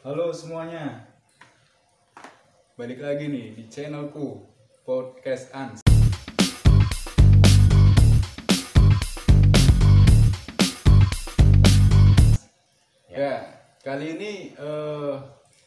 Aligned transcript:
Halo 0.00 0.32
semuanya, 0.32 1.12
balik 2.72 3.04
lagi 3.04 3.28
nih 3.28 3.52
di 3.52 3.68
channelku 3.68 4.48
Podcast 4.80 5.52
Ans. 5.52 5.84
Ya, 13.12 13.44
kali 13.84 14.16
ini 14.16 14.56
eh, 14.56 15.14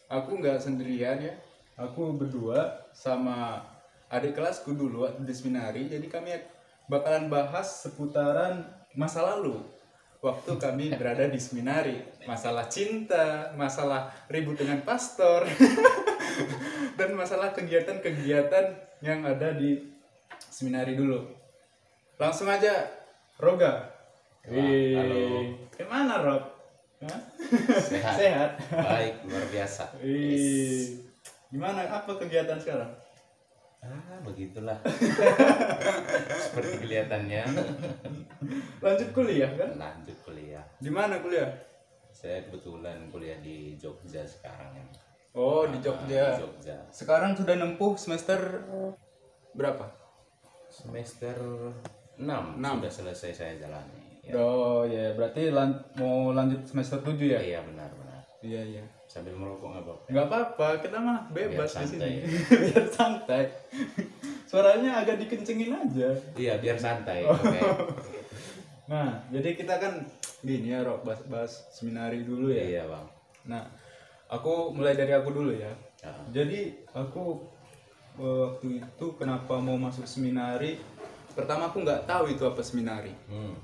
aku 0.09 0.41
nggak 0.41 0.65
sendirian 0.65 1.21
ya, 1.21 1.37
aku 1.77 2.17
berdua 2.17 2.89
sama 2.89 3.61
adik 4.09 4.33
kelasku 4.33 4.73
dulu 4.73 5.13
di 5.21 5.29
seminari. 5.29 5.85
Jadi 5.85 6.09
kami 6.09 6.33
bakalan 6.89 7.29
bahas 7.29 7.85
seputaran 7.85 8.65
masa 8.97 9.21
lalu 9.21 9.61
waktu 10.23 10.55
kami 10.55 10.95
berada 10.95 11.27
di 11.27 11.35
seminari 11.35 11.99
masalah 12.23 12.71
cinta 12.71 13.51
masalah 13.59 14.07
ribut 14.31 14.55
dengan 14.55 14.79
pastor 14.87 15.43
dan 16.97 17.11
masalah 17.11 17.51
kegiatan-kegiatan 17.51 18.71
yang 19.03 19.19
ada 19.27 19.51
di 19.51 19.83
seminari 20.47 20.95
dulu 20.95 21.27
langsung 22.15 22.47
aja 22.47 22.87
Roga 23.35 23.91
Wih, 24.47 24.95
halo. 24.95 25.19
gimana 25.75 26.23
Rob 26.23 26.43
Hah? 27.03 27.19
Sehat. 27.83 28.15
sehat 28.23 28.51
Baik, 28.71 29.27
luar 29.27 29.43
biasa. 29.51 29.91
Wih, 29.99 31.03
gimana 31.51 31.83
apa 31.83 32.15
kegiatan 32.15 32.55
sekarang 32.63 33.02
Ah, 33.83 34.15
begitulah. 34.23 34.79
Seperti 36.43 36.73
kelihatannya. 36.79 37.43
lanjut 38.79 39.09
kuliah 39.11 39.51
kan 39.53 39.69
Lanjut 39.75 40.17
kuliah. 40.21 40.63
di 40.77 40.87
mana 40.87 41.19
kuliah 41.19 41.47
Saya 42.09 42.43
kebetulan 42.43 43.07
kuliah 43.09 43.39
di 43.39 43.75
Jogja 43.75 44.23
sekarang. 44.23 44.71
ya. 44.73 44.85
oh 45.33 45.65
di 45.65 45.77
Ah, 45.77 45.83
Jogja 45.83 46.23
Di 46.29 46.41
Jogja. 46.41 46.75
sekarang 46.89 47.31
sudah 47.33 47.55
nempuh 47.55 47.95
semester 47.95 48.39
berapa 49.51 49.85
Semester 50.67 51.35
6, 52.15 52.23
Enam. 52.57 52.75
sudah 52.79 52.89
selesai 52.89 53.31
saya 53.31 53.53
jalani. 53.57 54.01
Ya. 54.21 54.33
Oh 54.33 54.81
ya, 54.83 55.13
berarti 55.13 55.49
lan- 55.49 55.85
mau 55.93 56.31
lanjut 56.31 56.63
semester 56.63 56.97
7 56.97 57.13
ya? 57.19 57.37
Iya, 57.37 57.59
benar, 57.63 57.89
benar. 57.91 58.21
Iya, 58.41 58.61
iya. 58.71 58.83
Sambil 59.13 59.37
merokok 59.37 59.69
nggak 59.69 59.85
apa 59.85 59.93
Nggak 60.09 60.25
apa-apa, 60.25 60.67
kita 60.81 60.97
mah 60.97 61.19
bebas 61.29 61.69
Biar 61.69 61.85
di 61.85 61.85
sini. 61.85 62.11
biar 62.65 62.85
santai. 62.89 63.43
Suaranya 64.49 65.05
agak 65.05 65.21
dikencengin 65.21 65.69
aja. 65.69 66.09
Iya, 66.33 66.57
biar 66.57 66.77
santai. 66.81 67.21
Oh. 67.29 67.37
Oke. 67.37 67.61
Nah, 68.83 69.15
jadi 69.31 69.55
kita 69.55 69.79
kan 69.79 70.03
gini 70.43 70.75
ya, 70.75 70.83
Rok, 70.83 71.07
bahas-bahas 71.07 71.71
seminari 71.71 72.27
dulu 72.27 72.51
ya. 72.51 72.67
Iya, 72.67 72.83
Bang. 72.83 73.07
Nah, 73.47 73.63
aku 74.27 74.75
mulai 74.75 74.91
dari 74.99 75.15
aku 75.15 75.31
dulu 75.31 75.55
ya. 75.55 75.71
Ya. 76.03 76.11
Jadi 76.35 76.83
aku 76.91 77.47
eh, 78.19 78.37
waktu 78.43 78.83
itu 78.83 79.05
kenapa 79.15 79.55
mau 79.63 79.79
masuk 79.79 80.03
seminari? 80.03 80.83
Pertama 81.31 81.71
aku 81.71 81.79
nggak 81.79 82.03
tahu 82.03 82.35
itu 82.35 82.43
apa 82.43 82.59
seminari. 82.59 83.15
Hmm. 83.31 83.55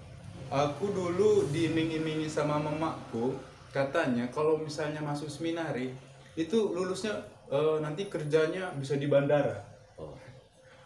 Aku 0.49 0.87
dulu 0.87 1.51
diiming-imingi 1.51 2.31
sama 2.31 2.55
mamaku 2.57 3.35
katanya 3.69 4.25
kalau 4.33 4.57
misalnya 4.57 5.01
masuk 5.01 5.29
seminari 5.29 5.93
itu 6.33 6.73
lulusnya 6.73 7.13
eh, 7.49 7.77
nanti 7.81 8.09
kerjanya 8.09 8.73
bisa 8.77 8.95
di 8.97 9.05
bandara. 9.09 9.57
Oh. 9.97 10.13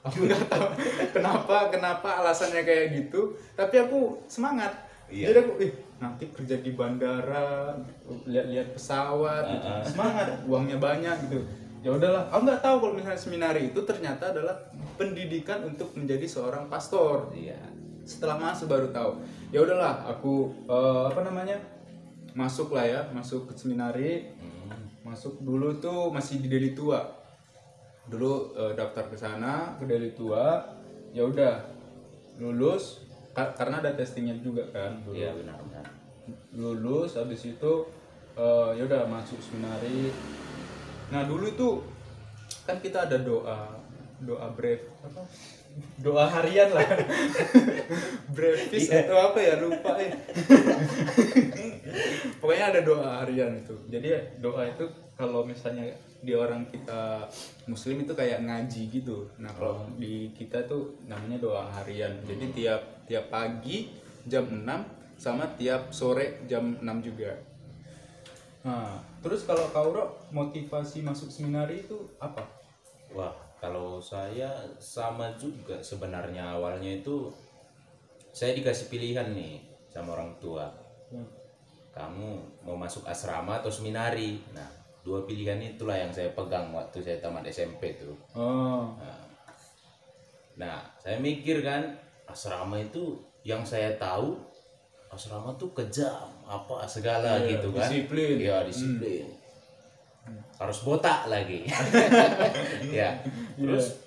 Aku 0.08 0.28
nggak 0.28 0.52
tahu 0.52 0.68
kenapa 1.16 1.72
kenapa 1.72 2.10
alasannya 2.20 2.68
kayak 2.68 2.92
gitu, 2.92 3.40
tapi 3.56 3.80
aku 3.80 4.20
semangat. 4.28 4.76
Iya. 5.08 5.32
Jadi 5.32 5.38
aku 5.48 5.54
ih 5.64 5.74
nanti 6.04 6.28
kerja 6.28 6.60
di 6.60 6.76
bandara, 6.76 7.72
lihat-lihat 8.28 8.76
pesawat, 8.76 9.48
gitu. 9.48 9.64
Uh-uh. 9.64 9.84
semangat, 9.88 10.28
uangnya 10.44 10.76
banyak 10.76 11.16
gitu. 11.32 11.40
Ya 11.80 11.96
udahlah, 11.96 12.28
aku 12.28 12.42
nggak 12.44 12.60
tahu 12.60 12.76
kalau 12.84 12.94
misalnya 13.00 13.16
seminari 13.16 13.72
itu 13.72 13.80
ternyata 13.88 14.36
adalah 14.36 14.60
pendidikan 15.00 15.64
untuk 15.66 15.92
menjadi 15.98 16.26
seorang 16.28 16.68
pastor 16.70 17.32
Iya. 17.34 17.58
setelah 18.04 18.36
masuk 18.36 18.68
baru 18.68 18.92
tahu 18.92 19.12
ya 19.50 19.64
udahlah 19.64 20.04
aku 20.12 20.52
eh, 20.68 21.04
apa 21.08 21.22
namanya 21.24 21.56
masuk 22.34 22.74
lah 22.74 22.84
ya 22.84 23.02
masuk 23.10 23.46
ke 23.46 23.54
seminari 23.56 24.34
Hmm. 24.36 24.90
masuk 25.04 25.38
dulu 25.40 25.78
tuh 25.78 26.10
masih 26.10 26.40
di 26.40 26.48
Deli 26.48 26.74
Tua 26.74 27.02
dulu 28.04 28.52
eh, 28.54 28.74
daftar 28.74 29.06
ke 29.06 29.16
sana 29.16 29.78
ke 29.78 29.86
Deli 29.86 30.12
Tua 30.12 30.60
ya 31.12 31.24
udah 31.24 31.62
lulus 32.36 33.06
ka- 33.32 33.54
karena 33.54 33.80
ada 33.80 33.94
testingnya 33.94 34.34
juga 34.36 34.66
kan 34.68 34.98
dulu. 35.00 35.14
Iya, 35.14 35.30
benar, 35.34 35.58
benar. 35.62 35.86
lulus 36.52 37.14
habis 37.14 37.44
itu 37.46 37.74
eh, 38.34 38.70
ya 38.74 38.84
udah 38.84 39.06
masuk 39.06 39.38
seminari 39.38 40.10
nah 41.10 41.24
dulu 41.24 41.46
itu 41.46 41.70
kan 42.64 42.80
kita 42.80 43.06
ada 43.06 43.20
doa 43.20 43.76
doa 44.20 44.48
brave 44.50 44.88
apa 45.04 45.22
doa 46.02 46.26
harian 46.30 46.70
lah. 46.74 46.86
Brevis 48.36 48.90
atau 48.90 49.18
apa 49.32 49.40
ya? 49.40 49.54
Lupa 49.58 49.98
ya. 49.98 50.14
Pokoknya 52.42 52.66
ada 52.76 52.82
doa 52.82 53.10
harian 53.24 53.56
itu. 53.58 53.76
Jadi 53.90 54.40
doa 54.42 54.68
itu 54.68 54.86
kalau 55.14 55.46
misalnya 55.46 55.88
di 56.24 56.32
orang 56.32 56.64
kita 56.72 57.28
muslim 57.68 58.08
itu 58.08 58.14
kayak 58.16 58.44
ngaji 58.48 58.84
gitu. 58.90 59.28
Nah 59.40 59.52
kalau 59.52 59.84
di 60.00 60.32
kita 60.32 60.64
tuh 60.64 60.96
namanya 61.06 61.38
doa 61.40 61.68
harian. 61.82 62.16
Jadi 62.24 62.46
tiap 62.56 62.82
tiap 63.06 63.28
pagi 63.28 63.92
jam 64.24 64.48
6 64.48 65.20
sama 65.20 65.48
tiap 65.60 65.92
sore 65.92 66.48
jam 66.48 66.80
6 66.80 67.08
juga. 67.08 67.36
Nah 68.64 69.04
terus 69.20 69.44
kalau 69.44 69.68
kau 69.72 69.92
Rok, 69.92 70.32
motivasi 70.32 71.04
masuk 71.04 71.28
seminari 71.28 71.84
itu 71.84 72.12
apa? 72.20 72.44
Wah, 73.14 73.36
kalau 73.64 74.04
saya 74.04 74.52
sama 74.76 75.32
juga 75.40 75.80
sebenarnya 75.80 76.60
awalnya 76.60 77.00
itu 77.00 77.32
saya 78.36 78.52
dikasih 78.60 78.92
pilihan 78.92 79.32
nih 79.32 79.64
sama 79.88 80.20
orang 80.20 80.36
tua. 80.44 80.68
Hmm. 81.08 81.24
Kamu 81.96 82.60
mau 82.68 82.76
masuk 82.76 83.08
asrama 83.08 83.64
atau 83.64 83.72
seminari? 83.72 84.44
Nah, 84.52 84.68
dua 85.00 85.24
pilihan 85.24 85.56
itulah 85.64 85.96
yang 85.96 86.12
saya 86.12 86.36
pegang 86.36 86.76
waktu 86.76 87.00
saya 87.00 87.24
tamat 87.24 87.48
SMP 87.48 87.96
tuh. 87.96 88.20
oh 88.36 88.92
Nah, 90.60 90.84
saya 91.00 91.24
mikir 91.24 91.64
kan 91.64 91.88
asrama 92.28 92.84
itu 92.84 93.16
yang 93.48 93.64
saya 93.64 93.96
tahu 93.96 94.44
asrama 95.08 95.56
tuh 95.56 95.72
kejam 95.72 96.28
apa 96.44 96.84
segala 96.84 97.40
Iya, 97.40 97.56
gitu 97.56 97.72
kan. 97.72 97.88
disiplin. 97.88 98.36
Iya, 98.44 98.68
disiplin. 98.68 99.26
Harus 100.60 100.80
botak 100.86 101.28
lagi. 101.28 101.66
ya. 103.00 103.18
Terus 103.58 104.00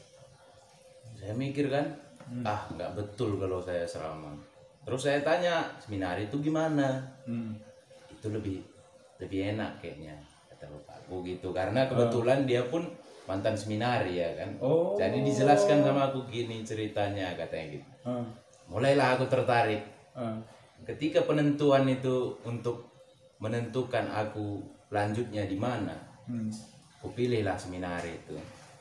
saya 1.17 1.33
mikir 1.35 1.67
kan, 1.73 1.87
ah 2.47 2.67
nggak 2.71 2.95
betul 2.95 3.37
kalau 3.41 3.59
saya 3.59 3.83
asrama. 3.83 4.31
Terus 4.87 5.03
saya 5.03 5.19
tanya, 5.27 5.67
seminari 5.83 6.31
itu 6.31 6.39
gimana? 6.39 7.03
hmm. 7.27 7.59
Itu 8.15 8.31
lebih 8.31 8.63
lebih 9.19 9.57
enak 9.57 9.81
kayaknya 9.83 10.15
kata 10.53 10.69
bapakku 10.69 11.25
gitu 11.25 11.51
karena 11.57 11.89
kebetulan 11.89 12.45
dia 12.45 12.63
pun 12.69 12.85
mantan 13.27 13.59
seminari 13.59 14.23
ya 14.23 14.31
kan. 14.39 14.55
Oh. 14.63 14.95
Jadi 14.95 15.27
dijelaskan 15.27 15.83
sama 15.83 16.15
aku 16.15 16.31
gini 16.31 16.63
ceritanya 16.63 17.35
katanya 17.35 17.67
gitu. 17.75 17.89
Ah, 18.07 18.23
Mulailah 18.71 19.19
aku 19.19 19.27
tertarik. 19.27 19.83
ah. 20.15 20.39
Ketika 20.87 21.27
penentuan 21.27 21.89
itu 21.91 22.39
untuk 22.47 22.87
menentukan 23.43 24.07
aku 24.07 24.63
lanjutnya 24.95 25.43
di 25.51 25.59
mana, 25.59 25.93
Hmm. 26.27 26.51
aku 26.97 27.09
pilihlah 27.13 27.55
seminari 27.55 28.11
itu. 28.13 28.35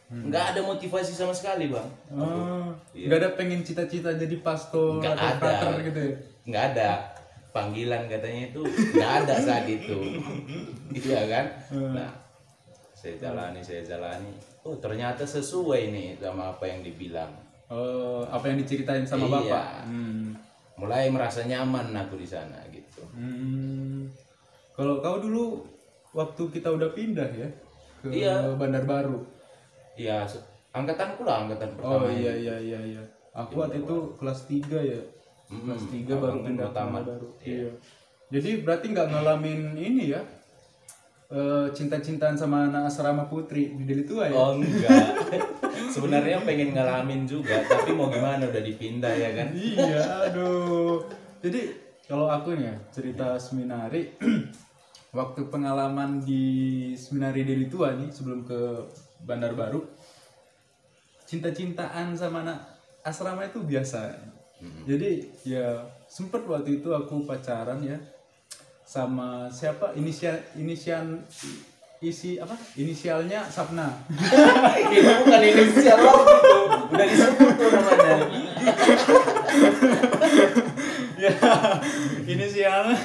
Nggak 0.06 0.53
ada 0.53 0.61
motivasi 0.61 1.11
sama 1.11 1.29
sekali 1.29 1.66
bang. 1.67 1.89
Oh, 2.11 2.69
Iya. 2.89 3.06
nggak 3.07 3.19
ada 3.19 3.29
pengen 3.33 3.61
cita-cita 3.61 4.13
jadi 4.13 4.38
pastor 4.39 5.01
Nggak 5.01 5.13
atau 5.13 5.50
ada. 5.72 5.81
gitu 5.81 6.00
ya? 6.00 6.13
Nggak 6.45 6.66
ada 6.72 6.89
panggilan 7.50 8.05
katanya 8.05 8.50
itu 8.50 8.61
nggak 8.66 9.11
ada 9.22 9.34
saat 9.35 9.66
itu. 9.66 9.97
Iya 10.91 11.22
kan? 11.25 11.45
Nah, 11.91 12.11
saya 12.91 13.14
jalani, 13.16 13.61
saya 13.61 13.81
jalani. 13.81 14.29
Oh 14.61 14.73
ternyata 14.75 15.22
sesuai 15.22 15.90
nih 15.90 16.08
sama 16.17 16.49
apa 16.49 16.66
yang 16.66 16.81
dibilang. 16.81 17.29
Oh, 17.66 18.22
apa 18.25 18.46
yang 18.46 18.58
diceritain 18.58 19.05
sama 19.05 19.25
Iya. 19.25 19.34
bapak? 19.41 19.70
Hmm. 19.85 20.25
Mulai 20.75 21.09
merasa 21.09 21.41
nyaman 21.41 21.93
aku 21.93 22.14
di 22.16 22.25
sana 22.25 22.61
gitu. 22.70 23.02
Hmm. 23.11 24.05
Kalau 24.72 24.99
kau 24.99 25.17
dulu 25.17 25.66
waktu 26.16 26.44
kita 26.47 26.72
udah 26.72 26.90
pindah 26.96 27.28
ya 27.35 27.50
ke 28.00 28.08
Iya. 28.08 28.56
Bandar 28.56 28.88
Baru. 28.88 29.28
Iya, 30.00 30.23
angkatanku 30.72 31.28
lah 31.28 31.44
angkatan 31.44 31.76
pertama. 31.76 32.08
Oh 32.08 32.12
iya 32.12 32.32
iya 32.32 32.56
iya 32.56 32.79
iya. 32.79 33.03
Aku 33.35 33.59
waktu 33.59 33.84
itu 33.84 34.16
kelas 34.16 34.47
3 34.47 34.64
ya. 34.79 35.00
Mm-mm. 35.52 35.76
Kelas 35.76 35.85
3 35.91 36.23
baru 36.23 36.38
pindah 36.40 36.67
ke 36.72 36.76
tamat. 36.76 37.03
Bandar 37.03 37.20
Baru. 37.20 37.28
Iya. 37.44 37.70
Jadi 38.32 38.50
berarti 38.64 38.85
nggak 38.96 39.08
ngalamin 39.12 39.62
ini 39.76 40.16
ya? 40.16 40.22
eh, 41.26 41.67
cinta-cintaan 41.73 42.38
sama 42.38 42.70
anak 42.70 42.85
asrama 42.85 43.26
putri 43.26 43.73
di 43.73 43.84
Deli 43.84 44.06
Tua 44.06 44.29
ya? 44.29 44.34
Oh 44.38 44.53
enggak. 44.56 45.26
Sebenarnya 45.94 46.38
pengen 46.46 46.78
ngalamin 46.78 47.26
juga, 47.26 47.66
tapi 47.66 47.97
mau 47.97 48.14
gimana 48.14 48.46
udah 48.46 48.61
dipindah 48.61 49.09
ya 49.09 49.34
kan? 49.34 49.47
iya, 49.58 50.29
aduh. 50.29 51.02
Jadi 51.41 51.73
kalau 52.06 52.29
aku 52.29 52.53
nih 52.53 52.70
ya, 52.70 52.76
cerita 52.94 53.41
seminari 53.41 54.14
waktu 55.16 55.47
pengalaman 55.47 56.20
di 56.20 56.91
seminari 57.00 57.47
Deli 57.47 57.72
Tua 57.72 57.96
nih 57.96 58.12
sebelum 58.12 58.44
ke 58.44 58.84
Bandar 59.23 59.56
Baru 59.56 59.88
cinta-cintaan 61.23 62.14
sama 62.14 62.44
anak 62.44 62.59
asrama 63.02 63.47
itu 63.47 63.64
biasa. 63.64 64.12
Jadi 64.85 65.32
ya 65.47 65.88
sempet 66.06 66.44
waktu 66.46 66.84
itu 66.84 66.91
aku 66.91 67.23
pacaran 67.23 67.79
ya 67.79 67.97
sama 68.84 69.47
siapa? 69.50 69.96
Inisial 69.96 70.35
inisial 70.59 71.23
isi 72.03 72.38
apa? 72.38 72.53
Inisialnya 72.76 73.47
Sapna. 73.47 73.90
Itu 74.94 75.11
bukan 75.26 75.41
inisial 75.41 75.97
lagi 75.97 76.35
tuh 76.44 76.64
udah 76.91 77.08
disebut 77.08 77.53
tuh 77.56 77.70
namanya. 77.72 78.16
Ya 81.16 81.32
inisialnya 82.28 83.00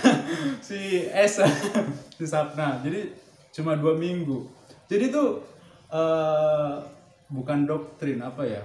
si 0.70 1.10
S. 1.10 1.42
Si 2.20 2.28
Sapna. 2.28 2.78
Jadi 2.84 3.10
cuma 3.50 3.74
dua 3.74 3.96
minggu. 3.96 4.46
Jadi 4.86 5.10
tuh 5.10 5.42
eh, 5.90 6.74
bukan 7.32 7.64
doktrin 7.66 8.20
apa 8.22 8.44
ya? 8.46 8.62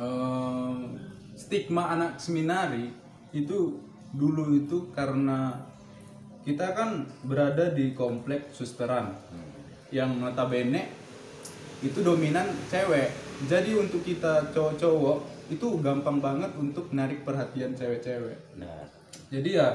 Eh, 0.00 0.80
stigma 1.34 1.92
anak 1.92 2.22
seminari 2.22 2.94
itu 3.34 3.82
dulu 4.14 4.54
itu 4.54 4.94
karena 4.94 5.58
kita 6.46 6.78
kan 6.78 7.10
berada 7.26 7.74
di 7.74 7.90
komplek 7.90 8.54
susteran 8.54 9.10
yang 9.90 10.14
notabene 10.22 10.86
itu 11.82 12.00
dominan 12.06 12.46
cewek. 12.70 13.10
Jadi 13.50 13.74
untuk 13.74 14.06
kita 14.06 14.54
cowok-cowok 14.54 15.50
itu 15.50 15.66
gampang 15.82 16.22
banget 16.22 16.54
untuk 16.54 16.94
narik 16.94 17.26
perhatian 17.26 17.74
cewek-cewek. 17.74 18.38
Nah 18.62 18.86
jadi 19.34 19.50
ya 19.50 19.68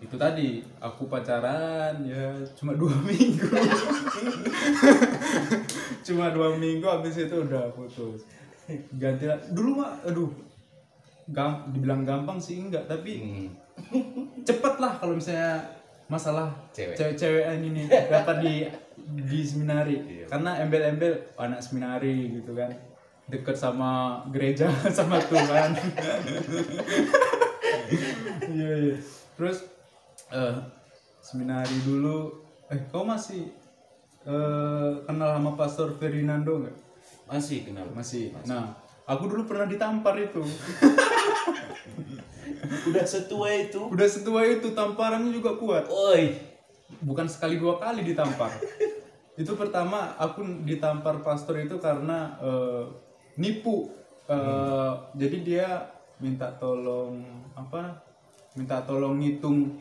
itu 0.00 0.16
tadi 0.16 0.64
aku 0.80 1.12
pacaran 1.12 2.00
ya 2.08 2.32
cuma 2.56 2.72
dua 2.72 2.96
minggu 3.08 3.48
cuma 6.06 6.32
dua 6.32 6.56
minggu 6.56 6.88
habis 6.88 7.20
itu 7.20 7.36
udah 7.36 7.68
putus 7.76 8.24
ganti 8.96 9.28
dulu 9.52 9.84
mah 9.84 10.00
aduh 10.08 10.32
gam 11.30 11.68
dibilang 11.70 12.02
gampang 12.02 12.40
sih 12.40 12.58
enggak 12.64 12.88
tapi 12.88 13.20
hmm. 13.20 13.48
cepet 14.42 14.74
lah 14.80 14.98
kalau 14.98 15.14
misalnya 15.14 15.62
masalah 16.10 16.50
Cewek. 16.74 16.98
cewek-cewekan 16.98 17.62
ini 17.62 17.86
dapat 18.12 18.36
di 18.42 18.54
di 19.20 19.40
seminari 19.46 19.96
Iya. 20.00 20.26
karena 20.26 20.50
embel-embel 20.58 21.14
oh, 21.38 21.44
anak 21.46 21.62
seminari 21.62 22.40
gitu 22.40 22.56
kan 22.56 22.72
deket 23.30 23.54
sama 23.54 24.22
gereja 24.34 24.66
sama 24.96 25.22
Tuhan 25.22 25.70
iya 28.50 28.70
iya 28.90 28.96
terus 29.38 29.70
eh 30.30 30.56
seminari 31.20 31.76
dulu. 31.84 32.46
Eh 32.70 32.80
kau 32.90 33.02
masih 33.02 33.50
eh, 34.26 34.90
kenal 35.04 35.30
sama 35.36 35.50
Pastor 35.58 35.98
Ferdinando 35.98 36.62
nggak? 36.62 36.76
Masih 37.30 37.66
kenal. 37.66 37.86
Masih. 37.92 38.32
Nah 38.46 38.74
aku 39.06 39.26
dulu 39.26 39.46
pernah 39.46 39.66
ditampar 39.66 40.18
itu. 40.18 40.42
Udah 42.90 43.06
setua 43.06 43.48
itu. 43.54 43.80
Udah 43.90 44.08
setua 44.08 44.46
itu 44.46 44.70
tamparannya 44.72 45.34
juga 45.34 45.58
kuat. 45.58 45.90
Oi 45.90 46.50
bukan 46.98 47.30
sekali 47.30 47.56
dua 47.56 47.78
kali 47.78 48.02
ditampar. 48.02 48.50
Itu 49.38 49.54
pertama 49.54 50.18
aku 50.18 50.42
ditampar 50.66 51.22
pastor 51.22 51.62
itu 51.62 51.78
karena 51.78 52.34
eh, 52.42 52.84
nipu. 53.38 53.94
Eh, 54.30 54.92
jadi 55.18 55.36
dia 55.42 55.68
minta 56.20 56.52
tolong 56.60 57.18
apa 57.56 57.98
minta 58.54 58.78
tolong 58.84 59.18
ngitung 59.18 59.80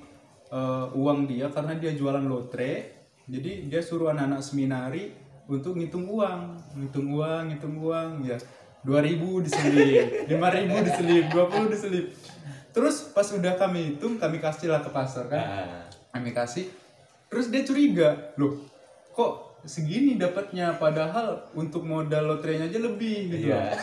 eh, 0.50 0.86
uang 0.94 1.26
dia 1.26 1.48
karena 1.50 1.74
dia 1.78 1.94
jualan 1.94 2.26
lotre. 2.26 2.98
Jadi 3.30 3.70
dia 3.70 3.82
suruh 3.82 4.10
anak-anak 4.10 4.42
seminari 4.42 5.14
untuk 5.46 5.78
ngitung 5.78 6.10
uang. 6.10 6.42
Ngitung 6.82 7.08
uang 7.14 7.44
ngitung 7.54 7.76
uang. 7.78 8.10
Ya 8.26 8.38
2000 8.82 9.46
diselip 9.46 10.08
5000 10.32 10.88
diselip 10.88 11.26
20 11.30 11.74
diselip. 11.74 12.06
Terus 12.70 13.12
pas 13.12 13.26
udah 13.28 13.54
kami 13.58 13.94
hitung 13.94 14.18
kami 14.18 14.38
kasih 14.40 14.70
lah 14.70 14.82
ke 14.82 14.90
pastor 14.90 15.28
kan. 15.28 15.42
Nah, 15.42 15.84
kami 16.14 16.32
kasih. 16.32 16.70
Terus 17.30 17.54
dia 17.54 17.62
curiga 17.62 18.34
loh 18.38 18.58
kok 19.14 19.62
segini 19.68 20.18
dapatnya? 20.18 20.80
Padahal 20.80 21.50
untuk 21.54 21.84
modal 21.86 22.26
lotrenya 22.26 22.66
aja 22.66 22.80
lebih 22.80 23.30
gitu 23.30 23.52
Iya. 23.52 23.76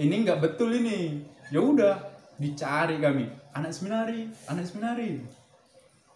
ini 0.00 0.24
nggak 0.24 0.40
betul 0.40 0.72
ini. 0.72 1.22
Ya 1.52 1.60
udah 1.60 2.00
dicari 2.34 2.98
kami. 2.98 3.28
Anak 3.52 3.70
seminari 3.76 4.26
anak 4.48 4.64
seminari 4.64 5.20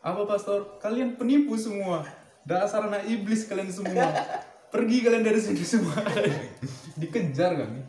apa 0.06 0.22
pastor? 0.22 0.78
Kalian 0.78 1.18
penipu 1.18 1.58
semua. 1.58 2.06
Dasar 2.46 2.86
anak 2.86 3.10
iblis 3.10 3.50
kalian 3.50 3.66
semua. 3.74 4.06
Pergi 4.70 5.02
kalian 5.02 5.26
dari 5.26 5.42
sini 5.42 5.66
semua. 5.66 5.98
Dikejar 7.00 7.58
kami. 7.58 7.82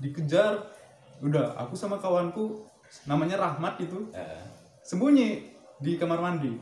Dikejar. 0.00 0.56
Udah 1.20 1.52
aku 1.60 1.76
sama 1.76 2.00
kawanku 2.00 2.64
namanya 3.04 3.36
Rahmat 3.36 3.76
itu 3.84 4.08
nah. 4.08 4.40
sembunyi 4.80 5.52
di 5.76 6.00
kamar 6.00 6.24
mandi. 6.24 6.56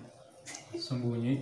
Sembunyi. 0.75 1.39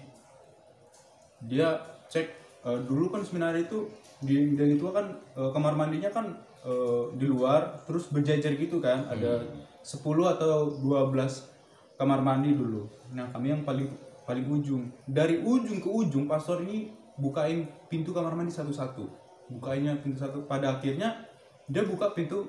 Dia 1.49 1.81
cek 2.12 2.26
eh, 2.69 2.81
dulu 2.85 3.08
kan 3.08 3.25
seminari 3.25 3.64
itu 3.64 3.88
di 4.20 4.53
dan 4.53 4.69
itu 4.69 4.85
kan 4.93 5.17
eh, 5.32 5.50
kamar 5.56 5.73
mandinya 5.73 6.12
kan 6.12 6.29
eh, 6.61 7.03
di 7.17 7.25
luar 7.25 7.88
terus 7.88 8.12
berjajar 8.12 8.53
gitu 8.53 8.85
kan 8.85 9.08
ada 9.08 9.49
10 9.81 10.05
atau 10.05 10.76
12 10.85 11.56
kamar 11.96 12.20
mandi 12.20 12.52
dulu. 12.52 12.87
Nah 13.12 13.28
kami 13.32 13.52
yang 13.52 13.62
paling 13.64 13.88
paling 14.28 14.46
ujung. 14.46 14.93
Dari 15.08 15.40
ujung 15.40 15.81
ke 15.81 15.88
ujung 15.88 16.25
pastor 16.28 16.62
ini 16.62 16.93
bukain 17.16 17.66
pintu 17.88 18.12
kamar 18.12 18.37
mandi 18.37 18.52
satu-satu. 18.52 19.08
Bukainnya 19.50 19.96
pintu 20.00 20.20
satu. 20.20 20.44
Pada 20.44 20.76
akhirnya 20.76 21.25
dia 21.66 21.82
buka 21.82 22.12
pintu 22.12 22.46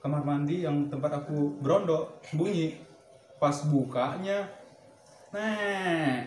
kamar 0.00 0.22
mandi 0.22 0.62
yang 0.62 0.86
tempat 0.86 1.22
aku 1.22 1.58
berondok 1.60 2.22
bunyi. 2.32 2.78
Pas 3.36 3.66
bukanya 3.68 4.48
nah 5.26 6.22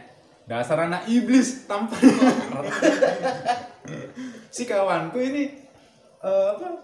dasar 0.45 0.85
anak 0.85 1.07
iblis 1.07 1.65
tampar 1.65 1.97
si 4.53 4.67
kawanku 4.67 5.17
ini 5.17 5.55
eh, 6.19 6.47
apa 6.51 6.83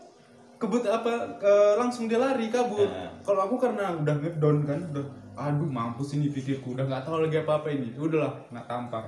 kebut 0.56 0.88
apa 0.88 1.38
eh, 1.44 1.74
langsung 1.78 2.08
dia 2.08 2.22
lari 2.22 2.48
kabur. 2.50 2.88
Nah. 2.88 3.12
kalau 3.26 3.42
aku 3.46 3.56
karena 3.60 3.94
udah 3.98 4.16
ngedown 4.22 4.58
kan 4.64 4.80
udah 4.96 5.06
aduh 5.36 5.70
mampus 5.70 6.16
ini 6.16 6.32
pikirku. 6.32 6.74
Udah 6.74 6.88
nggak 6.88 7.04
tahu 7.06 7.28
lagi 7.28 7.38
apa 7.44 7.62
apa 7.62 7.68
ini. 7.72 7.92
Udahlah 7.96 8.34
nggak 8.50 8.68
tampar. 8.68 9.06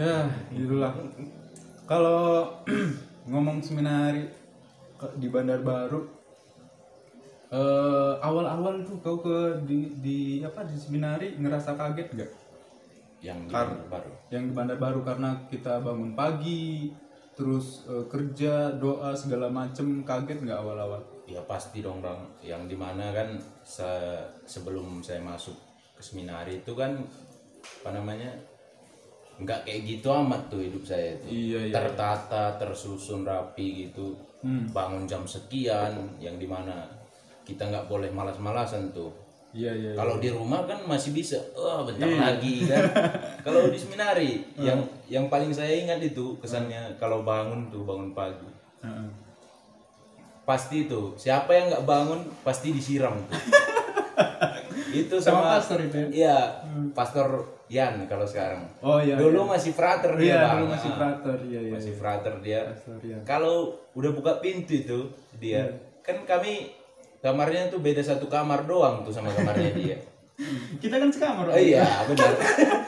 Ya 0.00 0.26
gitulah. 0.52 0.92
Kalau 1.86 2.50
ngomong 3.30 3.60
seminari 3.60 4.26
di 5.20 5.28
Bandar 5.28 5.60
Baru 5.62 6.08
eh 7.52 8.14
awal-awal 8.24 8.80
tuh 8.80 8.96
kau 9.04 9.20
ke 9.20 9.60
di, 9.68 9.92
di 10.00 10.18
apa 10.40 10.64
di 10.64 10.72
seminari 10.72 11.36
ngerasa 11.36 11.76
kaget 11.76 12.08
gak? 12.16 12.32
yang 13.22 13.38
di 13.46 13.54
Kar- 13.54 13.86
baru. 13.86 14.10
Yang 14.34 14.42
di 14.50 14.52
Bandar 14.52 14.78
Baru 14.82 15.00
karena 15.06 15.30
kita 15.46 15.78
bangun 15.78 16.12
pagi, 16.18 16.90
terus 17.38 17.86
eh, 17.86 18.04
kerja, 18.10 18.74
doa 18.74 19.14
segala 19.14 19.46
macem 19.46 20.02
kaget 20.02 20.42
nggak 20.42 20.58
awal-awal? 20.58 21.11
Ya 21.24 21.40
pasti 21.42 21.80
dong 21.80 21.98
bang 21.98 22.18
yang 22.40 22.66
di 22.66 22.74
mana 22.74 23.10
kan 23.10 23.28
se- 23.62 24.26
sebelum 24.42 24.98
saya 25.00 25.18
masuk 25.18 25.54
ke 25.92 26.02
seminari 26.02 26.58
itu 26.58 26.72
kan 26.72 26.98
apa 27.82 27.90
namanya 27.92 28.30
nggak 29.34 29.64
kayak 29.64 29.80
gitu 29.88 30.08
amat 30.12 30.46
tuh 30.48 30.60
hidup 30.60 30.82
saya 30.82 31.16
itu 31.16 31.26
Iya 31.30 31.60
iya. 31.66 31.72
tertata 31.72 32.56
tersusun 32.56 33.22
rapi 33.22 33.86
gitu 33.86 34.14
Hmm. 34.42 34.66
bangun 34.68 35.06
jam 35.06 35.22
sekian 35.22 35.94
yang 36.18 36.34
di 36.34 36.44
mana 36.44 36.82
kita 37.42 37.62
nggak 37.62 37.86
boleh 37.86 38.10
malas-malasan 38.10 38.90
tuh 38.90 39.14
Iya 39.54 39.70
iya. 39.70 39.88
iya. 39.88 39.92
kalau 39.94 40.18
di 40.18 40.26
rumah 40.28 40.66
kan 40.66 40.82
masih 40.82 41.14
bisa 41.14 41.38
oh 41.54 41.86
bentar 41.86 42.10
lagi 42.10 42.66
kan 42.66 42.82
kalau 43.46 43.70
di 43.70 43.78
seminari 43.78 44.42
yang 44.58 44.82
yang 45.06 45.30
paling 45.30 45.54
saya 45.54 45.70
ingat 45.76 46.02
itu 46.02 46.34
kesannya 46.36 46.98
kalau 46.98 47.22
bangun 47.22 47.70
tuh 47.70 47.86
bangun 47.86 48.10
pagi 48.10 48.50
Heeh. 48.82 49.06
Pasti 50.52 50.76
itu 50.84 51.16
siapa 51.16 51.48
yang 51.48 51.66
nggak 51.70 51.84
bangun 51.84 52.20
pasti 52.44 52.68
disiram 52.70 53.16
itu 54.92 55.16
Sama 55.24 55.40
sama, 55.40 55.52
pastor 55.56 55.78
itu 55.80 55.96
ya? 55.96 56.06
iya 56.12 56.36
pastor 56.92 57.28
Yan 57.72 58.04
kalau 58.04 58.28
sekarang 58.28 58.68
Oh 58.84 59.00
iya. 59.00 59.16
dulu 59.16 59.48
iya. 59.48 59.52
masih 59.56 59.72
frater 59.72 60.12
dia 60.14 60.28
Iya 60.28 60.36
bang 60.44 60.56
dulu 60.60 60.68
masih 60.68 60.90
Ah, 60.92 60.96
frater 61.00 61.36
iya 61.42 61.60
iya. 61.62 61.72
masih 61.72 61.92
frater 61.96 62.34
dia 62.44 62.60
Pastor, 62.68 62.96
iya. 63.00 63.16
kalau 63.24 63.56
udah 63.96 64.10
buka 64.12 64.32
pintu 64.38 64.76
itu 64.76 64.98
dia 65.40 65.72
kan 66.04 66.20
kami 66.28 66.68
kamarnya 67.18 67.72
tuh 67.72 67.80
beda 67.80 68.04
satu 68.04 68.28
kamar 68.28 68.68
doang 68.68 69.00
tuh 69.00 69.14
sama 69.14 69.32
kamarnya 69.32 69.72
dia 69.72 69.96
Kita 70.78 70.98
kan 70.98 71.08
sekamar. 71.08 71.46
oh 71.48 71.56
iya 71.56 71.86
benar. 72.06 72.32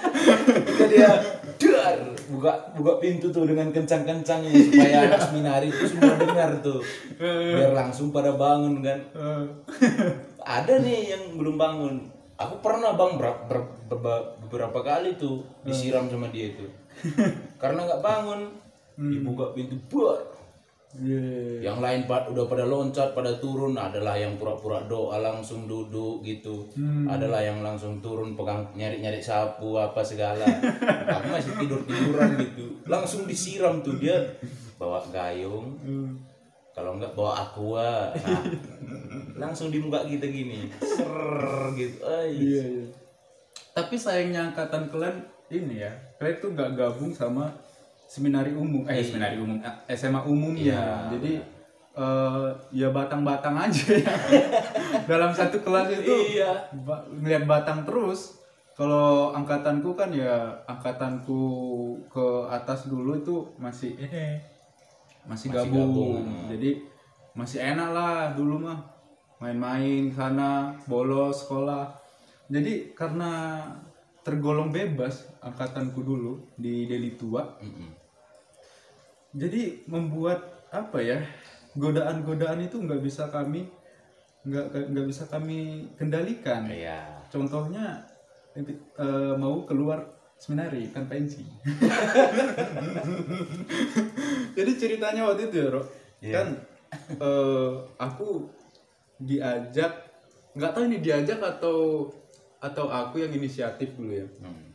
Ketika 0.78 1.11
dia 1.54 1.70
dar 1.75 1.96
buka 2.28 2.52
buka 2.75 2.92
pintu 2.99 3.30
tuh 3.30 3.46
dengan 3.46 3.70
kencang-kencangnya 3.70 4.50
supaya 4.50 4.96
anak 5.06 5.20
seminari 5.23 5.66
itu 5.70 5.84
semua 5.87 6.14
dengar 6.16 6.50
tuh. 6.61 6.80
Biar 7.20 7.73
langsung 7.73 8.11
pada 8.11 8.34
bangun 8.34 8.80
kan. 8.80 8.99
Ada 10.40 10.80
nih 10.80 11.14
yang 11.14 11.23
belum 11.37 11.56
bangun. 11.56 11.94
Aku 12.34 12.58
pernah 12.58 12.99
bang 12.99 13.14
ber- 13.14 13.46
ber- 13.46 13.70
ber- 13.88 14.26
beberapa 14.44 14.82
kali 14.82 15.14
tuh 15.14 15.42
disiram 15.62 16.06
sama 16.06 16.28
dia 16.28 16.50
itu 16.50 16.66
karena 17.58 17.87
nggak 17.87 18.02
bangun 18.02 18.50
dibuka 18.94 19.50
pintu 19.50 19.75
buat 19.87 20.34
Iya. 20.95 21.59
yang 21.59 21.83
lain 21.83 22.07
udah 22.07 22.47
pada 22.47 22.63
loncat 22.71 23.19
pada 23.19 23.35
turun 23.43 23.75
adalah 23.75 24.15
yang 24.15 24.39
pura-pura 24.39 24.87
doa 24.87 25.19
langsung 25.19 25.67
duduk 25.67 26.23
gitu. 26.23 26.71
Adalah 27.11 27.43
yang 27.43 27.67
langsung 27.67 27.99
turun 27.99 28.39
pegang 28.39 28.63
nyari-nyari 28.79 29.19
sapu 29.19 29.75
apa 29.75 30.07
segala. 30.07 30.47
Aku 31.19 31.27
masih 31.35 31.53
tidur 31.59 31.83
tiduran 31.83 32.39
gitu. 32.39 32.79
Langsung 32.87 33.27
disiram 33.27 33.83
tuh 33.83 33.99
dia 33.99 34.23
bawa 34.79 35.03
gayung. 35.11 35.75
Hmm. 35.83 36.11
kalau 36.75 36.99
enggak 36.99 37.15
bawa 37.15 37.39
aqua. 37.39 38.11
Nah, 38.19 38.43
langsung 39.47 39.71
di 39.71 39.79
muka 39.79 40.03
kita 40.11 40.27
gini. 40.27 40.67
Ser 40.83 41.71
gitu. 41.79 42.03
Ay. 42.03 42.35
Iya, 42.35 42.63
iya. 42.67 42.87
Tapi 43.75 43.95
sayangnya 43.95 44.51
angkatan 44.51 44.91
kalian 44.91 45.23
ini 45.55 45.87
ya, 45.87 45.91
kalian 46.19 46.39
tuh 46.43 46.51
nggak 46.51 46.75
gabung 46.75 47.15
sama 47.15 47.55
seminari 48.14 48.54
umum, 48.54 48.87
eh 48.87 49.02
seminari 49.02 49.37
umum, 49.37 49.59
eh, 49.59 49.75
SMA 49.92 50.23
umumnya. 50.23 51.11
Jadi 51.11 51.42
eh, 51.94 52.49
ya 52.73 52.88
batang-batang 52.90 53.59
aja 53.59 53.87
ya. 53.90 54.14
Dalam 55.11 55.35
satu 55.35 55.59
kelas 55.59 55.90
itu 55.92 56.14
iya 56.33 56.71
ba- 56.80 57.02
ngeliat 57.11 57.44
batang 57.44 57.83
terus. 57.83 58.38
Kalau 58.75 59.30
angkatanku 59.30 59.94
kan 59.94 60.11
ya 60.11 60.50
angkatanku 60.66 61.42
ke 62.06 62.26
atas 62.50 62.87
dulu 62.87 63.14
itu 63.14 63.37
masih 63.56 63.94
ini 63.97 64.38
masih, 65.25 65.50
Masih 65.50 65.71
gabung. 65.71 65.90
gabung. 65.90 66.23
Jadi 66.50 66.71
masih 67.35 67.59
enak 67.62 67.90
lah 67.90 68.14
dulu 68.35 68.59
mah 68.61 68.78
main-main 69.38 70.11
sana 70.11 70.75
bolos 70.87 71.47
sekolah. 71.47 71.87
Jadi 72.47 72.94
karena 72.94 73.62
tergolong 74.26 74.75
bebas 74.75 75.30
angkatanku 75.38 76.02
dulu 76.02 76.42
di 76.56 76.90
Deli 76.90 77.14
Tua, 77.14 77.44
Mm-mm. 77.62 77.88
Jadi 79.35 79.83
membuat 79.91 80.64
apa 80.71 81.03
ya 81.03 81.19
godaan-godaan 81.75 82.71
itu 82.71 82.79
nggak 82.79 83.03
bisa 83.03 83.26
kami 83.31 83.67
nggak 84.47 84.95
nggak 84.95 85.07
bisa 85.09 85.25
kami 85.26 85.91
kendalikan. 85.99 86.69
iya 86.71 87.19
Contohnya 87.33 88.07
eh, 88.55 89.35
mau 89.35 89.67
keluar 89.67 90.05
seminari 90.38 90.87
tanpa 90.93 91.17
izin. 91.23 91.49
Jadi 94.55 94.73
ceritanya 94.79 95.26
waktu 95.26 95.50
itu 95.50 95.57
ya, 95.64 95.69
Ro. 95.73 95.83
Iya. 96.21 96.35
Kan 96.37 96.47
eh, 97.19 97.71
aku 97.99 98.47
diajak 99.19 99.93
nggak 100.55 100.71
tahu 100.71 100.85
ini 100.87 100.99
diajak 101.03 101.43
atau 101.43 102.07
atau 102.62 102.87
aku 102.87 103.25
yang 103.25 103.33
inisiatif 103.35 103.97
dulu 103.99 104.12
ya. 104.14 104.26
Hmm. 104.38 104.74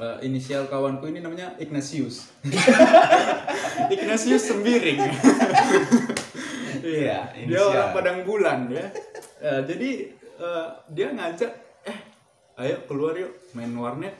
Eh, 0.00 0.16
inisial 0.24 0.64
kawanku 0.64 1.12
ini 1.12 1.20
namanya 1.20 1.52
Ignatius. 1.60 2.32
Ignatius 3.92 4.48
Sembiring. 4.48 4.96
iya 7.04 7.28
dia 7.36 7.60
orang 7.60 7.92
Padang 7.92 8.24
Bulan 8.24 8.72
ya. 8.72 8.88
Eh, 9.44 9.60
jadi 9.68 9.90
eh, 10.40 10.66
dia 10.88 11.12
ngajak, 11.12 11.52
eh, 11.84 11.98
ayo 12.64 12.80
keluar 12.88 13.12
yuk 13.12 13.52
main 13.52 13.68
warnet. 13.76 14.16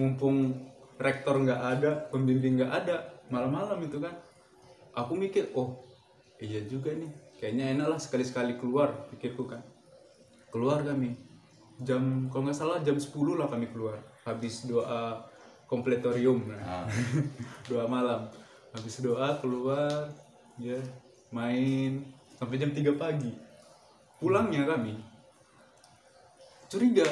Mumpung 0.00 0.64
rektor 0.96 1.36
nggak 1.44 1.60
ada, 1.76 2.08
pembimbing 2.08 2.64
nggak 2.64 2.72
ada, 2.72 3.20
malam-malam 3.28 3.84
itu 3.84 4.00
kan. 4.00 4.16
Aku 4.96 5.12
mikir, 5.12 5.52
oh 5.52 5.76
iya 6.40 6.64
juga 6.64 6.96
nih, 6.96 7.12
kayaknya 7.36 7.76
enak 7.76 7.86
lah 7.92 8.00
sekali-sekali 8.00 8.56
keluar, 8.56 9.12
pikirku 9.12 9.44
kan. 9.44 9.60
Keluar 10.48 10.80
kami, 10.80 11.12
jam 11.84 12.32
kalau 12.32 12.48
nggak 12.48 12.56
salah 12.56 12.80
jam 12.80 12.96
10 12.96 13.12
lah 13.36 13.46
kami 13.46 13.68
keluar, 13.70 14.00
habis 14.28 14.68
doa 14.68 15.24
kompletorium. 15.64 16.44
Nah 16.48 16.84
Ah. 16.84 16.84
doa 17.70 17.88
malam. 17.88 18.28
Habis 18.76 19.00
doa 19.00 19.40
keluar 19.40 20.12
ya 20.60 20.76
main 21.32 22.04
sampai 22.36 22.60
jam 22.60 22.72
3 22.72 22.96
pagi. 23.00 23.32
Pulangnya 24.20 24.68
kami. 24.68 24.98
Curiga 26.68 27.06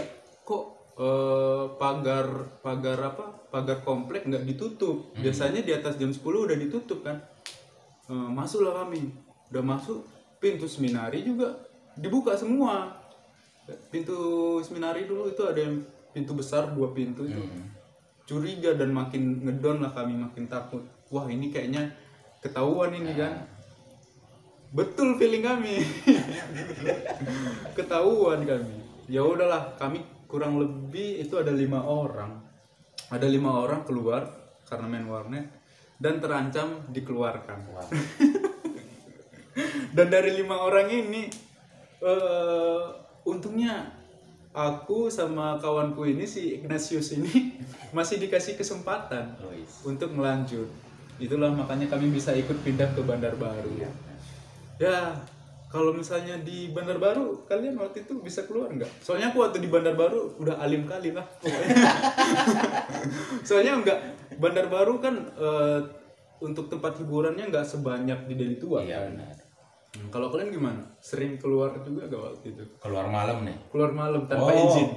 kok 0.44 0.64
eh, 1.00 1.64
pagar 1.80 2.26
pagar 2.60 2.98
apa? 3.14 3.26
Pagar 3.48 3.80
komplek 3.80 4.28
nggak 4.28 4.44
ditutup. 4.44 5.16
Biasanya 5.16 5.64
di 5.64 5.72
atas 5.72 5.96
jam 5.96 6.12
10 6.12 6.20
udah 6.20 6.56
ditutup 6.56 7.00
kan. 7.00 7.16
Eh, 8.08 8.28
masuklah 8.32 8.84
kami. 8.84 9.12
Udah 9.52 9.62
masuk 9.64 10.04
pintu 10.36 10.68
seminari 10.68 11.24
juga 11.24 11.56
dibuka 11.96 12.36
semua. 12.36 12.92
Pintu 13.90 14.60
seminari 14.62 15.08
dulu 15.10 15.26
itu 15.26 15.42
ada 15.42 15.58
yang 15.58 15.82
pintu 16.16 16.32
besar 16.32 16.72
dua 16.72 16.96
pintu 16.96 17.28
itu. 17.28 17.44
Curiga 18.24 18.72
dan 18.72 18.96
makin 18.96 19.44
ngedon 19.44 19.84
lah 19.84 19.92
kami 19.92 20.16
makin 20.16 20.48
takut. 20.48 20.80
Wah 21.12 21.28
ini 21.28 21.52
kayaknya 21.52 21.92
ketahuan 22.40 22.96
ini 22.96 23.12
kan? 23.12 23.44
Betul 24.72 25.20
feeling 25.20 25.44
kami. 25.44 25.84
Ketahuan 27.76 28.48
kami. 28.48 28.76
Ya 29.12 29.20
udahlah 29.22 29.76
kami 29.76 30.00
kurang 30.24 30.56
lebih 30.56 31.20
itu 31.20 31.36
ada 31.36 31.52
lima 31.52 31.84
orang. 31.84 32.40
Ada 33.12 33.28
lima 33.28 33.60
orang 33.60 33.84
keluar 33.84 34.26
karena 34.66 34.88
main 34.88 35.06
warnet 35.06 35.46
dan 36.00 36.18
terancam 36.18 36.88
dikeluarkan. 36.90 37.58
Wah. 37.76 37.86
dan 39.96 40.06
dari 40.08 40.32
lima 40.34 40.64
orang 40.64 40.88
ini 40.88 41.28
eh 42.02 42.84
untungnya 43.22 44.05
aku 44.56 45.12
sama 45.12 45.60
kawanku 45.60 46.08
ini 46.08 46.24
si 46.24 46.56
Ignatius 46.56 47.12
ini 47.12 47.60
masih 47.96 48.16
dikasih 48.16 48.56
kesempatan 48.56 49.36
Oh, 49.44 49.52
is. 49.52 49.84
untuk 49.84 50.16
melanjut 50.16 50.64
itulah 51.20 51.52
makanya 51.52 51.92
kami 51.92 52.08
bisa 52.08 52.32
ikut 52.32 52.56
pindah 52.60 52.92
ke 52.92 53.00
Bandar 53.04 53.36
Baru. 53.36 53.72
Ya 54.80 55.16
kalau 55.68 55.92
misalnya 55.92 56.40
di 56.40 56.72
Bandar 56.72 56.96
Baru 56.96 57.44
kalian 57.44 57.76
waktu 57.76 58.08
itu 58.08 58.20
bisa 58.20 58.44
keluar 58.44 58.72
nggak? 58.72 58.88
Soalnya 59.04 59.32
aku 59.32 59.44
waktu 59.44 59.60
di 59.60 59.68
Bandar 59.68 59.92
Baru 59.92 60.36
udah 60.40 60.56
alim 60.60 60.88
kali 60.88 61.12
lah 61.12 61.24
soalnya 63.48 63.80
enggak 63.80 63.98
Bandar 64.36 64.68
Baru 64.68 65.00
kan 65.00 65.16
eh, 65.36 65.80
untuk 66.40 66.68
tempat 66.68 67.00
hiburannya 67.00 67.48
nggak 67.48 67.64
sebanyak 67.64 68.28
di 68.28 68.34
Deli 68.36 68.56
Tua 68.60 68.84
iya 68.84 69.04
kan? 69.04 69.16
benar 69.16 69.36
Hmm, 69.92 70.08
kalau 70.08 70.28
kalian 70.28 70.50
gimana? 70.50 70.82
Sering 70.98 71.36
keluar 71.36 71.70
juga 71.78 72.04
gak 72.04 72.18
waktu 72.20 72.46
itu? 72.52 72.64
Keluar 72.76 73.06
malam 73.06 73.44
nih. 73.44 73.56
Keluar 73.70 73.90
malam 73.90 74.26
tanpa 74.26 74.50
Oh, 74.50 74.66
izin. 74.66 74.90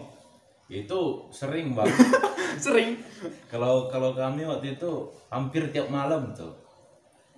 Itu 0.68 1.00
sering 1.30 1.74
bang. 1.74 1.88
Sering. 2.60 3.00
Kalau 3.48 3.88
kalau 3.88 4.12
kami 4.12 4.44
waktu 4.44 4.76
itu 4.76 4.92
hampir 5.28 5.70
tiap 5.70 5.88
malam 5.88 6.30
tuh. 6.34 6.52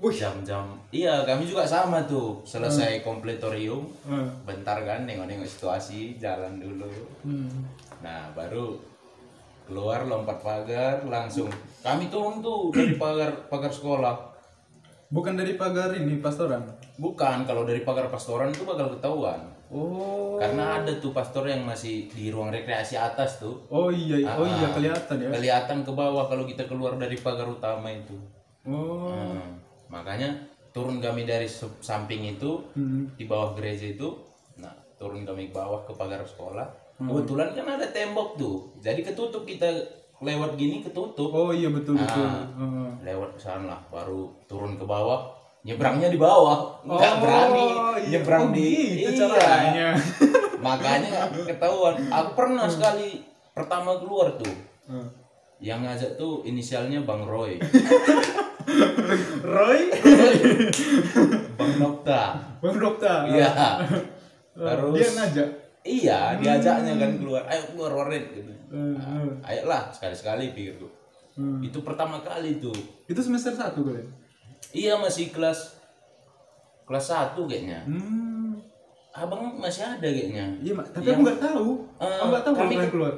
Jam-jam. 0.01 0.65
Iya 0.89 1.21
kami 1.23 1.45
juga 1.45 1.61
sama 1.61 2.01
tuh. 2.03 2.41
Selesai 2.41 2.99
kompletorium 3.01 3.85
Hmm. 4.01 4.25
bentar 4.41 4.81
kan 4.81 5.05
nengok-nengok 5.05 5.45
situasi 5.45 6.17
jalan 6.17 6.57
dulu. 6.57 6.89
Hmm. 7.21 7.47
nah 8.01 8.33
baru 8.33 8.73
keluar 9.63 10.03
lompat 10.03 10.41
pagar 10.41 11.05
langsung. 11.05 11.47
Kami 11.79 12.09
turun 12.09 12.41
tuh 12.41 12.73
dari 12.73 12.97
pagar 12.97 13.45
pagar 13.45 13.69
sekolah 13.69 14.30
bukan 15.11 15.35
dari 15.35 15.53
pagar 15.53 15.91
ini 15.91 16.17
pastoran? 16.17 16.63
Bukan 16.95 17.43
kalau 17.43 17.63
dari 17.63 17.83
pagar 17.83 18.07
pastoran 18.07 18.49
itu 18.49 18.63
bakal 18.63 18.89
ketahuan. 18.89 19.43
Oh. 19.67 20.35
Karena 20.35 20.79
ada 20.79 20.91
tuh 20.97 21.11
pastor 21.11 21.45
yang 21.45 21.63
masih 21.63 22.07
di 22.07 22.27
ruang 22.27 22.49
rekreasi 22.49 22.95
atas 22.95 23.37
tuh. 23.37 23.63
Oh 23.67 23.87
iya 23.87 24.19
oh 24.35 24.43
iya 24.43 24.67
Ah. 24.67 24.73
kelihatan 24.73 25.15
ya. 25.17 25.29
kelihatan 25.29 25.77
ke 25.83 25.91
bawah 25.91 26.25
kalau 26.25 26.43
kita 26.43 26.65
keluar 26.65 26.95
dari 26.95 27.15
pagar 27.15 27.47
utama 27.47 27.87
itu. 27.87 28.15
Oh. 28.63 29.11
Hmm, 29.11 29.59
makanya 29.87 30.31
turun 30.71 30.99
kami 30.99 31.23
dari 31.23 31.47
samping 31.79 32.31
itu 32.31 32.59
Hmm. 32.73 33.07
di 33.13 33.25
bawah 33.25 33.51
gereja 33.53 33.91
itu 33.91 34.07
nah 34.55 34.71
turun 34.95 35.23
kami 35.23 35.47
ke 35.47 35.53
bawah 35.53 35.83
ke 35.83 35.91
pagar 35.91 36.19
sekolah. 36.21 36.67
Kebetulan 36.97 37.49
kan 37.51 37.65
ada 37.71 37.87
tembok 37.87 38.37
tuh 38.37 38.75
jadi 38.77 39.01
ketutup 39.01 39.41
kita 39.41 39.65
lewat 40.21 40.53
gini 40.53 40.79
ketutup 40.79 41.29
oh 41.29 41.49
iya 41.49 41.67
betul 41.67 41.97
betul 41.97 42.21
Ah. 42.21 42.45
Heeh. 42.53 42.89
lewat 43.03 43.33
ke 43.33 43.41
sana 43.41 43.65
lah 43.67 43.79
baru 43.87 44.29
turun 44.45 44.75
ke 44.75 44.85
bawah 44.85 45.33
nyebrangnya 45.61 46.07
di 46.07 46.17
bawah 46.17 46.77
nggak 46.81 47.11
Oh, 47.11 47.19
berani 47.19 47.65
iya. 48.01 48.09
nyebrang 48.11 48.43
Oh, 48.43 48.51
di 48.51 48.69
gitu 48.99 49.23
Iya. 49.23 49.29
caranya. 49.31 49.87
makanya 50.61 51.09
ketahuan 51.43 51.97
aku 52.07 52.29
pernah 52.33 52.65
sekali 52.65 53.25
pertama 53.51 53.97
keluar 53.97 54.29
tuh 54.35 54.53
Heeh. 54.87 55.07
yang 55.59 55.81
ngajak 55.81 56.13
tuh 56.15 56.41
inisialnya 56.41 57.01
Bang 57.01 57.25
Roy 57.25 57.57
Roy 59.43 59.79
Bang 61.55 61.73
Nokta 61.77 62.21
Bang 62.57 62.77
Dokter 62.77 63.17
iya 63.27 63.49
terus 64.53 64.93
dia 64.93 65.09
ngajak 65.11 65.49
iya 65.83 66.35
diajaknya 66.35 66.93
kan 66.95 67.11
keluar 67.15 67.41
ayo 67.45 67.63
keluar 67.69 67.91
warnet 67.95 68.25
gitu 68.31 68.51
Hmm, 68.67 68.95
hmm. 68.95 69.43
ayolah 69.43 69.89
sekali-sekali 69.89 70.51
pikirku 70.51 70.87
Hmm. 71.31 71.59
itu 71.59 71.79
pertama 71.79 72.19
kali 72.19 72.57
tuh 72.57 72.75
itu 73.05 73.15
semester 73.17 73.51
satu 73.51 73.81
kalian 73.81 74.03
iya 74.71 74.95
masih 74.95 75.27
kelas 75.29 75.79
kelas 76.83 77.05
satu 77.05 77.43
kayaknya 77.45 77.83
hmm. 77.83 78.59
abang 79.11 79.55
masih 79.55 79.81
ada 79.85 80.03
kayaknya 80.03 80.43
Iya, 80.59 80.71
Mak. 80.73 80.91
tapi 80.91 81.07
aku 81.09 81.21
nggak 81.21 81.39
tahu. 81.41 81.67
Eh, 81.97 82.07
aku 82.13 82.27
nggak 82.29 82.43
tahu 82.43 82.53
kami- 82.53 82.75
keluar. 82.85 83.13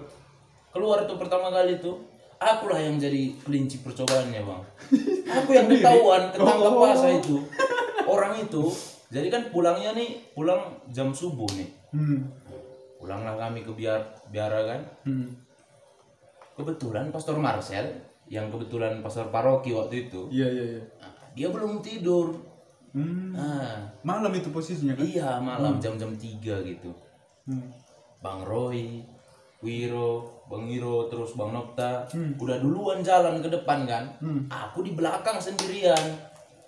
keluar 0.69 0.99
tuh 1.03 1.17
pertama 1.17 1.49
kali 1.49 1.77
tuh 1.77 2.01
akulah 2.35 2.77
yang 2.77 2.97
jadi 2.97 3.33
kelinci 3.39 3.81
percobaannya 3.81 4.41
bang 4.41 4.61
aku 5.37 5.49
yang 5.51 5.67
ketahuan 5.67 6.23
ketangkap 6.29 6.69
Oh. 6.71 6.81
basah 6.83 7.11
itu 7.11 7.35
orang 8.03 8.37
itu 8.37 8.63
jadi 9.07 9.27
kan 9.27 9.49
pulangnya 9.49 9.93
nih 9.93 10.09
pulang 10.31 10.59
jam 10.87 11.09
subuh 11.09 11.49
nih 11.51 11.69
Hmm. 11.89 12.25
Pulanglah 13.03 13.35
kami 13.37 13.59
ke 13.59 13.71
biar 13.73 13.99
biara 14.31 14.63
kan 14.65 14.81
Hmm. 15.03 15.27
kebetulan 16.55 17.11
pastor 17.11 17.35
Marcel 17.35 17.83
yang 18.25 18.47
kebetulan 18.47 19.03
pastor 19.03 19.27
paroki 19.27 19.75
waktu 19.75 20.07
itu 20.07 20.31
Iya, 20.31 20.47
iya, 20.47 20.65
iya. 20.71 20.83
nah, 20.97 21.11
dia 21.35 21.47
belum 21.49 21.83
tidur 21.83 22.31
Hmm. 22.93 23.33
nah 23.33 23.91
Malam 24.01 24.31
itu 24.31 24.47
posisinya 24.47 24.93
kan? 24.93 25.03
iya 25.03 25.29
malam 25.37 25.75
jam-jam 25.77 26.13
3 26.13 26.63
gitu 26.63 26.95
Hmm. 27.43 27.67
Bang 28.23 28.39
Roy, 28.41 29.03
Wiro, 29.59 30.23
Bang 30.45 30.63
Wiro, 30.63 31.07
terus 31.07 31.35
Bang 31.35 31.51
Nokta, 31.51 32.07
Hmm. 32.07 32.31
udah 32.37 32.55
duluan 32.57 33.03
jalan 33.03 33.39
ke 33.39 33.49
depan 33.49 33.83
kan. 33.83 34.07
Hmm. 34.17 34.47
Aku 34.47 34.79
di 34.79 34.91
belakang 34.91 35.35
sendirian. 35.35 35.99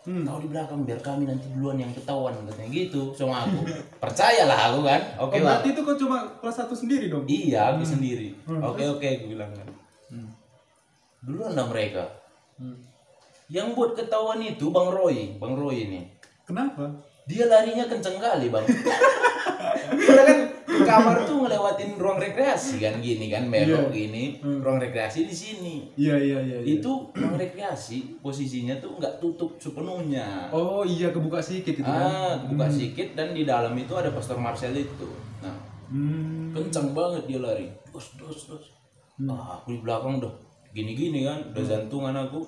Hmm. 0.05 0.21
Kau 0.21 0.37
di 0.37 0.45
belakang 0.53 0.85
biar 0.85 1.01
kami 1.01 1.25
nanti 1.25 1.49
duluan 1.49 1.81
yang 1.81 1.89
ketahuan 1.89 2.37
katanya 2.45 2.69
gitu 2.69 3.09
sama 3.17 3.41
aku. 3.41 3.65
Percayalah 4.05 4.59
aku 4.69 4.79
kan. 4.85 5.01
Oke 5.17 5.41
oh, 5.41 5.49
lah. 5.49 5.57
berarti 5.57 5.67
itu 5.73 5.81
kok 5.81 5.97
cuma 5.97 6.17
kelas 6.37 6.55
satu 6.61 6.77
sendiri 6.77 7.09
dong? 7.09 7.25
Iya, 7.25 7.73
aku 7.73 7.81
sendiri. 7.81 8.37
Hmm. 8.45 8.61
Oke 8.61 8.85
oke 8.85 9.01
aku 9.01 9.25
bilang 9.33 9.49
kan. 9.49 9.67
Hmm. 10.13 10.29
Duluan 11.25 11.57
lah 11.57 11.65
mereka. 11.65 12.05
Hmm. 12.61 12.77
Yang 13.49 13.67
buat 13.73 13.91
ketahuan 13.97 14.45
itu 14.45 14.69
Bang 14.69 14.93
Roy, 14.93 15.41
Bang 15.41 15.57
Roy 15.57 15.89
ini. 15.89 16.01
Kenapa? 16.45 16.85
Dia 17.25 17.49
larinya 17.49 17.89
kenceng 17.89 18.21
kali, 18.21 18.53
Bang. 18.53 18.65
Karena 20.05 20.21
kan 20.21 20.39
di 20.75 20.83
kamar 20.83 21.17
tuh 21.23 21.37
ngelewatin 21.41 21.95
ruang 21.95 22.17
rekreasi 22.17 22.77
kan 22.77 22.99
gini 22.99 23.27
kan 23.27 23.47
belok 23.47 23.87
Iya. 23.87 23.95
gini 23.95 24.23
Hmm. 24.37 24.59
ruang 24.59 24.77
rekreasi 24.77 25.23
di 25.23 25.33
sini 25.33 25.75
Iya, 25.95 26.15
iya, 26.17 26.37
iya. 26.41 26.57
iya. 26.57 26.75
itu 26.75 26.91
ruang 27.09 27.35
rekreasi 27.35 28.19
posisinya 28.19 28.75
tuh 28.77 28.95
nggak 28.95 29.17
tutup 29.17 29.55
sepenuhnya 29.55 30.47
Oh 30.49 30.81
iya 30.81 31.09
kebuka 31.09 31.39
sedikit 31.39 31.75
itu 31.75 31.83
kan? 31.83 32.03
ah 32.03 32.33
buka 32.43 32.67
sedikit 32.67 33.13
dan 33.13 33.31
di 33.31 33.43
dalam 33.43 33.71
itu 33.73 33.91
ada 33.91 34.09
pastor 34.09 34.35
Marcel 34.35 34.73
itu 34.73 35.07
nah 35.39 35.55
Hmm. 35.85 36.49
kencang 36.51 36.91
banget 36.91 37.23
dia 37.25 37.39
lari 37.39 37.69
dos 37.87 38.15
dos 38.15 38.39
dos 38.47 38.65
ah 39.23 39.55
aku 39.55 39.71
di 39.71 39.79
belakang 39.79 40.17
udah 40.17 40.33
gini 40.69 40.91
gini 40.91 41.23
kan 41.23 41.39
udah 41.47 41.63
jantungan 41.63 42.11
aku 42.13 42.43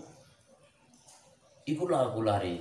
ikutlah 1.65 2.07
aku 2.07 2.21
lari 2.21 2.59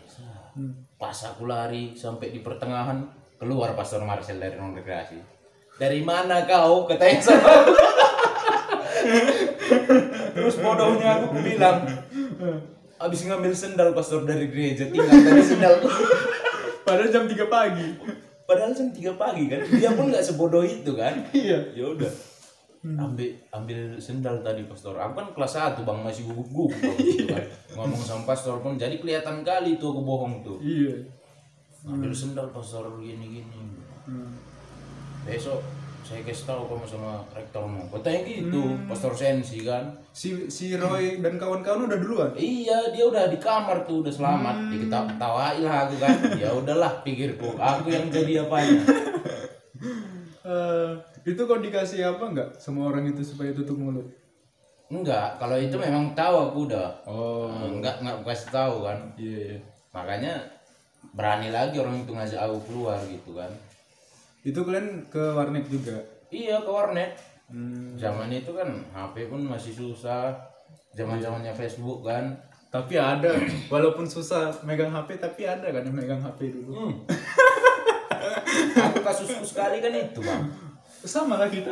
Hmm. 0.52 0.72
pas 0.96 1.12
aku 1.12 1.44
lari 1.44 1.92
sampai 1.92 2.30
di 2.30 2.40
pertengahan 2.40 3.04
keluar 3.36 3.72
pastor 3.72 4.00
Marcel 4.00 4.36
dari 4.36 4.52
ruang 4.52 4.72
rekreasi 4.72 5.20
dari 5.76 6.00
mana 6.00 6.44
kau? 6.44 6.84
Katanya 6.84 7.20
sama. 7.20 7.52
Terus 10.32 10.54
bodohnya 10.56 11.20
aku 11.20 11.36
bilang 11.38 11.84
abis 12.96 13.28
ngambil 13.28 13.52
sendal 13.52 13.92
pastor 13.92 14.24
dari 14.24 14.48
gereja 14.48 14.88
tinggal 14.88 15.12
dari 15.28 15.42
sendal. 15.42 15.74
Padahal 16.82 17.10
jam 17.10 17.24
3 17.26 17.34
pagi. 17.46 17.88
padahal 18.46 18.70
jam 18.70 18.86
3 18.88 19.02
pagi 19.18 19.50
kan 19.50 19.58
dia 19.66 19.90
pun 19.90 20.06
nggak 20.06 20.22
sebodoh 20.22 20.62
itu 20.62 20.94
kan. 20.94 21.18
Iya. 21.30 21.74
ya 21.74 21.84
udah. 21.88 22.12
Ambil 22.86 23.34
ambil 23.50 23.98
sendal 23.98 24.38
tadi 24.40 24.62
pastor. 24.64 24.94
Aku 24.94 25.12
kan 25.12 25.34
kelas 25.34 25.54
1 25.76 25.82
bang 25.82 25.98
masih 26.00 26.22
gugup 26.24 26.48
gugup 26.48 26.72
gitu 27.02 27.26
kan. 27.26 27.42
ngomong 27.74 27.98
sama 27.98 28.22
pastor 28.24 28.62
pun 28.62 28.78
jadi 28.78 28.96
kelihatan 28.96 29.42
kali 29.42 29.76
tuh 29.76 29.92
aku 29.92 30.02
bohong 30.02 30.40
tuh. 30.40 30.58
Iya. 30.62 30.94
ambil 31.86 32.10
sendal 32.10 32.50
pastor 32.50 32.82
gini 32.98 33.38
gini 33.38 33.58
Hmm. 34.06 34.38
Besok 35.26 35.60
saya 36.06 36.22
kasih 36.22 36.46
tahu 36.46 36.70
kamu 36.70 36.86
sama 36.86 37.18
rektormu 37.34 37.82
katanya 37.90 38.30
gitu 38.30 38.78
pastor 38.86 39.10
sensi 39.10 39.66
kan. 39.66 39.90
Si 40.14 40.46
si 40.46 40.78
Roy 40.78 41.18
dan 41.18 41.34
kawan-kawan 41.34 41.90
udah 41.90 41.98
duluan. 41.98 42.30
iya 42.38 42.94
dia 42.94 43.02
udah 43.10 43.26
di 43.26 43.42
kamar 43.42 43.82
tuh 43.82 44.06
udah 44.06 44.14
selamat. 44.14 44.70
Diketawain 44.70 45.18
tawain 45.18 45.66
lah 45.66 45.90
aku 45.90 45.98
kan. 45.98 46.14
Ya 46.38 46.54
udahlah 46.54 47.02
pikirku 47.02 47.58
aku 47.58 47.90
yang 47.90 48.06
jadi 48.06 48.46
apanya. 48.46 48.80
Eh, 50.46 50.90
itu 51.26 51.42
kau 51.42 51.58
dikasih 51.58 52.06
apa 52.06 52.22
enggak 52.30 52.54
sama 52.62 52.86
orang 52.86 53.10
itu 53.10 53.18
supaya 53.26 53.50
tutup 53.50 53.74
mulut? 53.82 54.06
enggak 54.86 55.42
kalau 55.42 55.58
itu 55.58 55.74
memang 55.74 56.14
tahu 56.14 56.38
aku 56.38 56.70
udah. 56.70 57.02
Oh. 57.02 57.50
enggak 57.66 57.98
enggak 57.98 58.14
aku 58.22 58.30
kasih 58.30 58.48
tahu 58.54 58.86
kan. 58.86 58.98
Iya, 59.18 59.58
iya. 59.58 59.58
makanya 59.90 60.38
berani 61.18 61.50
lagi 61.50 61.82
orang 61.82 61.98
itu 61.98 62.14
ngajak 62.14 62.38
aku 62.46 62.58
keluar 62.70 63.02
gitu 63.10 63.34
kan 63.34 63.50
Itu 64.46 64.62
kalian 64.62 65.10
ke 65.10 65.34
warnet 65.34 65.66
juga. 65.66 65.98
iya 66.28 66.58
ke 66.58 66.70
warnet 66.70 67.12
Hmm. 67.46 67.94
zaman 67.94 68.26
itu 68.28 68.50
kan 68.50 68.66
HP 68.90 69.30
pun 69.30 69.38
masih 69.40 69.70
susah 69.70 70.34
zaman 70.90 71.22
zamannya 71.22 71.50
Facebook 71.52 72.02
kan 72.02 72.34
Tapi 72.66 72.98
ada, 72.98 73.30
walaupun 73.70 74.02
susah 74.04 74.50
megang 74.62 74.90
HP, 74.90 75.14
tapi 75.16 75.46
ada 75.46 75.62
kan 75.64 75.80
yang 75.80 75.94
megang 75.94 76.18
HP 76.18 76.50
dulu. 76.50 76.74
Hmm. 76.74 76.94
aku 78.76 78.98
kasusku 79.00 79.46
sekali 79.46 79.78
kan 79.78 79.94
itu 79.94 80.18
bang 80.18 80.42
Sama 81.00 81.38
lah 81.38 81.46
kita. 81.46 81.70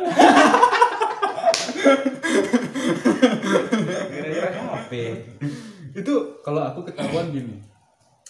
gara-gara 4.07 4.49
HP 4.79 4.91
itu 5.95 6.13
kalau 6.39 6.61
aku 6.63 6.83
ketahuan 6.83 7.31
gini. 7.31 7.59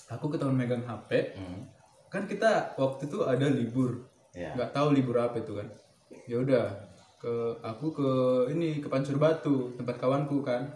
Aku 0.08 0.30
ketahuan 0.30 0.54
megang 0.56 0.82
HP, 0.82 1.34
hmm. 1.34 1.62
kan 2.08 2.26
kita 2.26 2.74
waktu 2.76 3.06
itu 3.06 3.22
ada 3.22 3.46
libur. 3.46 4.06
Ya 4.36 4.52
nggak 4.54 4.76
tahu 4.76 4.92
libur 4.92 5.16
apa 5.18 5.40
itu 5.40 5.56
kan. 5.56 5.68
Ya 6.28 6.38
udah 6.44 6.66
ke 7.18 7.34
aku 7.64 7.88
ke 7.96 8.10
ini 8.54 8.84
ke 8.84 8.88
Pancur 8.92 9.18
Batu 9.18 9.74
tempat 9.80 9.98
kawanku 9.98 10.44
kan. 10.44 10.68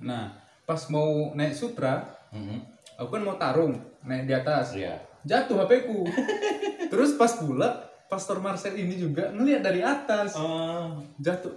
Nah 0.00 0.32
pas 0.64 0.80
mau 0.88 1.34
naik 1.34 1.52
Supra 1.52 2.16
Hmm. 2.30 2.62
aku 2.94 3.18
kan 3.18 3.26
mau 3.26 3.34
tarung 3.34 3.74
naik 4.06 4.30
di 4.30 4.34
atas. 4.38 4.78
Iya. 4.78 5.02
jatuh 5.26 5.66
HP 5.66 5.90
ku. 5.90 6.06
Terus 6.94 7.18
pas 7.18 7.34
pula 7.34 7.90
Pastor 8.06 8.38
Marcel 8.38 8.78
ini 8.78 8.94
juga 8.94 9.34
ngeliat 9.34 9.66
dari 9.66 9.82
atas. 9.82 10.38
Oh. 10.38 10.94
jatuh. 11.18 11.50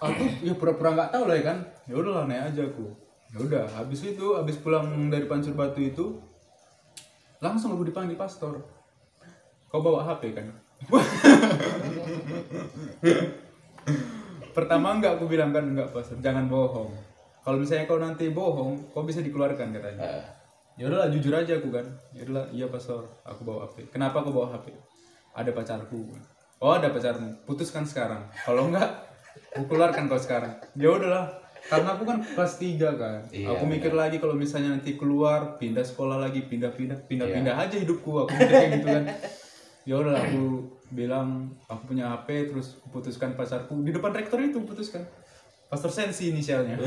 Aku 0.00 0.24
ya 0.40 0.56
pura-pura 0.56 0.96
nggak 0.96 1.12
tahu 1.12 1.28
lah 1.28 1.36
ya 1.36 1.44
kan. 1.52 1.58
Ya 1.84 2.00
udahlah 2.00 2.24
naik 2.24 2.48
aja 2.48 2.64
aku. 2.64 2.88
Ya 3.28 3.38
udah 3.44 3.64
habis 3.76 4.08
itu 4.08 4.26
habis 4.32 4.56
pulang 4.56 5.12
dari 5.12 5.28
Pancur 5.28 5.52
Batu 5.52 5.84
itu 5.84 6.16
langsung 7.44 7.76
aku 7.76 7.84
dipanggil 7.84 8.16
pastor 8.16 8.64
kau 9.66 9.80
bawa 9.80 10.02
HP 10.04 10.32
kan? 10.32 10.46
Pertama 14.52 14.96
enggak 14.96 15.20
aku 15.20 15.28
bilang 15.28 15.52
kan 15.52 15.64
enggak 15.64 15.92
pastor 15.92 16.16
jangan 16.18 16.48
bohong. 16.48 16.88
Kalau 17.44 17.58
misalnya 17.60 17.84
kau 17.84 18.00
nanti 18.00 18.32
bohong 18.32 18.90
kau 18.90 19.04
bisa 19.04 19.20
dikeluarkan 19.20 19.70
katanya. 19.70 20.00
Eh, 20.00 20.24
ya 20.76 20.88
udahlah 20.88 21.12
jujur 21.12 21.30
aja 21.30 21.60
aku 21.60 21.68
kan. 21.68 21.84
Ya 22.10 22.24
udahlah 22.24 22.46
iya 22.50 22.66
pastor. 22.66 23.04
Aku 23.22 23.44
bawa 23.44 23.68
HP 23.68 23.92
kenapa 23.92 24.24
aku 24.24 24.32
bawa 24.32 24.56
HP 24.56 24.72
ada 25.32 25.50
pacarku. 25.52 26.08
Oh 26.56 26.72
ada 26.72 26.88
pacarmu. 26.88 27.44
Putuskan 27.44 27.84
sekarang. 27.84 28.24
Kalau 28.42 28.72
enggak 28.72 28.88
aku 29.52 29.68
keluarkan 29.68 30.08
kau 30.08 30.16
sekarang. 30.16 30.56
Ya 30.72 30.88
udahlah. 30.88 31.28
Karena 31.66 31.98
aku 31.98 32.06
kan 32.06 32.22
kelas 32.22 32.62
3 32.62 32.78
kan. 32.94 33.20
Iya, 33.34 33.50
aku 33.50 33.66
mikir 33.66 33.90
lagi 33.90 34.22
kalau 34.22 34.38
misalnya 34.38 34.70
nanti 34.70 34.94
keluar 34.94 35.58
pindah 35.58 35.82
sekolah 35.82 36.14
lagi 36.14 36.46
pindah-pindah 36.46 37.10
pindah-pindah 37.10 37.58
Iya. 37.58 37.66
aja 37.66 37.76
hidupku. 37.76 38.22
Aku 38.22 38.30
mikir 38.30 38.46
kayak 38.48 38.70
gitu 38.78 38.86
kan 38.88 39.04
ya 39.86 39.94
udahlah 40.02 40.18
aku 40.18 40.66
bilang 40.90 41.46
aku 41.70 41.94
punya 41.94 42.10
HP 42.10 42.50
terus 42.50 42.82
putuskan 42.90 43.38
pacarku. 43.38 43.80
Di 43.86 43.94
depan 43.94 44.10
rektor 44.10 44.42
itu 44.42 44.58
putuskan. 44.66 45.06
Pastor 45.66 45.90
Sensi 45.90 46.30
inisialnya. 46.30 46.78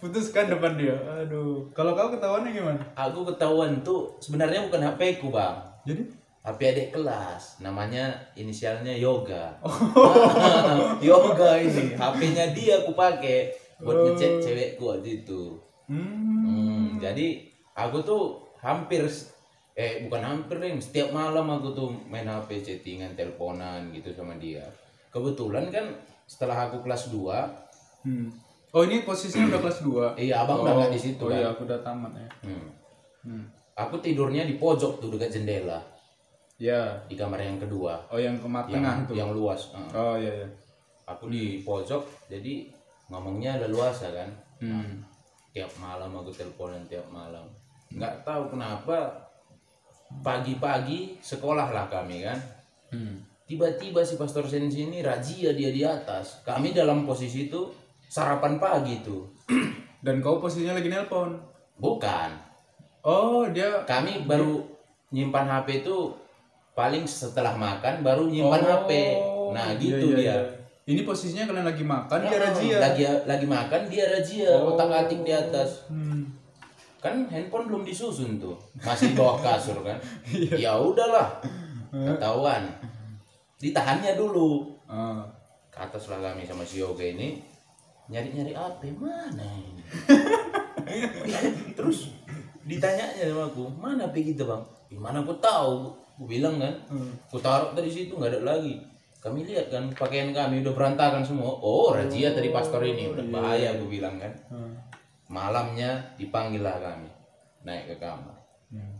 Putuskan 0.00 0.48
depan 0.48 0.80
dia. 0.80 0.96
Aduh. 0.96 1.68
Kalau 1.76 1.92
kau 1.92 2.08
ketahuannya 2.08 2.56
gimana? 2.56 2.80
Aku 2.96 3.24
ketahuan 3.28 3.84
tuh 3.84 4.16
sebenarnya 4.20 4.64
bukan 4.64 4.80
HP 4.80 5.20
ku 5.20 5.28
bang. 5.28 5.60
Jadi? 5.84 6.08
HP 6.40 6.60
adik 6.72 6.88
kelas. 6.96 7.60
Namanya 7.60 8.16
inisialnya 8.32 8.96
Yoga. 8.96 9.60
Yoga 11.04 11.60
ini. 11.60 11.92
HP-nya 11.92 12.56
dia 12.56 12.80
aku 12.80 12.96
pakai 12.96 13.52
buat 13.80 14.08
ngechat 14.08 14.40
cewekku 14.40 14.84
waktu 14.88 15.24
itu. 15.24 15.60
Hmm, 15.84 16.20
Hmm, 16.40 16.86
jadi 16.96 17.44
aku 17.76 18.00
tuh 18.00 18.40
hampir 18.60 19.04
eh 19.78 20.04
bukan 20.06 20.22
hampir 20.22 20.58
deh 20.58 20.74
setiap 20.82 21.14
malam 21.14 21.46
aku 21.46 21.72
tuh 21.72 21.88
main 22.10 22.26
HP 22.26 22.60
chattingan 22.60 23.14
teleponan 23.14 23.94
gitu 23.94 24.10
sama 24.10 24.34
dia. 24.36 24.66
Kebetulan 25.10 25.70
kan 25.70 25.90
setelah 26.30 26.70
aku 26.70 26.86
kelas 26.86 27.10
2 27.10 28.06
hmm. 28.06 28.28
oh 28.70 28.82
ini 28.86 29.02
posisinya 29.02 29.50
udah 29.50 29.60
kelas 29.66 29.78
2 29.82 30.14
iya 30.30 30.46
abang 30.46 30.62
udah 30.62 30.78
nggak 30.78 30.94
di 30.94 31.00
situ 31.02 31.26
oh 31.26 31.30
kan. 31.30 31.42
iya 31.42 31.46
aku 31.50 31.66
udah 31.66 31.80
tamat 31.82 32.12
ya. 32.14 32.28
Hmm. 32.46 32.68
hmm. 33.26 33.44
aku 33.74 33.98
tidurnya 33.98 34.46
di 34.46 34.54
pojok 34.54 35.02
tuh 35.02 35.10
dekat 35.10 35.34
jendela. 35.34 35.82
Ya 36.60 36.92
di 37.08 37.16
kamar 37.16 37.40
yang 37.42 37.58
kedua. 37.58 37.98
Oh 38.12 38.20
yang 38.20 38.36
ke 38.38 38.46
yang 38.46 38.68
tengah 38.68 38.94
tuh? 39.08 39.14
yang 39.18 39.30
luas 39.34 39.74
Heeh. 39.74 39.90
oh 39.96 40.14
iya 40.14 40.32
iya. 40.44 40.48
Aku 41.10 41.26
di 41.26 41.66
pojok 41.66 42.30
jadi 42.30 42.70
ngomongnya 43.10 43.58
leluasa 43.66 44.14
kan. 44.14 44.30
Hmm. 44.60 45.02
tiap 45.50 45.72
malam 45.82 46.14
aku 46.14 46.30
teleponan 46.30 46.86
tiap 46.86 47.02
malam. 47.10 47.42
Nggak 47.90 48.22
tahu 48.22 48.54
kenapa 48.54 49.10
pagi-pagi 50.20 51.16
sekolah 51.18 51.70
lah 51.70 51.86
kami 51.86 52.22
kan 52.22 52.38
Hmm. 52.90 53.22
tiba-tiba 53.44 54.02
si 54.02 54.14
pastor 54.14 54.42
sensi 54.42 54.82
ini 54.84 54.98
razia 54.98 55.50
dia 55.50 55.70
di 55.70 55.80
atas 55.80 56.42
kami 56.42 56.70
dalam 56.70 57.02
posisi 57.02 57.46
itu 57.46 57.70
sarapan 58.02 58.58
pagi 58.58 58.98
tuh 59.00 59.30
Dan 60.00 60.18
kau 60.18 60.38
posisinya 60.38 60.74
lagi 60.74 60.88
nelpon. 60.88 61.38
bukan 61.76 62.30
Oh, 63.00 63.46
dia 63.46 63.84
kami 63.84 64.24
baru 64.24 64.64
nyimpan 65.08 65.46
HP 65.46 65.80
itu 65.80 66.12
paling 66.72 67.04
setelah 67.04 67.52
makan 67.52 68.00
baru 68.00 68.26
nyimpan 68.26 68.60
Oh, 68.60 68.70
HP 68.76 68.90
nah 69.50 69.66
iya, 69.68 69.78
gitu 69.78 70.06
iya, 70.08 70.16
dia 70.16 70.26
iya. 70.26 70.38
Ini 70.82 71.00
posisinya 71.02 71.46
kalian 71.46 71.62
lagi 71.64 71.84
makan, 71.84 72.18
dia 72.20 72.32
Oh, 72.32 72.42
razia. 72.42 72.76
lagi 72.80 73.02
lagi 73.24 73.46
makan 73.46 73.80
dia 73.86 74.04
razia 74.08 74.50
Oh. 74.58 74.74
otak 74.74 74.90
atik 74.90 75.22
di 75.22 75.30
atas 75.30 75.86
Hmm. 75.86 76.19
Kan 77.00 77.24
handphone 77.32 77.66
belum 77.66 77.82
disusun 77.82 78.36
tuh. 78.36 78.54
Masih 78.84 79.16
bawah 79.16 79.40
kasur 79.40 79.80
kan. 79.80 79.96
Iya. 80.28 80.70
ya 80.70 80.72
udahlah. 80.76 81.40
Ketahuan. 81.90 82.68
Ditahannya 83.58 84.14
dulu. 84.14 84.76
Ah. 84.90 85.22
ke 85.70 85.78
atas 85.78 86.10
kami 86.10 86.42
sama 86.42 86.66
si 86.66 86.82
Yoga 86.82 87.06
ini 87.06 87.38
nyari 88.10 88.34
nyari 88.34 88.52
apa 88.58 88.90
mana 88.98 89.46
ini? 89.54 89.82
Terus 91.78 92.10
ditanyanya 92.66 93.30
sama 93.30 93.46
aku 93.46 93.70
mana 93.78 94.10
HP 94.10 94.34
kita 94.34 94.50
bang? 94.50 94.62
Gimana 94.90 95.22
aku 95.22 95.30
tahu 95.38 95.94
aku 96.18 96.24
bilang 96.26 96.58
kan. 96.58 96.74
Hmm. 96.90 97.14
aku 97.30 97.38
taruh 97.38 97.70
dari 97.70 97.86
situ 97.86 98.18
nggak 98.18 98.34
ada 98.34 98.58
lagi. 98.58 98.82
Kami 99.22 99.46
lihat 99.46 99.70
kan 99.70 99.86
pakaian 99.94 100.34
kami 100.34 100.58
udah 100.58 100.74
berantakan 100.74 101.22
semua. 101.22 101.54
Oh 101.62 101.94
razia 101.94 102.34
tadi 102.34 102.50
pastor 102.50 102.82
ini 102.82 103.14
udah 103.14 103.24
bahaya 103.30 103.78
aku 103.78 103.86
bilang 103.86 104.18
kan. 104.18 104.34
Ah. 104.50 104.89
Malamnya 105.30 106.02
dipanggil 106.18 106.66
lah 106.66 106.76
kami 106.82 107.06
naik 107.62 107.94
ke 107.94 107.96
kamar. 108.02 108.36
Hmm. 108.70 108.98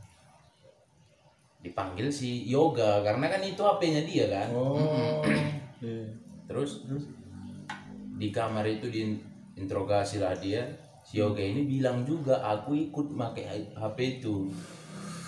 dipanggil 1.61 2.09
si 2.09 2.49
yoga 2.49 3.05
karena 3.05 3.29
kan 3.29 3.45
itu 3.45 3.61
HP-nya 3.61 4.03
dia 4.09 4.25
kan. 4.33 4.49
Oh. 4.55 5.21
Iya. 5.81 6.09
terus? 6.49 6.89
Di 8.17 8.29
kamar 8.33 8.65
itu 8.65 8.89
diinterogasi 8.89 10.25
lah 10.25 10.33
dia. 10.41 10.65
Si 11.05 11.21
yoga 11.21 11.41
ini 11.41 11.69
bilang 11.69 12.05
juga 12.09 12.41
aku 12.41 12.73
ikut 12.73 13.13
pakai 13.13 13.77
HP 13.77 14.21
itu. 14.21 14.49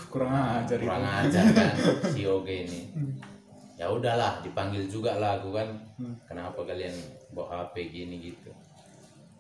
Kurang 0.09 0.33
ajar 0.33 0.77
itu. 0.77 0.89
kurang 0.89 1.05
ajar 1.05 1.45
kan 1.53 1.73
si 2.17 2.25
yoga 2.25 2.53
ini. 2.53 2.81
Ya 3.77 3.93
udahlah 3.93 4.41
dipanggil 4.41 4.89
juga 4.89 5.21
lah 5.21 5.37
aku 5.37 5.53
kan. 5.53 5.69
Kenapa 6.25 6.65
kalian 6.65 6.93
bawa 7.33 7.69
HP 7.69 7.93
gini 7.93 8.33
gitu 8.33 8.53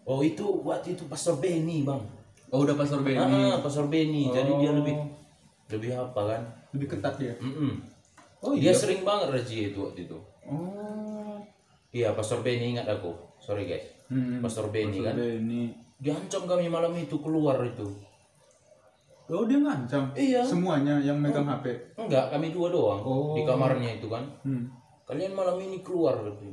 oh 0.04 0.20
itu 0.20 0.44
waktu 0.60 0.94
itu 0.94 1.04
pastor 1.06 1.36
Benny 1.36 1.82
bang 1.82 2.02
Oh, 2.50 2.60
udah 2.60 2.76
Pastor 2.76 3.00
Benny. 3.00 3.16
ah 3.16 3.56
pastor 3.58 3.88
Benny 3.88 4.28
jadi 4.28 4.52
dia 4.52 4.68
Oh. 4.68 4.76
lebih 4.76 4.92
lebih 5.68 5.90
apa 5.94 6.20
kan 6.26 6.42
Lebih 6.70 6.86
ketat 6.90 7.16
dia. 7.16 7.32
Mm-mm. 7.34 7.80
Oh, 8.38 8.52
dia 8.52 8.68
iya. 8.68 8.72
sering 8.74 9.00
banget 9.02 9.28
razia 9.30 9.68
itu 9.68 9.78
waktu 9.78 10.04
itu 10.04 10.18
Oh. 10.44 11.40
iya 11.90 12.12
pastor 12.12 12.40
Benny 12.40 12.72
ingat 12.72 12.84
aku 12.86 13.08
sorry 13.38 13.64
guys 13.64 13.88
Hmm. 14.06 14.38
pastor 14.38 14.68
Benny 14.68 15.00
kan 15.00 15.12
Pastor 15.12 15.32
Benny. 15.32 15.72
diancam 15.96 16.42
kami 16.46 16.68
malam 16.68 16.92
itu 16.94 17.16
keluar 17.16 17.56
itu 17.62 17.88
Oh, 19.24 19.48
dia 19.48 19.56
ngancam. 19.56 20.12
Iya. 20.12 20.44
Semuanya 20.44 21.00
yang 21.00 21.16
megang 21.16 21.48
HP. 21.48 21.72
enggak 21.96 22.28
kami 22.28 22.52
dua 22.52 22.68
doang 22.68 23.00
Oh. 23.00 23.32
di 23.32 23.40
kamarnya 23.42 23.96
itu 23.96 24.04
kan 24.06 24.28
Hmm. 24.42 24.68
kalian 25.02 25.32
malam 25.32 25.56
ini 25.56 25.80
keluar 25.80 26.20
gitu 26.28 26.52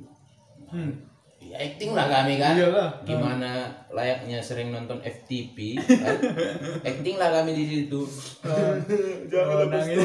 Hmm. 0.65 0.95
Ya 1.39 1.55
acting 1.57 1.91
lah 1.91 2.05
kami 2.05 2.35
kan 2.35 2.53
Iyalah. 2.53 2.89
gimana 3.01 3.49
layaknya 3.89 4.37
sering 4.39 4.69
nonton 4.69 4.99
FTP 4.99 5.79
kan? 5.79 6.17
acting 6.89 7.15
lah 7.15 7.31
kami 7.33 7.51
di 7.53 7.65
situ 7.65 8.03
Jangan 9.31 9.67
nangis. 9.67 10.03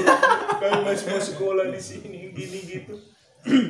kami 0.54 0.78
masih 0.84 1.06
mau 1.08 1.20
sekolah 1.20 1.66
di 1.68 1.80
sini 1.80 2.30
gini 2.30 2.58
gitu 2.70 2.94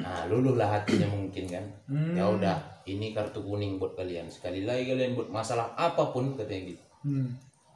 nah 0.00 0.22
luluh 0.30 0.54
lah 0.54 0.78
hatinya 0.78 1.08
mungkin 1.08 1.44
kan 1.48 1.64
Hmm. 1.84 2.12
ya 2.12 2.24
udah 2.24 2.56
ini 2.84 3.10
kartu 3.10 3.40
kuning 3.40 3.76
buat 3.76 3.92
kalian 3.92 4.24
sekali 4.26 4.62
lagi 4.62 4.88
kalian 4.88 5.12
buat 5.12 5.28
masalah 5.28 5.72
apa 5.74 6.08
pun 6.08 6.32
katanya 6.32 6.70
gitu 6.70 6.84
Hmm. 7.02 7.28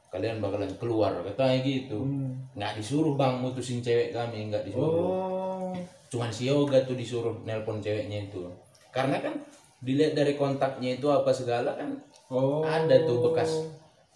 kalian 0.08 0.38
bakalan 0.38 0.70
keluar 0.76 1.12
katanya 1.22 1.58
gitu 1.60 1.98
Hmm. 1.98 2.32
nggak 2.54 2.76
disuruh 2.76 3.12
bang 3.12 3.36
mutusin 3.36 3.80
cewek 3.80 4.08
kami 4.10 4.46
nggak 4.46 4.62
disuruh 4.62 4.94
Oh. 4.94 5.74
cuman 6.08 6.28
si 6.28 6.46
yoga 6.46 6.78
tuh 6.82 6.94
disuruh 6.94 7.34
nelpon 7.42 7.76
ceweknya 7.78 8.24
itu 8.24 8.46
karena 8.88 9.18
kan 9.18 9.34
dilihat 9.78 10.12
dari 10.12 10.34
kontaknya 10.34 10.90
itu 10.92 11.06
apa 11.06 11.30
segala 11.30 11.72
kan 11.72 11.90
Oh. 12.28 12.60
ada 12.60 12.92
tuh 13.02 13.24
bekas 13.24 13.48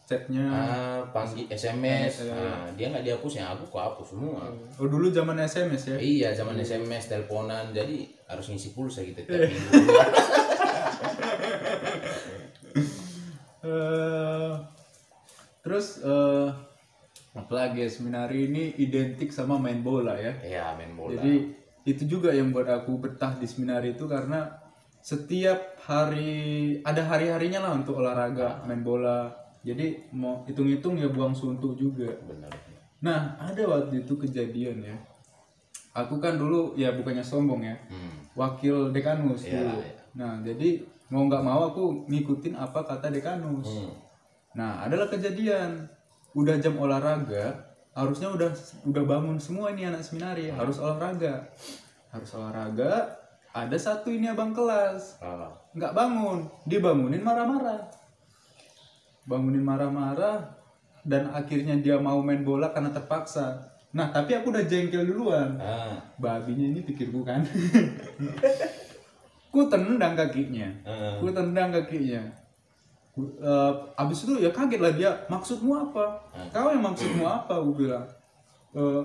chatnya. 0.03 0.45
ah 0.45 1.01
panggil 1.09 1.49
SMS 1.49 2.29
nah, 2.29 2.69
dia 2.71 2.87
nggak 2.87 3.01
dihapus 3.03 3.33
ya 3.35 3.49
aku 3.49 3.65
kok 3.67 3.81
hapus 3.81 4.07
semua 4.11 4.45
Oh, 4.77 4.85
dulu 4.85 5.09
zaman 5.09 5.41
SMS 5.41 5.89
ya. 5.89 5.97
iya 5.97 6.29
zaman 6.31 6.59
SMS 6.59 7.09
teleponan 7.09 7.71
jadi 7.71 8.05
harus 8.27 8.47
ngisi 8.47 8.73
pulsa 8.73 9.01
gitu 9.01 9.17
tiap 9.19 9.33
Iya. 9.33 9.49
minggu 9.49 9.73
Eh, 13.63 14.53
terus 15.63 16.03
eh 16.03 16.49
apalagi 17.33 17.79
ya 17.79 17.89
seminari 17.89 18.45
ini 18.45 18.75
identik 18.77 19.31
sama 19.31 19.55
main 19.57 19.81
bola 19.81 20.19
ya. 20.19 20.35
ya 20.43 20.75
main 20.75 20.93
bola 20.93 21.15
Jadi 21.15 21.55
itu 21.85 22.03
juga 22.09 22.35
yang 22.35 22.51
buat 22.51 22.67
aku 22.67 22.99
betah 22.99 23.33
di 23.35 23.47
seminari 23.47 23.95
itu 23.95 24.05
karena 24.05 24.51
setiap 25.03 25.77
hari 25.83 26.79
ada 26.87 27.03
hari-harinya 27.03 27.59
lah 27.67 27.73
untuk 27.75 27.99
olahraga, 27.99 28.63
main 28.65 28.87
bola. 28.87 29.29
Jadi 29.67 30.11
mau 30.15 30.47
hitung-hitung 30.47 30.95
ya 30.99 31.11
buang 31.11 31.35
suntuk 31.35 31.75
juga. 31.75 32.07
benar 32.27 32.51
Nah, 33.03 33.35
ada 33.35 33.63
waktu 33.67 34.07
itu 34.07 34.15
kejadian 34.15 34.79
ya. 34.79 34.97
Aku 35.93 36.23
kan 36.23 36.39
dulu 36.39 36.79
ya 36.79 36.95
bukannya 36.95 37.21
sombong 37.21 37.67
ya, 37.67 37.77
hmm. 37.91 38.33
wakil 38.39 38.95
dekanus 38.95 39.45
dulu. 39.45 39.77
iya. 39.77 39.93
Nah, 40.17 40.41
jadi 40.41 40.81
mau 41.13 41.29
nggak 41.29 41.45
mau 41.45 41.69
aku 41.69 42.09
ngikutin 42.09 42.57
apa 42.57 42.81
kata 42.87 43.13
dekanus. 43.13 43.69
Hmm. 43.69 43.93
Nah, 44.57 44.87
adalah 44.87 45.11
kejadian. 45.11 45.85
Udah 46.33 46.57
jam 46.57 46.81
olahraga, 46.81 47.61
harusnya 47.93 48.33
udah 48.33 48.49
udah 48.89 49.05
bangun 49.05 49.37
semua 49.37 49.69
ini 49.77 49.85
anak 49.85 50.01
seminari, 50.01 50.49
harus 50.49 50.81
olahraga. 50.81 51.45
Harus 52.09 52.31
olahraga. 52.33 53.22
Ada 53.53 53.77
satu 53.77 54.09
ini 54.09 54.33
abang 54.33 54.57
kelas, 54.57 55.21
Ah. 55.21 55.53
nggak 55.77 55.93
bangun, 55.93 56.49
dibangunin 56.65 57.21
marah-marah. 57.21 57.85
Bangunin 59.29 59.61
marah-marah 59.61 60.57
dan 61.05 61.29
akhirnya 61.37 61.77
dia 61.77 62.01
mau 62.01 62.25
main 62.25 62.41
bola 62.41 62.73
karena 62.73 62.89
terpaksa. 62.89 63.61
Nah, 63.93 64.09
tapi 64.09 64.33
aku 64.33 64.57
udah 64.57 64.65
jengkel 64.65 65.05
duluan. 65.05 65.61
Ah. 65.61 66.01
Babinya 66.17 66.65
ini 66.65 66.81
pikirku 66.81 67.21
kan. 67.21 67.45
ku 69.53 69.69
tendang 69.69 70.17
kakinya. 70.17 70.73
Ah. 70.89 71.21
Ku 71.21 71.29
tendang 71.29 71.69
kakinya. 71.69 72.25
Eh, 73.13 73.73
abis 74.01 74.25
itu 74.25 74.41
ya 74.41 74.49
kaget 74.49 74.81
lah 74.81 74.93
dia. 74.97 75.13
Maksudmu 75.29 75.93
apa? 75.93 76.17
Kau 76.49 76.73
yang 76.73 76.81
maksudmu 76.81 77.29
apa? 77.29 77.61
Gue 77.61 77.85
bilang. 77.85 78.09
"Eh, 78.73 79.03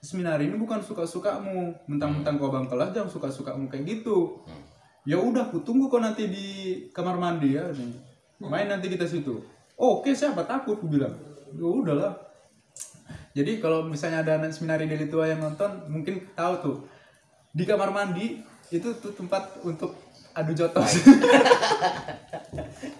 seminar 0.00 0.40
ini 0.40 0.56
bukan 0.56 0.80
suka-sukamu. 0.80 1.86
Mentang-mentang 1.86 2.40
kau 2.40 2.50
bang 2.50 2.66
kelas 2.66 2.96
jangan 2.96 3.10
suka-sukamu 3.12 3.68
kayak 3.68 3.84
gitu. 3.86 4.44
Hmm. 4.48 4.64
Ya 5.08 5.16
udah, 5.16 5.48
ku 5.48 5.64
tunggu 5.64 5.88
kau 5.88 6.00
nanti 6.00 6.28
di 6.28 6.46
kamar 6.92 7.16
mandi 7.16 7.56
ya. 7.56 7.68
nih. 7.72 7.92
Main 8.40 8.68
nanti 8.68 8.88
kita 8.88 9.04
situ. 9.04 9.40
Oke, 9.76 10.12
siapa 10.16 10.44
takut? 10.44 10.80
Ku 10.80 10.88
bilang. 10.88 11.12
Ya 11.52 11.66
udahlah. 11.68 12.12
Jadi 13.30 13.62
kalau 13.62 13.86
misalnya 13.86 14.26
ada 14.26 14.42
anak 14.42 14.50
seminari 14.50 14.90
dari 14.90 15.06
tua 15.06 15.30
yang 15.30 15.38
nonton, 15.38 15.86
mungkin 15.86 16.34
tahu 16.34 16.54
tuh 16.58 16.76
di 17.54 17.62
kamar 17.62 17.94
mandi 17.94 18.42
itu 18.70 18.88
tuh 18.98 19.14
tempat 19.14 19.62
untuk 19.62 19.94
adu 20.34 20.52
jotos. 20.54 20.98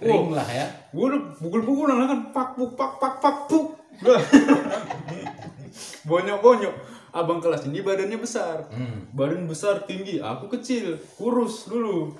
ring 0.00 0.32
lah 0.32 0.48
ya 0.48 0.66
Gue 0.90 1.12
udah 1.12 1.22
pukul-pukulan 1.36 2.08
kan 2.08 2.20
pak 2.32 2.48
puk 2.56 2.74
pak 2.74 2.98
pak 2.98 3.14
pak 3.20 3.36
puk. 3.46 3.76
Wah. 4.02 4.22
Bonyok-bonyok. 6.08 6.74
Abang 7.10 7.42
kelas 7.42 7.66
ini 7.66 7.82
badannya 7.82 8.18
besar. 8.18 8.70
hmm. 8.70 9.14
Badan 9.14 9.50
besar 9.50 9.82
tinggi, 9.86 10.22
aku 10.22 10.46
kecil, 10.58 10.98
kurus 11.18 11.66
dulu. 11.66 12.14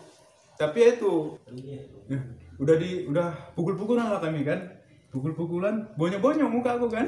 Tapi 0.59 0.76
ya 0.76 0.88
itu 0.98 1.40
Nah, 2.11 2.20
udah 2.61 2.76
di 2.76 3.09
udah 3.09 3.55
pukul-pukulan 3.57 4.12
lah 4.12 4.20
kami 4.20 4.44
kan. 4.44 4.61
Pukul-pukulan, 5.11 5.90
bonyok-bonyok 5.98 6.50
muka 6.50 6.76
aku 6.79 6.87
kan. 6.90 7.07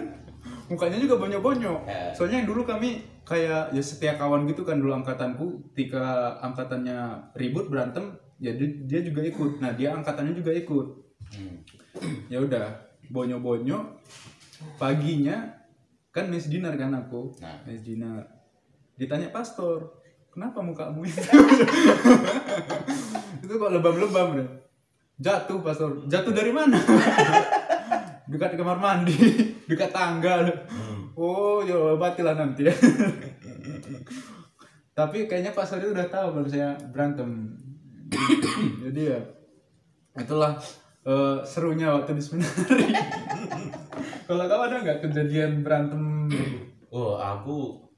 Mukanya 0.66 0.98
juga 0.98 1.20
bonyok-bonyok. 1.20 1.78
Eh. 1.86 2.10
Soalnya 2.16 2.42
yang 2.42 2.48
dulu 2.50 2.66
kami 2.66 3.04
kayak 3.22 3.70
ya 3.70 3.82
setia 3.82 4.18
kawan 4.18 4.48
gitu 4.50 4.66
kan 4.66 4.80
dulu 4.80 4.94
angkatanku. 4.96 5.70
Ketika 5.74 6.38
angkatannya 6.42 7.30
ribut 7.38 7.70
berantem, 7.70 8.18
jadi 8.42 8.64
dia 8.88 9.00
juga 9.06 9.22
ikut. 9.22 9.62
Nah, 9.62 9.70
dia 9.76 9.94
angkatannya 9.94 10.34
juga 10.34 10.50
ikut. 10.50 10.86
Hmm. 11.36 11.56
Ya 12.26 12.42
udah, 12.42 12.66
bonyok-bonyok. 13.12 13.84
Paginya 14.78 15.61
kan 16.12 16.28
Miss 16.28 16.52
Dinar 16.52 16.76
kan 16.76 16.92
aku. 16.92 17.32
Nah. 17.40 17.64
Miss 17.64 17.80
Dinar. 17.80 18.28
Ditanya 19.00 19.32
pastor, 19.32 20.04
kenapa 20.28 20.60
mukamu 20.60 21.08
itu? 21.08 21.18
itu 23.42 23.52
kok 23.56 23.72
lebam-lebam 23.72 24.36
deh. 24.36 24.48
Jatuh 25.16 25.64
pastor. 25.64 26.04
Jatuh 26.06 26.36
dari 26.36 26.52
mana? 26.52 26.76
dekat 28.30 28.54
kamar 28.54 28.76
mandi, 28.76 29.16
dekat 29.68 29.90
tangga. 29.90 30.44
Hmm. 30.68 31.16
Oh, 31.16 31.64
ya 31.64 31.96
obatilah 31.96 32.36
nanti 32.36 32.68
ya. 32.68 32.74
Tapi 34.92 35.24
kayaknya 35.24 35.56
Pak 35.56 35.64
Sori 35.64 35.88
udah 35.88 36.06
tahu 36.12 36.36
kalau 36.36 36.48
saya 36.48 36.76
berantem. 36.92 37.56
Jadi 38.84 39.00
ya 39.12 39.20
itulah 40.12 40.60
eh, 41.06 41.38
serunya 41.42 41.92
waktu 41.94 42.14
di 42.18 42.22
seminari. 42.22 42.86
kalau 44.28 44.44
kamu 44.46 44.62
ada 44.70 44.76
nggak 44.82 45.00
kejadian 45.08 45.62
berantem? 45.66 46.30
Oh, 46.92 47.18
aku 47.18 47.88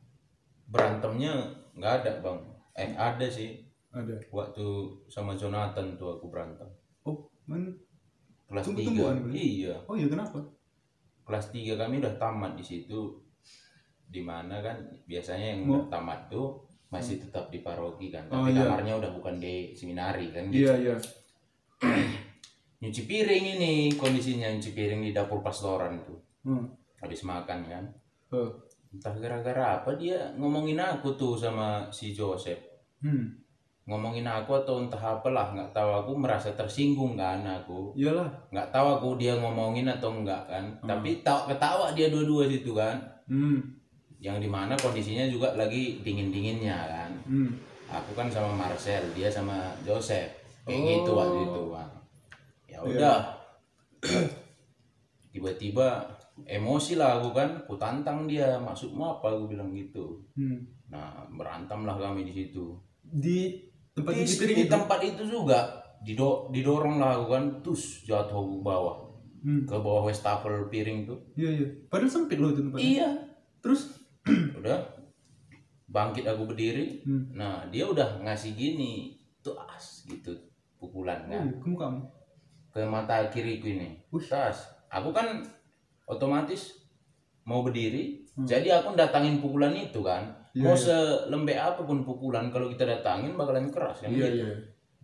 berantemnya 0.70 1.52
nggak 1.76 1.92
ada 2.02 2.12
bang. 2.24 2.38
Eh 2.74 2.90
ada 2.96 3.26
sih. 3.28 3.62
Ada. 3.94 4.18
Waktu 4.34 4.66
sama 5.06 5.38
Jonathan 5.38 5.94
tuh 5.94 6.18
aku 6.18 6.26
berantem. 6.26 6.66
Oh, 7.06 7.30
men. 7.46 7.78
Kelas 8.50 8.66
3 8.70 8.76
Bang. 8.92 9.30
Iya. 9.30 9.74
Oh 9.88 9.94
iya 9.94 10.06
kenapa? 10.10 10.42
Kelas 11.24 11.48
3 11.54 11.78
kami 11.80 12.02
udah 12.02 12.14
tamat 12.18 12.58
di 12.58 12.64
situ. 12.66 13.22
Di 14.04 14.20
mana 14.20 14.60
kan 14.60 14.76
biasanya 15.08 15.56
yang 15.56 15.70
udah 15.70 15.86
tamat 15.88 16.28
tuh 16.28 16.60
masih 16.92 17.18
tetap 17.18 17.50
di 17.50 17.64
paroki 17.64 18.10
kan. 18.14 18.26
Oh, 18.30 18.46
Tapi 18.46 18.54
iya. 18.54 18.66
kamarnya 18.66 18.94
udah 19.02 19.10
bukan 19.16 19.34
di 19.42 19.74
seminari 19.74 20.30
kan. 20.30 20.50
gitu. 20.50 20.70
Iya 20.70 20.74
iya. 20.78 20.96
Nyuci 22.82 23.06
piring 23.06 23.44
ini 23.58 23.72
kondisinya 23.94 24.50
nyuci 24.50 24.74
piring 24.74 25.00
di 25.04 25.10
dapur 25.14 25.40
pastoran 25.40 26.00
tuh. 26.02 26.18
Hmm. 26.44 26.64
Habis 27.00 27.22
makan 27.24 27.58
kan. 27.68 27.84
Oh. 28.32 28.50
Entah 28.94 29.14
gara-gara 29.18 29.82
apa 29.82 29.94
dia 29.98 30.30
ngomongin 30.38 30.78
aku 30.78 31.14
tuh 31.18 31.34
sama 31.34 31.86
si 31.90 32.14
Joseph. 32.14 32.60
Hmm. 33.02 33.42
Ngomongin 33.84 34.24
aku 34.24 34.64
atau 34.64 34.80
entah 34.80 35.00
apalah 35.20 35.52
nggak 35.52 35.76
tahu 35.76 35.90
aku 35.92 36.12
merasa 36.16 36.48
tersinggung 36.56 37.20
kan 37.20 37.44
aku. 37.44 37.92
Iyalah. 37.92 38.30
Nggak 38.48 38.68
tahu 38.72 38.86
aku 38.96 39.08
dia 39.20 39.36
ngomongin 39.36 39.84
atau 39.90 40.08
enggak 40.14 40.48
kan. 40.48 40.64
Tapi 40.80 41.20
tahu 41.20 41.52
ketawa 41.52 41.92
dia 41.92 42.08
dua-dua 42.08 42.48
situ 42.48 42.72
kan. 42.72 42.96
Hmm. 43.28 43.60
Yang 44.24 44.46
di 44.46 44.48
mana 44.48 44.72
kondisinya 44.80 45.28
juga 45.28 45.52
lagi 45.52 46.00
dingin-dinginnya 46.00 46.78
kan. 46.88 47.10
Hmm. 47.28 47.50
Aku 47.92 48.16
kan 48.16 48.32
sama 48.32 48.48
Marcel, 48.56 49.04
dia 49.12 49.28
sama 49.28 49.68
Joseph. 49.84 50.32
Kayak 50.64 50.80
Oh. 50.80 50.88
gitu 50.88 51.10
waktu 51.12 51.38
itu, 51.44 51.62
Bang. 51.68 51.92
Ya 52.88 52.96
udah. 52.96 53.18
Tiba-tiba 55.34 55.88
emosi 56.46 56.98
lah 56.98 57.18
aku 57.22 57.30
kan, 57.34 57.48
ku 57.66 57.74
tantang 57.78 58.26
dia, 58.26 58.58
maksudmu 58.58 59.18
apa 59.18 59.34
aku 59.34 59.50
bilang 59.50 59.70
gitu. 59.74 60.22
Hmm. 60.34 60.62
Nah, 60.90 61.26
berantem 61.30 61.82
lah 61.86 61.98
kami 61.98 62.26
di 62.26 62.32
situ. 62.34 62.74
Di 63.02 63.58
tempat 63.94 64.14
Di, 64.14 64.26
cuci 64.26 64.44
di 64.50 64.54
itu. 64.66 64.70
tempat 64.70 64.98
itu 65.02 65.22
juga 65.26 65.82
dido 66.02 66.50
didorong 66.50 66.98
lah 66.98 67.18
aku 67.18 67.26
kan, 67.30 67.44
terus 67.62 68.02
jatuh 68.06 68.42
ke 68.42 68.58
bawah. 68.62 68.96
Hmm. 69.44 69.62
Ke 69.66 69.76
bawah 69.78 70.06
wastafel 70.10 70.66
piring 70.70 71.06
tuh. 71.06 71.18
Iya 71.38 71.50
iya. 71.50 71.68
Padahal 71.90 72.10
sempit 72.10 72.38
loh 72.40 72.50
itu 72.54 72.62
tempatnya. 72.64 72.84
Iya. 72.84 73.08
Terus? 73.62 73.80
Udah 74.58 74.78
bangkit 75.94 76.26
aku 76.26 76.50
berdiri. 76.50 77.06
Hmm. 77.06 77.30
Nah, 77.38 77.70
dia 77.70 77.86
udah 77.86 78.18
ngasih 78.26 78.58
gini, 78.58 79.14
tuh 79.44 79.54
as 79.70 80.02
gitu 80.10 80.34
pukulan 80.82 81.30
kan. 81.30 81.46
Oh, 81.54 81.62
kamu 81.62 81.76
kamu. 81.78 82.00
Ke 82.74 82.82
mata 82.82 83.30
kiriku 83.30 83.70
ini. 83.70 83.94
Tas. 84.26 84.66
Aku 84.90 85.14
kan 85.14 85.46
otomatis 86.10 86.74
mau 87.46 87.62
berdiri. 87.62 88.26
Hmm. 88.34 88.42
Jadi 88.42 88.74
aku 88.74 88.98
datangin 88.98 89.38
pukulan 89.38 89.70
itu 89.70 90.02
kan. 90.02 90.26
Iya, 90.54 90.62
mau 90.66 90.74
iya. 90.74 90.82
selembek 90.82 91.58
apa 91.58 91.80
pun 91.86 92.02
pukulan 92.02 92.50
kalau 92.50 92.66
kita 92.66 92.82
datangin 92.82 93.38
bakalan 93.38 93.70
keras 93.70 94.02
kan. 94.02 94.10
Iya 94.10 94.26
gitu. 94.26 94.42
iya. 94.42 94.50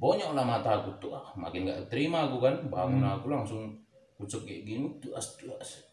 Bonyok 0.03 0.35
lah 0.35 0.43
mata 0.43 0.83
aku 0.83 0.91
tuh. 0.99 1.15
Ah, 1.15 1.31
makin 1.39 1.71
gak 1.71 1.87
terima 1.87 2.27
aku 2.27 2.43
kan. 2.43 2.59
Bangun 2.67 3.07
Hmm. 3.07 3.15
aku 3.23 3.31
langsung 3.31 3.71
kucuk 4.19 4.43
kayak 4.43 4.67
gini. 4.67 4.91
Tuas 4.99 5.39
tuas. 5.39 5.87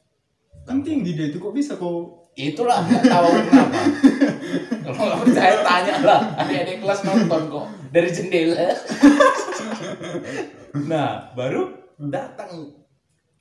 Kan 0.66 0.82
tinggi 0.82 1.14
dia 1.14 1.30
itu 1.30 1.38
kok 1.38 1.54
bisa 1.54 1.78
kau 1.78 2.26
Itulah 2.38 2.86
nggak 2.86 3.02
tahu 3.02 3.30
kenapa. 3.50 3.82
Kalau 4.86 5.06
nggak 5.10 5.22
percaya 5.26 5.56
tanya 5.66 5.96
lah. 6.06 6.22
Adik-adik 6.38 6.86
kelas 6.86 7.02
nonton 7.02 7.42
kok 7.50 7.66
dari 7.90 8.10
jendela. 8.14 8.62
nah 10.92 11.32
baru 11.34 11.74
datang 11.98 12.74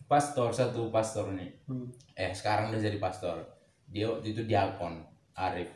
pastor 0.04 0.50
satu 0.50 0.88
pastor 0.88 1.32
nih. 1.32 1.50
Hmm. 1.66 1.90
Eh 2.14 2.32
sekarang 2.32 2.70
udah 2.70 2.80
jadi 2.80 2.98
pastor. 2.98 3.42
Dia 3.86 4.08
waktu 4.08 4.32
itu 4.32 4.42
diakon 4.42 5.02
Arif. 5.32 5.70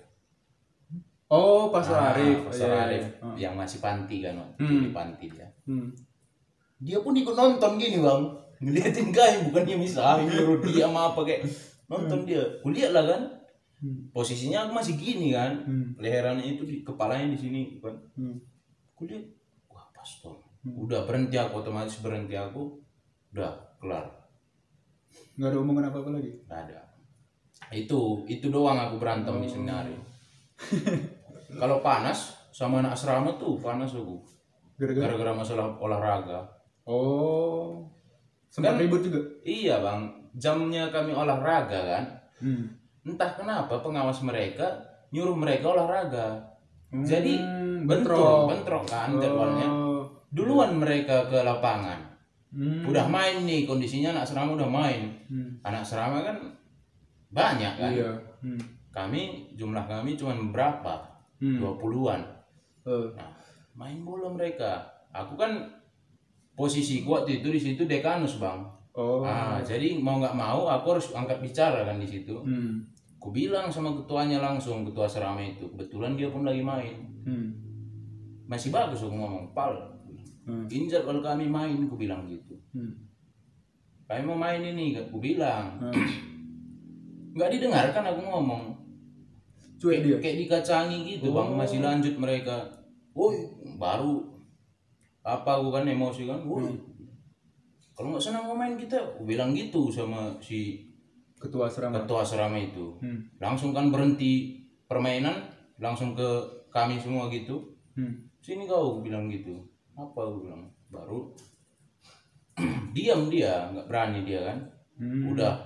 Oh, 1.30 1.70
Pastor 1.70 1.94
Ah, 1.94 2.10
Arif. 2.10 2.42
Pastor 2.42 2.66
Iya, 2.66 2.74
iya, 2.74 2.82
Arif 2.82 3.04
iya. 3.06 3.22
Ah. 3.22 3.34
yang 3.38 3.54
masih 3.54 3.78
panti 3.78 4.18
kan 4.18 4.34
waktu 4.34 4.60
Hmm. 4.60 4.82
di 4.82 4.90
panti 4.90 5.26
dia. 5.30 5.46
Hmm. 5.62 5.94
Dia 6.76 6.98
pun 6.98 7.14
ikut 7.14 7.34
nonton 7.34 7.78
gini 7.78 8.02
bang. 8.02 8.22
Ngeliatin 8.60 9.08
kami 9.08 9.38
bukan 9.46 9.62
dia 9.62 9.78
misalnya 9.78 10.26
nyuruh 10.26 10.58
dia 10.60 10.84
sama 10.84 11.14
apa 11.14 11.20
kayak 11.22 11.46
nonton 11.86 12.26
dia. 12.26 12.42
Kulihat 12.60 12.90
lah 12.90 13.04
kan. 13.06 13.22
Hmm. 13.78 14.10
Posisinya 14.10 14.66
aku 14.66 14.72
masih 14.74 14.94
gini 14.96 15.30
kan. 15.30 15.52
Hmm. 15.62 15.94
leherannya 15.96 16.44
itu 16.50 16.66
di 16.66 16.82
kepalanya 16.82 17.30
di 17.30 17.38
sini 17.38 17.60
kan 17.78 17.94
Hmm. 18.18 18.36
kulihat 18.92 19.22
wah 19.70 19.86
pastor 19.94 20.39
udah 20.62 21.04
berhenti 21.04 21.34
aku 21.34 21.60
otomatis 21.60 21.96
berhenti 21.98 22.34
aku 22.34 22.76
udah 23.30 23.50
kelar 23.78 24.06
Nggak 25.34 25.48
ada 25.48 25.58
omongan 25.58 25.88
apa-apa 25.88 26.10
lagi. 26.12 26.30
nggak 26.44 26.60
ada 26.66 26.78
itu 27.70 28.00
itu 28.26 28.46
doang 28.46 28.76
aku 28.76 28.96
berantem 28.96 29.36
di 29.36 29.46
seminari 29.46 29.94
kalau 31.54 31.80
panas 31.80 32.34
sama 32.50 32.78
anak 32.78 32.92
asrama 32.92 33.32
tuh 33.34 33.56
panas 33.56 33.90
aku 33.90 34.20
Gara-gara. 34.76 35.32
masalah 35.32 35.76
olahraga 35.76 36.40
Oh. 36.82 37.86
Sempat 38.48 38.74
Kan- 38.74 38.80
ribut 38.80 39.00
juga. 39.00 39.20
iya 39.40 39.78
bang 39.78 40.02
jamnya 40.32 40.88
kami 40.88 41.12
olahraga 41.12 41.78
kan 41.86 42.04
Hmm. 42.38 42.66
entah 43.02 43.30
kenapa 43.32 43.78
pengawas 43.78 44.18
mereka 44.20 44.66
nyuruh 45.08 45.34
mereka 45.34 45.70
olahraga 45.70 46.40
jadi 46.90 47.36
Hmm, 47.36 47.86
bentrok 47.86 48.48
bentrok 48.48 48.84
kan 48.84 49.14
jadwalnya 49.14 49.68
Oh. 49.68 49.89
Duluan 50.30 50.74
mereka 50.74 51.26
ke 51.26 51.38
lapangan 51.40 52.06
Hmm. 52.50 52.82
udah 52.82 53.06
main 53.06 53.46
nih 53.46 53.62
kondisinya 53.62 54.10
anak 54.10 54.26
serama 54.26 54.58
udah 54.58 54.66
main 54.66 55.06
Hmm. 55.30 55.54
anak 55.62 55.86
serama 55.86 56.18
kan 56.20 56.34
banyak 57.30 57.74
kan 57.76 57.94
Iya. 57.94 58.10
Hmm. 58.42 58.58
kami 58.90 59.22
jumlah 59.54 59.86
kami 59.86 60.14
cuma 60.14 60.34
berapa 60.50 60.98
Hmm. 61.38 61.62
20-an 61.62 62.26
Eh. 62.82 63.06
nah 63.14 63.30
main 63.72 64.02
bola 64.02 64.26
mereka 64.28 64.82
aku 65.10 65.38
kan 65.38 65.62
posisi 66.52 67.00
kuat 67.00 67.22
itu 67.24 67.46
di 67.46 67.60
situ 67.60 67.86
dekanus 67.86 68.36
bang 68.36 68.66
Oh. 68.92 69.22
ah 69.22 69.62
jadi 69.62 69.94
mau 69.96 70.18
nggak 70.18 70.34
mau 70.34 70.66
aku 70.66 70.86
harus 70.92 71.14
angkat 71.14 71.38
bicara 71.38 71.86
kan 71.86 71.96
di 71.96 72.08
situ 72.08 72.34
Hmm. 72.34 72.82
aku 73.14 73.30
bilang 73.30 73.70
sama 73.70 73.94
ketuanya 73.94 74.42
langsung 74.42 74.82
ketua 74.82 75.06
serama 75.06 75.38
itu 75.38 75.70
kebetulan 75.70 76.18
dia 76.18 76.26
pun 76.26 76.42
lagi 76.42 76.60
main 76.60 76.98
Hmm. 77.22 77.54
masih 78.44 78.74
bagus 78.74 78.98
aku 78.98 79.14
ngomong 79.14 79.54
pal 79.54 79.70
Hmm. 80.42 80.64
ini 80.66 80.84
jadwal 80.86 81.20
kami 81.20 81.46
main 81.46 81.76
aku 81.80 81.96
bilang 81.96 82.24
gitu 82.24 82.56
Hmm. 82.70 82.96
kami 84.04 84.22
mau 84.22 84.36
main 84.36 84.60
ini 84.60 84.94
aku 84.94 85.16
bilang 85.16 85.76
Hmm. 85.78 85.92
nggak 87.32 87.50
didengarkan 87.52 88.04
aku 88.04 88.20
ngomong 88.22 88.64
Cuek 89.76 90.02
dia. 90.02 90.16
kayak 90.18 90.36
dikacangi 90.40 90.98
gitu 91.08 91.30
bang 91.30 91.48
Oh. 91.48 91.56
masih 91.56 91.78
lanjut 91.78 92.14
mereka 92.14 92.68
woi 93.10 93.36
baru 93.76 94.20
apa 95.22 95.50
aku 95.56 95.68
kan 95.70 95.84
emosi 95.84 96.24
kan 96.24 96.40
woi 96.42 96.66
Hmm. 96.66 96.76
kalau 97.92 98.10
nggak 98.10 98.20
senang 98.22 98.44
mau 98.44 98.54
main 98.54 98.74
kita 98.74 98.96
aku 98.98 99.24
bilang 99.24 99.52
gitu 99.52 99.88
sama 99.88 100.34
si 100.38 100.88
Ketua 101.36 101.64
asrama. 101.66 101.96
ketua 101.96 102.20
asrama 102.20 102.58
itu 102.58 102.96
Hmm. 102.98 103.24
langsung 103.38 103.70
kan 103.70 103.88
berhenti 103.88 104.60
permainan 104.84 105.48
langsung 105.76 106.12
ke 106.12 106.28
kami 106.68 106.96
semua 106.96 107.28
gitu 107.28 107.56
Hmm. 107.94 108.28
sini 108.38 108.64
kau 108.64 109.00
bilang 109.00 109.24
gitu 109.26 109.56
apa 109.96 110.18
aku 110.18 110.46
bilang? 110.46 110.64
Baru 110.90 111.32
diam 112.94 113.30
dia 113.30 113.70
nggak 113.70 113.86
berani 113.86 114.26
dia 114.26 114.40
kan. 114.44 114.58
Hmm. 115.00 115.32
udah 115.32 115.56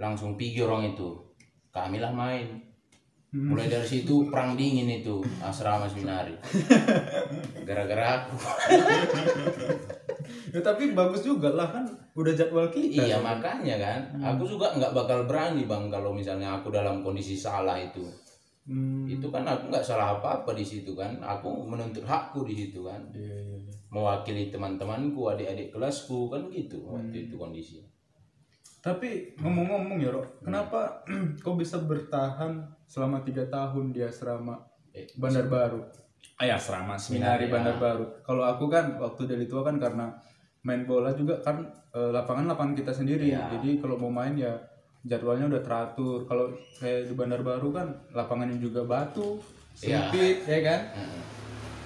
langsung 0.00 0.40
pergi 0.40 0.64
orang 0.64 0.96
itu. 0.96 1.08
Kami 1.70 2.00
lah 2.00 2.10
main. 2.10 2.70
Hmm. 3.30 3.54
mulai 3.54 3.70
dari 3.70 3.86
situ 3.86 4.26
perang 4.26 4.58
dingin 4.58 4.90
itu 4.90 5.22
asrama 5.38 5.86
seminari. 5.86 6.34
Gara-gara 7.68 8.26
aku. 8.26 8.34
Ya, 10.50 10.58
tapi 10.62 10.94
bagus 10.94 11.22
juga 11.22 11.54
lah 11.54 11.70
kan 11.70 11.86
udah 12.18 12.34
jadwal 12.34 12.66
kita. 12.74 13.06
iya 13.06 13.22
makanya 13.22 13.78
kan. 13.78 14.00
Aku 14.34 14.42
juga 14.46 14.74
nggak 14.74 14.94
bakal 14.94 15.26
berani 15.30 15.62
bang 15.62 15.86
kalau 15.86 16.10
misalnya 16.10 16.58
aku 16.58 16.74
dalam 16.74 17.06
kondisi 17.06 17.38
salah 17.38 17.78
itu 17.78 18.02
Hmm. 18.70 19.02
itu 19.02 19.26
kan 19.34 19.42
aku 19.42 19.66
nggak 19.66 19.82
salah 19.82 20.14
apa-apa 20.14 20.54
di 20.54 20.62
situ 20.62 20.94
kan 20.94 21.18
aku 21.18 21.66
menuntut 21.66 22.06
hakku 22.06 22.46
di 22.46 22.54
situ 22.54 22.86
kan 22.86 23.02
Iya, 23.10 23.26
iya, 23.34 23.56
iya. 23.58 23.72
mewakili 23.90 24.46
teman-temanku 24.46 25.26
adik-adik 25.26 25.74
kelasku 25.74 26.30
kan 26.30 26.46
gitu 26.54 26.78
waktu 26.86 27.26
itu 27.26 27.34
kondisi 27.34 27.82
Tapi 28.80 29.36
ngomong-ngomong 29.36 29.98
ya, 30.00 30.08
Rok, 30.08 30.40
kenapa 30.40 31.02
kau 31.44 31.52
bisa 31.52 31.82
bertahan 31.82 32.62
selama 32.86 33.20
tiga 33.20 33.44
tahun 33.44 33.90
di 33.90 34.00
asrama 34.00 34.56
Eh, 34.90 35.04
Bandar 35.18 35.46
Baru? 35.46 35.82
Ah 36.34 36.46
ya, 36.46 36.54
asrama 36.56 36.96
seminari 36.96 37.44
Seminari, 37.44 37.52
Bandar 37.52 37.74
ya. 37.74 37.80
Baru. 37.82 38.04
Kalau 38.22 38.42
aku 38.46 38.64
kan 38.66 38.96
waktu 38.96 39.28
dari 39.28 39.44
tua 39.44 39.60
kan 39.60 39.76
karena 39.76 40.08
main 40.62 40.86
bola 40.86 41.12
juga 41.12 41.36
kan 41.42 41.60
eh, 41.90 42.10
lapangan 42.10 42.48
lapangan 42.48 42.72
kita 42.72 42.88
sendiri. 42.94 43.34
Iya. 43.34 43.52
Jadi 43.52 43.82
kalau 43.82 43.98
mau 43.98 44.08
main 44.08 44.32
ya 44.32 44.54
jadwalnya 45.04 45.48
udah 45.48 45.62
teratur. 45.64 46.28
Kalau 46.28 46.52
kayak 46.80 47.08
di 47.08 47.14
Bandar 47.16 47.40
Baru 47.40 47.72
kan 47.72 47.92
lapangannya 48.12 48.60
juga 48.60 48.84
batu 48.84 49.40
Iya. 49.80 50.12
sempit 50.12 50.38
ya 50.44 50.60
kan? 50.60 50.80
Mm. 50.92 51.20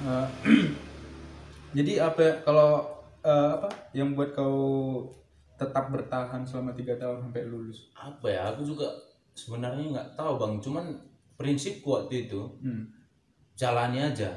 Eh, 0.05 0.27
jadi 1.77 1.92
apa 2.11 2.20
ya, 2.20 2.33
kalau 2.42 2.83
eh, 3.22 3.50
apa 3.61 3.68
yang 3.94 4.18
buat 4.18 4.35
kau 4.35 4.59
tetap 5.55 5.94
bertahan 5.94 6.42
selama 6.42 6.74
tiga 6.74 6.98
tahun 6.98 7.22
sampai 7.22 7.46
lulus? 7.46 7.94
Apa 7.94 8.27
ya 8.27 8.50
aku 8.50 8.66
juga 8.66 8.90
sebenarnya 9.38 9.94
nggak 9.94 10.11
tahu 10.18 10.33
bang. 10.40 10.55
Cuman 10.59 10.85
prinsipku 11.38 11.94
waktu 11.94 12.27
itu 12.27 12.42
hmm. 12.62 12.85
jalani 13.55 14.03
aja. 14.03 14.31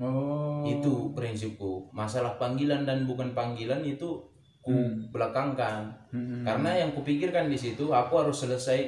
Oh. 0.00 0.64
Itu 0.64 1.12
prinsipku. 1.12 1.92
Masalah 1.92 2.40
panggilan 2.40 2.88
dan 2.88 3.04
bukan 3.04 3.36
panggilan 3.36 3.84
itu 3.84 4.24
ku 4.64 4.72
belakangkan 5.12 5.92
Hmm. 6.08 6.46
karena 6.46 6.70
yang 6.78 6.90
kupikirkan 6.94 7.50
di 7.50 7.58
situ 7.58 7.90
aku 7.90 8.22
harus 8.22 8.46
selesai 8.46 8.86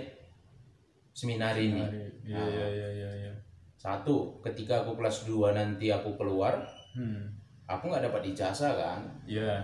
seminar 1.11 1.59
ini 1.59 1.83
iya 2.23 2.39
iya 2.39 2.67
iya 2.71 2.89
iya 2.93 3.11
iya. 3.27 3.33
satu 3.75 4.39
ketika 4.41 4.87
aku 4.87 4.95
kelas 4.95 5.27
2 5.27 5.53
nanti 5.53 5.91
aku 5.91 6.15
keluar 6.15 6.55
hmm. 6.95 7.27
aku 7.67 7.91
nggak 7.91 8.07
dapat 8.07 8.31
ijazah 8.31 8.73
kan 8.79 9.01
iya 9.27 9.59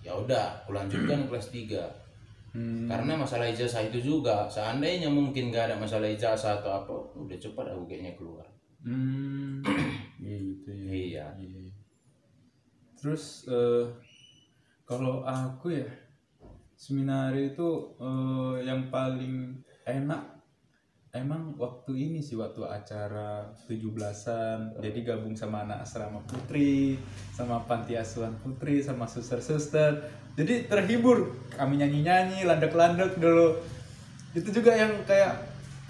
ya 0.00 0.14
udah 0.14 0.62
aku 0.62 0.70
lanjutkan 0.70 1.24
kelas 1.28 1.50
3 1.50 2.54
hmm. 2.54 2.86
karena 2.86 3.12
masalah 3.18 3.50
ijazah 3.50 3.82
itu 3.84 3.98
juga 3.98 4.46
seandainya 4.46 5.10
mungkin 5.10 5.50
nggak 5.50 5.74
ada 5.74 5.76
masalah 5.76 6.06
ijazah 6.06 6.62
atau 6.62 6.70
apa 6.78 6.94
udah 7.18 7.36
cepat 7.36 7.74
aku 7.74 7.84
kayaknya 7.90 8.14
keluar 8.14 8.46
Hmm. 8.78 9.58
gitu 10.22 10.70
ya 10.70 10.94
iya 10.94 11.26
Iya. 11.34 11.66
Terus 12.94 13.46
eh, 13.50 13.82
kalau 14.88 15.20
aku 15.20 15.76
ya 15.76 15.88
seminari 16.72 17.52
itu 17.52 17.92
eh, 18.00 18.64
yang 18.64 18.88
paling 18.88 19.60
enak 19.84 20.40
emang 21.12 21.52
waktu 21.60 21.92
ini 21.92 22.24
sih 22.24 22.40
waktu 22.40 22.64
acara 22.64 23.52
17-an 23.68 24.80
jadi 24.80 24.98
gabung 25.04 25.36
sama 25.36 25.68
anak 25.68 25.84
asrama 25.84 26.24
putri 26.24 26.96
sama 27.36 27.60
panti 27.68 28.00
asuhan 28.00 28.32
putri 28.40 28.80
sama 28.80 29.04
suster-suster. 29.04 30.08
Jadi 30.38 30.70
terhibur 30.70 31.36
kami 31.52 31.82
nyanyi-nyanyi 31.82 32.46
landek-landek 32.46 33.18
dulu. 33.20 33.60
Itu 34.32 34.54
juga 34.54 34.72
yang 34.72 35.04
kayak 35.04 35.34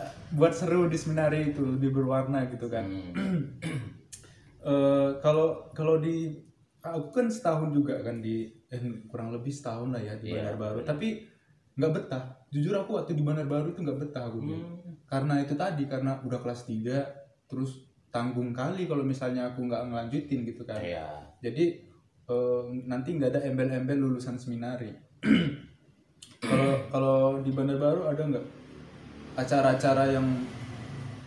eh, 0.03 0.13
buat 0.35 0.59
seru 0.59 0.91
di 0.91 0.99
seminari 0.99 1.55
itu 1.55 1.63
lebih 1.63 1.95
berwarna 1.95 2.51
gitu 2.51 2.67
kan. 2.67 2.91
Hmm. 2.91 3.43
Eh, 4.59 5.11
kalau 5.23 5.71
kalau 5.71 6.03
di 6.03 6.35
aku 6.83 7.15
kan 7.15 7.31
setahun 7.31 7.71
juga 7.73 8.03
kan 8.03 8.19
di 8.19 8.58
eh, 8.69 8.81
kurang 9.07 9.31
lebih 9.31 9.49
setahun 9.49 9.89
lah 9.91 9.99
ya 9.99 10.15
di 10.15 10.29
Iya. 10.29 10.45
Bandar 10.45 10.57
Baru 10.59 10.81
tapi 10.83 11.25
nggak 11.75 11.93
betah 11.93 12.23
jujur 12.49 12.75
aku 12.75 12.91
waktu 12.95 13.13
di 13.13 13.23
Bandar 13.23 13.47
Baru 13.47 13.71
itu 13.71 13.81
nggak 13.81 13.99
betah 13.99 14.25
aku. 14.27 14.39
Hmm. 14.41 14.77
karena 15.05 15.41
itu 15.41 15.55
tadi 15.55 15.85
karena 15.85 16.21
udah 16.21 16.37
kelas 16.37 16.65
3 16.65 17.01
terus 17.47 17.71
tanggung 18.09 18.53
kali 18.53 18.85
kalau 18.85 19.01
misalnya 19.03 19.49
aku 19.49 19.65
nggak 19.65 19.89
ngelanjutin 19.89 20.45
gitu 20.45 20.63
kan 20.63 20.77
Iya. 20.79 21.07
jadi 21.41 21.65
eh, 22.27 22.63
nanti 22.85 23.15
nggak 23.15 23.31
ada 23.31 23.41
embel-embel 23.43 23.97
lulusan 23.99 24.37
seminari 24.37 24.93
kalau 26.41 26.71
kalau 26.89 27.19
di 27.41 27.51
Bandar 27.51 27.77
Baru 27.77 28.05
ada 28.05 28.21
nggak 28.21 28.47
acara-acara 29.35 30.11
yang 30.11 30.27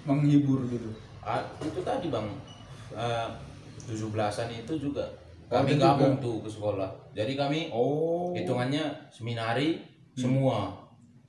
menghibur 0.03 0.65
gitu 0.67 0.89
Ah, 1.21 1.37
itu 1.59 1.79
tadi 1.79 2.09
bang 2.09 2.27
eh, 2.91 3.27
17-an 3.83 4.49
itu 4.51 4.73
juga 4.79 5.05
kami 5.51 5.75
ada 5.75 5.83
gabung 5.93 6.15
tuh 6.17 6.39
ke 6.39 6.49
sekolah. 6.49 6.87
Jadi 7.11 7.35
kami 7.35 7.67
oh. 7.69 8.31
hitungannya 8.31 8.87
seminari 9.11 9.83
semua. 10.15 10.71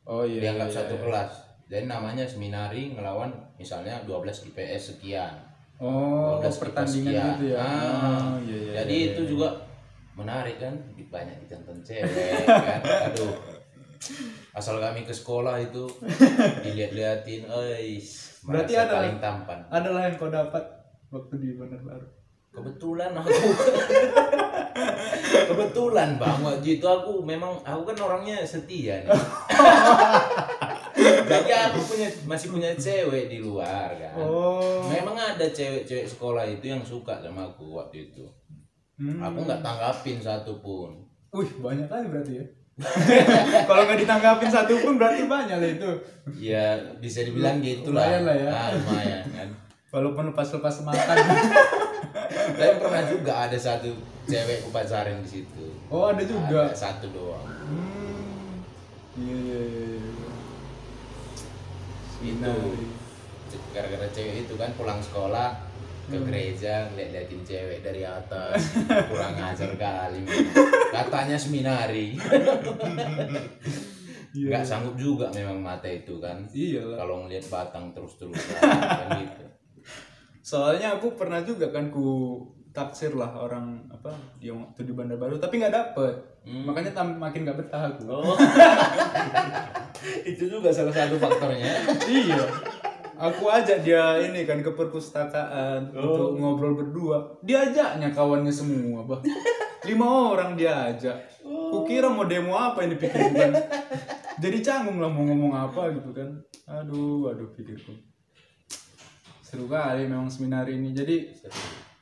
Oh 0.02 0.22
iya 0.22 0.38
dianggap 0.38 0.70
iya, 0.70 0.76
satu 0.78 0.94
iya. 0.94 1.02
kelas. 1.02 1.32
Jadi 1.66 1.84
namanya 1.86 2.24
seminari 2.24 2.94
ngelawan 2.94 3.30
misalnya 3.56 3.98
12 4.06 4.50
IPS 4.50 4.94
sekian. 4.94 5.34
Oh, 5.76 6.38
12 6.38 6.46
IPS 6.46 6.56
pertandingan 6.58 7.10
sekian. 7.10 7.26
gitu 7.34 7.44
ya. 7.50 7.58
Ah, 7.58 7.66
Oh, 7.66 8.34
iya, 8.40 8.56
iya, 8.56 8.72
jadi 8.78 8.94
iya, 8.94 9.08
itu 9.10 9.22
iya. 9.24 9.30
juga 9.30 9.48
menarik 10.14 10.56
kan? 10.58 10.74
Banyak 11.12 11.36
ditonton 11.42 11.78
cewek 11.82 12.46
kan? 12.46 12.80
Aduh. 13.10 13.34
Asal 14.52 14.78
kami 14.78 15.02
ke 15.02 15.14
sekolah 15.14 15.56
itu 15.58 15.86
dilihat-liatin 16.64 17.48
eis 17.48 18.38
Berarti 18.42 18.74
ada- 18.74 18.98
paling 18.98 19.16
tampan. 19.18 19.58
adalah 19.70 20.04
yang 20.04 20.14
kau 20.14 20.28
dapat 20.28 20.62
waktu 21.08 21.34
di 21.38 21.48
Bandar 21.54 21.80
Baru. 21.80 22.06
Kebetulan 22.52 23.10
aku 23.10 23.32
kebetulan 25.48 26.08
bang 26.16 26.38
waktu 26.38 26.68
itu 26.76 26.84
aku 26.84 27.20
memang 27.22 27.52
aku 27.62 27.80
kan 27.84 27.96
orangnya 27.98 28.40
setia 28.42 29.00
nih 29.00 29.08
jadi 31.28 31.50
aku 31.66 31.78
punya 31.82 32.08
masih 32.26 32.48
punya 32.50 32.70
cewek 32.74 33.26
di 33.26 33.38
luar 33.38 33.90
kan 33.92 34.14
Oh. 34.14 34.86
memang 34.86 35.16
ada 35.16 35.46
cewek-cewek 35.46 36.04
sekolah 36.04 36.44
itu 36.44 36.64
yang 36.66 36.82
suka 36.82 37.18
sama 37.18 37.46
aku 37.46 37.74
waktu 37.74 38.08
itu 38.08 38.24
Hmm. 38.92 39.18
aku 39.18 39.42
nggak 39.42 39.60
tanggapin 39.60 40.20
satu 40.20 40.60
pun 40.60 40.92
Wih, 41.32 41.48
banyak 41.58 41.88
kali 41.88 42.06
berarti 42.06 42.38
ya. 42.38 42.44
Kalau 43.66 43.82
nggak 43.82 43.98
ditanggapin 43.98 44.46
satu 44.46 44.78
pun 44.78 44.94
berarti 44.94 45.24
banyak 45.24 45.56
lah 45.56 45.70
itu. 45.72 45.90
ya 46.36 46.76
bisa 47.00 47.24
dibilang 47.24 47.58
gitu 47.58 47.90
lah 47.90 48.04
Lumayan 48.12 48.22
lah 48.22 48.36
ya. 48.36 48.48
Ah, 48.52 48.68
lumayan 48.70 49.22
kan 49.26 49.48
Walaupun 49.88 50.24
lepas-lepas 50.30 50.84
makan. 50.84 51.16
Tapi 52.54 52.74
pernah 52.78 53.02
juga 53.04 53.32
ada 53.42 53.56
satu 53.56 53.90
cewek 54.24 54.66
upacaran 54.66 55.18
di 55.18 55.30
situ 55.30 55.66
oh, 55.86 56.08
ada 56.08 56.22
juga. 56.22 56.68
ada 56.68 56.74
satu 56.74 57.06
doang 57.10 57.46
Hmm. 57.62 58.58
Iya, 59.14 59.36
iya, 59.38 59.60
iya. 59.60 59.84
iya. 59.92 60.10
itu 62.22 62.52
gara-gara 63.70 64.08
cewek 64.08 64.36
itu 64.42 64.54
kan 64.54 64.70
pulang 64.72 64.98
sekolah 64.98 65.52
ke 66.02 66.14
Hmm. 66.14 66.26
gereja 66.26 66.88
ngeliat-liatin 66.88 67.42
cewek 67.42 67.78
dari 67.80 68.02
atas 68.02 68.74
kurang 69.06 69.38
ajar 69.38 69.70
kali 69.76 70.22
katanya 70.90 71.36
seminari 71.36 72.18
Iya. 74.32 74.48
nggak 74.48 74.64
sanggup 74.64 74.96
juga 74.96 75.28
memang 75.30 75.60
mata 75.60 75.84
itu 75.84 76.16
kan 76.16 76.40
Iya 76.48 76.80
lah. 76.82 76.96
kalau 76.98 77.14
ngeliat 77.22 77.44
batang 77.46 77.92
terus-terus 77.92 78.40
kan 78.56 79.20
gitu 79.20 79.44
Soalnya 80.42 80.98
aku 80.98 81.14
pernah 81.14 81.38
juga 81.46 81.70
kan 81.70 81.88
ku 81.88 82.42
taksir 82.72 83.14
lah 83.14 83.30
orang 83.36 83.84
apa 83.92 84.10
yang 84.40 84.58
waktu 84.58 84.88
di 84.88 84.92
Bandar 84.96 85.20
Baru 85.20 85.38
tapi 85.38 85.62
nggak 85.62 85.70
dapet. 85.70 86.14
Hmm. 86.42 86.66
Makanya 86.66 86.90
tam- 86.90 87.20
makin 87.22 87.46
nggak 87.46 87.58
betah 87.62 87.94
aku. 87.94 88.10
oh 88.10 88.34
itu 90.30 90.50
juga 90.50 90.74
salah 90.74 90.90
satu 90.90 91.14
faktornya 91.14 91.70
iya. 92.10 92.42
Aku 93.22 93.46
ajak 93.46 93.86
dia 93.86 94.18
ini 94.18 94.42
kan 94.42 94.58
ke 94.58 94.74
perpustakaan 94.74 95.94
untuk 95.94 96.34
ngobrol 96.34 96.74
berdua. 96.74 97.22
Diajaknya 97.46 98.10
kawannya 98.10 98.50
semua, 98.50 99.06
bah. 99.06 99.22
Lima 99.86 100.34
orang 100.34 100.58
dia 100.58 100.90
ajak. 100.90 101.14
Kukira 101.46 102.10
mau 102.10 102.26
demo 102.26 102.58
apa 102.58 102.82
ini 102.82 102.98
pikirku 102.98 103.30
kan. 103.38 103.54
Jadi 104.42 104.58
canggung 104.58 104.98
lah 104.98 105.06
mau 105.06 105.22
ngomong 105.22 105.54
apa 105.54 105.94
gitu 105.94 106.10
kan. 106.10 106.34
Aduh, 106.66 107.30
aduh 107.30 107.46
pikirku. 107.54 107.94
Seru 109.52 109.68
kali 109.68 110.08
memang 110.08 110.26
seminari 110.26 110.74
ini. 110.74 110.90
Jadi 110.90 111.28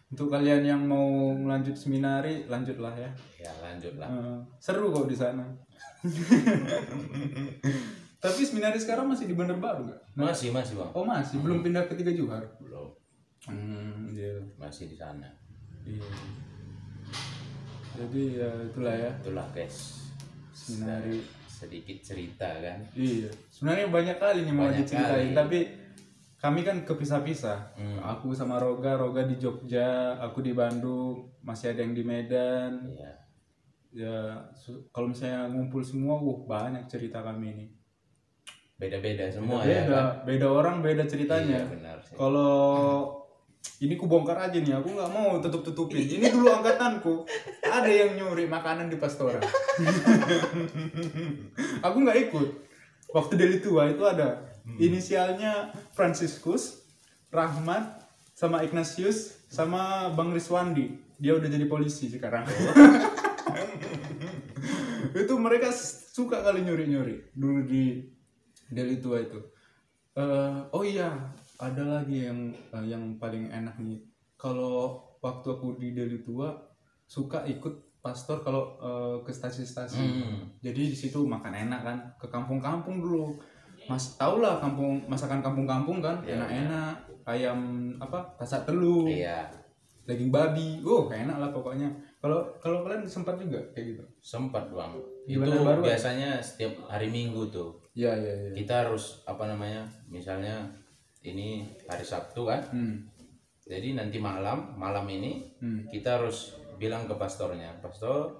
untuk 0.09 0.31
kalian 0.31 0.63
yang 0.63 0.81
mau 0.81 1.03
melanjut 1.33 1.75
seminari, 1.75 2.47
lanjutlah 2.47 2.95
ya. 2.95 3.11
ya 3.37 3.51
lanjut 3.61 3.95
lah 3.97 4.07
Eh, 4.07 4.39
seru 4.57 4.91
kok 4.91 5.07
di 5.07 5.17
sana. 5.17 5.43
Tapi 8.21 8.41
seminari 8.41 8.77
sekarang 8.77 9.09
masih 9.09 9.27
di 9.27 9.35
Bandar 9.35 9.57
Baru 9.57 9.83
nggak? 9.83 10.01
masih 10.15 10.53
masih 10.53 10.77
bang 10.77 10.91
Oh 10.93 11.03
masih, 11.03 11.41
belum 11.41 11.61
pindah 11.61 11.85
ke 11.85 11.97
Tiga 11.97 12.13
Johar. 12.13 12.45
belum 12.61 12.87
Hmm, 13.43 14.07
iya. 14.11 14.37
masih 14.55 14.87
di 14.87 14.95
sana 14.95 15.25
Iya. 15.83 16.05
Jadi 17.97 18.37
ya 18.37 18.51
itulah 18.63 18.93
ya 18.95 19.11
itulah 19.11 19.49
guys 19.51 20.05
seminari. 20.53 21.25
sedikit 21.49 21.97
cerita 22.01 22.45
kan 22.55 22.79
Iya. 22.93 23.33
Sebenarnya 23.49 23.89
banyak 23.89 24.17
kali 24.17 24.39
nih 24.45 24.55
mau 24.55 24.69
diceritain, 24.71 25.33
kali. 25.33 25.35
tapi 25.35 25.59
kami 26.41 26.65
kan 26.65 26.83
kepisah-pisah. 26.89 27.77
Hmm. 27.77 28.01
Aku 28.01 28.33
sama 28.33 28.57
Roga, 28.57 28.97
Roga 28.97 29.29
di 29.29 29.37
Jogja, 29.37 30.17
aku 30.17 30.41
di 30.41 30.57
Bandung, 30.57 31.29
masih 31.45 31.77
ada 31.77 31.85
yang 31.85 31.93
di 31.93 32.01
Medan. 32.01 32.89
Iya. 32.89 33.13
Ya 33.91 34.17
kalau 34.89 35.13
misalnya 35.13 35.53
ngumpul 35.53 35.85
semua, 35.85 36.17
uh 36.17 36.39
banyak 36.49 36.89
cerita 36.89 37.21
kami 37.21 37.55
ini. 37.55 37.67
beda-beda 38.81 39.29
semua 39.29 39.61
ya 39.61 39.85
beda, 39.85 39.93
kan? 39.93 40.07
beda 40.25 40.47
orang 40.49 40.77
beda 40.81 41.05
ceritanya. 41.05 41.61
Iya, 41.61 41.69
benar 41.69 41.97
sih. 42.01 42.17
Kalau 42.17 42.57
ini 43.85 43.93
ku 44.01 44.09
bongkar 44.09 44.41
aja 44.41 44.57
nih, 44.57 44.73
aku 44.73 44.97
nggak 44.97 45.13
mau 45.13 45.37
tutup 45.37 45.61
tutupin. 45.61 46.01
Ini 46.01 46.33
dulu 46.33 46.49
angkatanku, 46.49 47.29
ada 47.61 47.93
yang 47.93 48.17
nyuri 48.17 48.49
makanan 48.49 48.89
di 48.89 48.97
pastoran. 48.97 49.37
aku 51.85 51.97
nggak 52.01 52.19
ikut. 52.33 52.49
Waktu 53.13 53.35
dari 53.37 53.61
tua 53.61 53.93
itu 53.93 54.01
ada 54.01 54.50
inisialnya 54.79 55.73
Franciscus, 55.93 56.85
Rahmat, 57.31 58.01
sama 58.35 58.65
Ignatius, 58.65 59.45
sama 59.53 60.09
Bang 60.17 60.33
Riswandi. 60.33 60.97
Dia 61.21 61.37
udah 61.37 61.49
jadi 61.53 61.69
polisi 61.69 62.09
sekarang. 62.09 62.49
itu 65.11 65.35
mereka 65.37 65.69
suka 65.75 66.41
kali 66.41 66.63
nyuri-nyuri 66.65 67.35
dulu 67.35 67.61
di 67.67 68.01
Deli 68.71 69.03
tua 69.03 69.19
itu. 69.19 69.41
Eh, 70.15 70.59
oh 70.71 70.87
iya, 70.87 71.35
ada 71.59 71.83
lagi 71.83 72.25
yang 72.25 72.55
eh, 72.55 72.85
yang 72.87 73.19
paling 73.19 73.51
enak 73.51 73.77
nih. 73.83 73.99
Kalau 74.39 75.03
waktu 75.19 75.47
aku 75.51 75.77
di 75.77 75.91
Deli 75.93 76.23
tua 76.23 76.55
suka 77.11 77.43
ikut 77.51 77.99
pastor 77.99 78.47
kalau 78.47 78.79
eh, 78.79 79.17
ke 79.27 79.35
stasi-stasi. 79.35 79.99
Hmm. 80.01 80.55
Jadi 80.63 80.95
di 80.95 80.97
situ 80.97 81.27
makan 81.27 81.55
enak 81.69 81.81
kan. 81.83 81.99
Ke 82.17 82.31
kampung-kampung 82.31 83.03
dulu. 83.03 83.43
Mas 83.91 84.15
tau 84.15 84.39
lah 84.39 84.57
kampung 84.57 85.03
masakan 85.05 85.43
kampung-kampung 85.43 85.99
kan 85.99 86.23
Iya, 86.23 86.39
enak-enak. 86.39 86.95
Ayam 87.27 87.59
apa? 87.99 88.23
Tasak 88.35 88.63
telur, 88.63 89.07
Iya, 89.07 89.51
daging 90.05 90.31
babi. 90.31 90.79
Oh, 90.81 91.11
enak 91.11 91.37
lah 91.37 91.51
pokoknya. 91.51 91.91
Kalau 92.19 92.47
kalau 92.59 92.83
kalian 92.83 93.03
sempat 93.05 93.35
juga 93.37 93.59
kayak 93.73 93.87
gitu. 93.91 94.05
sempat 94.21 94.69
bang. 94.69 94.95
Di 95.25 95.35
Itu 95.35 95.43
Banjarbaru 95.43 95.81
ada? 95.81 95.89
biasanya 95.91 96.31
setiap 96.39 96.87
hari 96.87 97.11
Minggu 97.11 97.51
tuh. 97.51 97.83
Iya, 97.93 98.15
iya, 98.15 98.33
iya. 98.41 98.51
Kita 98.55 98.87
harus 98.87 99.21
apa 99.25 99.45
namanya? 99.45 99.83
Misalnya 100.07 100.71
ini 101.21 101.67
hari 101.85 102.03
Sabtu 102.03 102.47
kan. 102.47 102.63
Hmm. 102.71 103.11
Jadi 103.61 103.95
nanti 103.95 104.19
malam, 104.19 104.75
malam 104.75 105.07
ini 105.07 105.51
Hmm. 105.59 105.87
kita 105.87 106.19
harus 106.19 106.55
bilang 106.75 107.05
ke 107.05 107.15
pastornya, 107.15 107.75
pastor, 107.79 108.33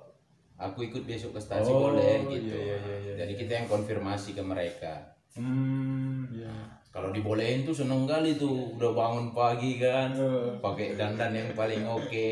aku 0.57 0.85
ikut 0.85 1.05
besok 1.05 1.35
ke 1.35 1.41
stasi 1.41 1.69
Oh, 1.69 1.93
boleh 1.93 2.25
gitu. 2.27 2.51
iya, 2.51 2.77
iya, 2.77 2.97
iya, 3.01 3.15
Jadi 3.19 3.33
kita 3.37 3.53
yang 3.55 3.69
konfirmasi 3.69 4.33
ke 4.33 4.43
mereka. 4.43 4.95
Hmm, 5.39 6.27
ya. 6.35 6.51
Kalau 6.91 7.15
dibolehin 7.15 7.63
tuh 7.63 7.71
seneng 7.71 8.03
kali 8.03 8.35
tuh, 8.35 8.75
udah 8.75 8.91
bangun 8.91 9.31
pagi 9.31 9.79
kan, 9.79 10.11
pakai 10.59 10.99
dandan 10.99 11.31
yang 11.31 11.47
paling 11.55 11.87
oke. 11.87 12.29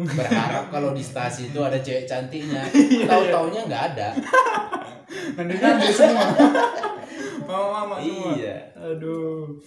Berharap 0.00 0.72
kalau 0.72 0.96
di 0.96 1.04
stasi 1.04 1.52
itu 1.52 1.60
ada 1.60 1.76
cewek 1.76 2.08
cantiknya. 2.08 2.64
Iya, 2.72 3.04
Tahu-taunya 3.04 3.60
nggak 3.68 3.84
ada. 3.92 4.08
Nanti 5.36 5.54
nanti 5.60 5.88
semua. 5.92 6.24
Mama-mama 7.44 8.00
semua. 8.00 8.32
Iya. 8.32 8.56
Aduh. 8.80 9.60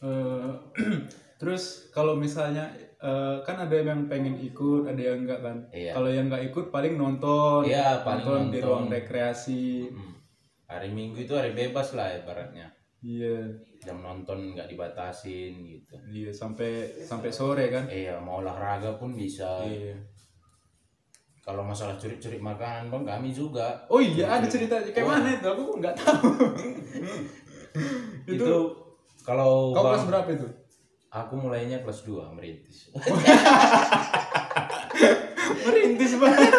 Eh, 0.00 0.48
terus 1.40 1.92
kalau 1.92 2.16
misalnya 2.16 2.72
eh, 3.04 3.36
kan 3.44 3.56
ada 3.60 3.76
yang 3.76 4.08
pengen 4.08 4.32
ikut, 4.40 4.88
ada 4.88 4.96
yang 5.12 5.28
enggak 5.28 5.44
kan. 5.44 5.56
Iya. 5.76 5.92
Kalau 5.92 6.08
yang 6.08 6.32
enggak 6.32 6.48
ikut 6.48 6.72
paling 6.72 6.96
nonton. 6.96 7.68
Iya, 7.68 8.00
paling 8.00 8.24
nonton, 8.24 8.40
di 8.48 8.58
nonton. 8.60 8.64
ruang 8.64 8.86
rekreasi. 8.88 9.92
Hmm. 9.92 10.15
Hari 10.66 10.90
Minggu 10.90 11.22
itu 11.22 11.34
hari 11.34 11.54
bebas 11.54 11.94
lah 11.94 12.10
ibaratnya. 12.10 12.66
Iya. 13.06 13.46
Jam 13.78 14.02
nonton 14.02 14.56
nggak 14.56 14.66
dibatasin 14.66 15.62
gitu. 15.62 15.94
Iya 16.10 16.30
sampai 16.34 16.90
sampai 17.06 17.30
sore 17.30 17.70
kan. 17.70 17.86
Iya, 17.86 18.18
mau 18.18 18.42
olahraga 18.42 18.98
pun 18.98 19.14
bisa. 19.14 19.62
Iya. 19.62 19.94
Kalau 21.46 21.62
masalah 21.62 21.94
curi-curi 21.94 22.42
makanan 22.42 22.90
bang, 22.90 23.04
kami 23.06 23.30
juga. 23.30 23.78
Oh 23.86 24.02
iya 24.02 24.26
ada 24.26 24.50
cerita 24.50 24.82
kayak 24.82 25.06
mana 25.06 25.30
itu? 25.30 25.46
Aku 25.46 25.78
nggak 25.78 25.94
tahu. 25.94 26.26
Itu, 28.26 28.74
kalau 29.22 29.70
Kau 29.70 29.86
bang, 29.86 29.94
kelas 29.94 30.06
berapa 30.10 30.30
itu? 30.34 30.48
aku 31.06 31.38
mulainya 31.38 31.80
kelas 31.80 32.04
2 32.04 32.34
merintis. 32.34 32.92
Merintis 35.64 36.12
banget. 36.20 36.52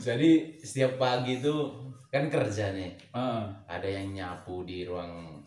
Jadi 0.00 0.30
setiap 0.58 0.98
pagi 0.98 1.38
tuh 1.38 1.83
kan 2.14 2.30
kerja 2.30 2.70
nih. 2.70 2.94
Ah. 3.10 3.50
Ada 3.66 3.90
yang 3.90 4.14
nyapu 4.14 4.62
di 4.62 4.86
ruang 4.86 5.42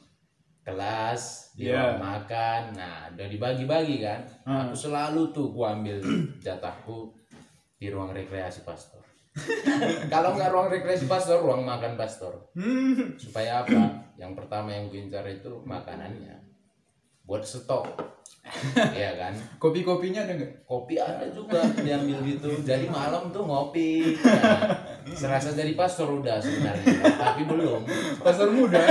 kelas, 0.68 1.56
di 1.56 1.72
Iya. 1.72 1.96
ruang 1.96 2.04
makan. 2.04 2.62
Nah, 2.76 3.08
udah 3.16 3.28
dibagi-bagi 3.32 4.04
kan. 4.04 4.20
Ah. 4.44 4.68
Aku 4.68 4.76
selalu 4.76 5.32
tuh 5.32 5.56
gua 5.56 5.80
ambil 5.80 5.96
jatahku 6.44 7.16
di 7.80 7.88
ruang 7.88 8.12
rekreasi 8.12 8.68
pastor. 8.68 9.00
Kalau 10.12 10.36
nggak 10.36 10.52
ruang 10.52 10.68
rekreasi 10.68 11.08
pastor, 11.08 11.40
ruang 11.40 11.64
makan 11.64 11.96
pastor. 11.96 12.52
Hmm. 12.52 13.16
Supaya 13.16 13.64
apa? 13.64 14.04
Yang 14.20 14.34
pertama 14.44 14.74
yang 14.74 14.90
gue 14.90 14.98
incar 15.08 15.24
itu 15.30 15.62
makanannya. 15.64 16.36
Buat 17.24 17.48
stok. 17.48 17.88
Iya 18.96 19.20
kan? 19.20 19.36
Kopi-kopinya 19.60 20.24
ada 20.24 20.40
nggak? 20.40 20.64
Kopi 20.64 20.96
ada 20.96 21.28
juga 21.36 21.60
diambil 21.84 22.24
gitu. 22.24 22.48
Jadi 22.64 22.88
malam 22.88 23.28
tuh 23.28 23.44
ngopi. 23.44 24.16
Nah, 24.24 24.72
serasa 25.10 25.52
jadi 25.52 25.72
pastor 25.74 26.10
udah 26.14 26.36
sebenarnya, 26.36 26.90
tapi 27.14 27.44
belum. 27.44 27.82
Pasar 28.18 28.50
muda. 28.50 28.80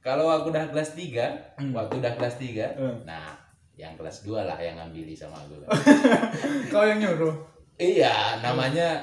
Kalau 0.00 0.24
aku 0.26 0.48
udah 0.48 0.64
kelas 0.66 0.94
3, 0.94 1.28
Hmm. 1.54 1.72
waktu 1.72 1.94
udah 1.96 2.12
kelas 2.14 2.34
3, 2.36 2.64
Hmm. 2.72 3.04
nah 3.04 3.36
yang 3.74 3.92
kelas 3.94 4.24
2 4.24 4.40
lah 4.40 4.56
yang 4.56 4.74
ngambil 4.74 5.04
sama 5.12 5.36
aku. 5.36 5.54
Kau 6.72 6.82
yang 6.82 6.98
nyuruh. 6.98 7.34
iya, 7.76 8.40
namanya 8.40 8.98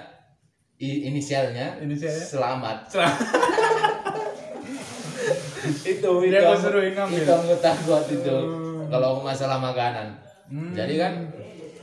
i- 0.75 1.05
inisialnya 1.05 1.77
Inisialnya? 1.77 2.19
Selamat. 2.19 2.77
Selamat. 2.85 3.19
itu 5.85 6.11
Dia 6.23 6.39
itu 6.43 6.53
suruhin 6.59 6.93
ngambil. 6.93 7.21
itu 7.21 7.31
anggota 7.31 7.69
gua 7.81 7.99
itu 8.03 8.29
Hmm. 8.29 8.85
kalau 8.87 9.17
masalah 9.19 9.57
makanan 9.57 10.13
Hmm. 10.45 10.69
jadi 10.71 10.93
kan 10.99 11.13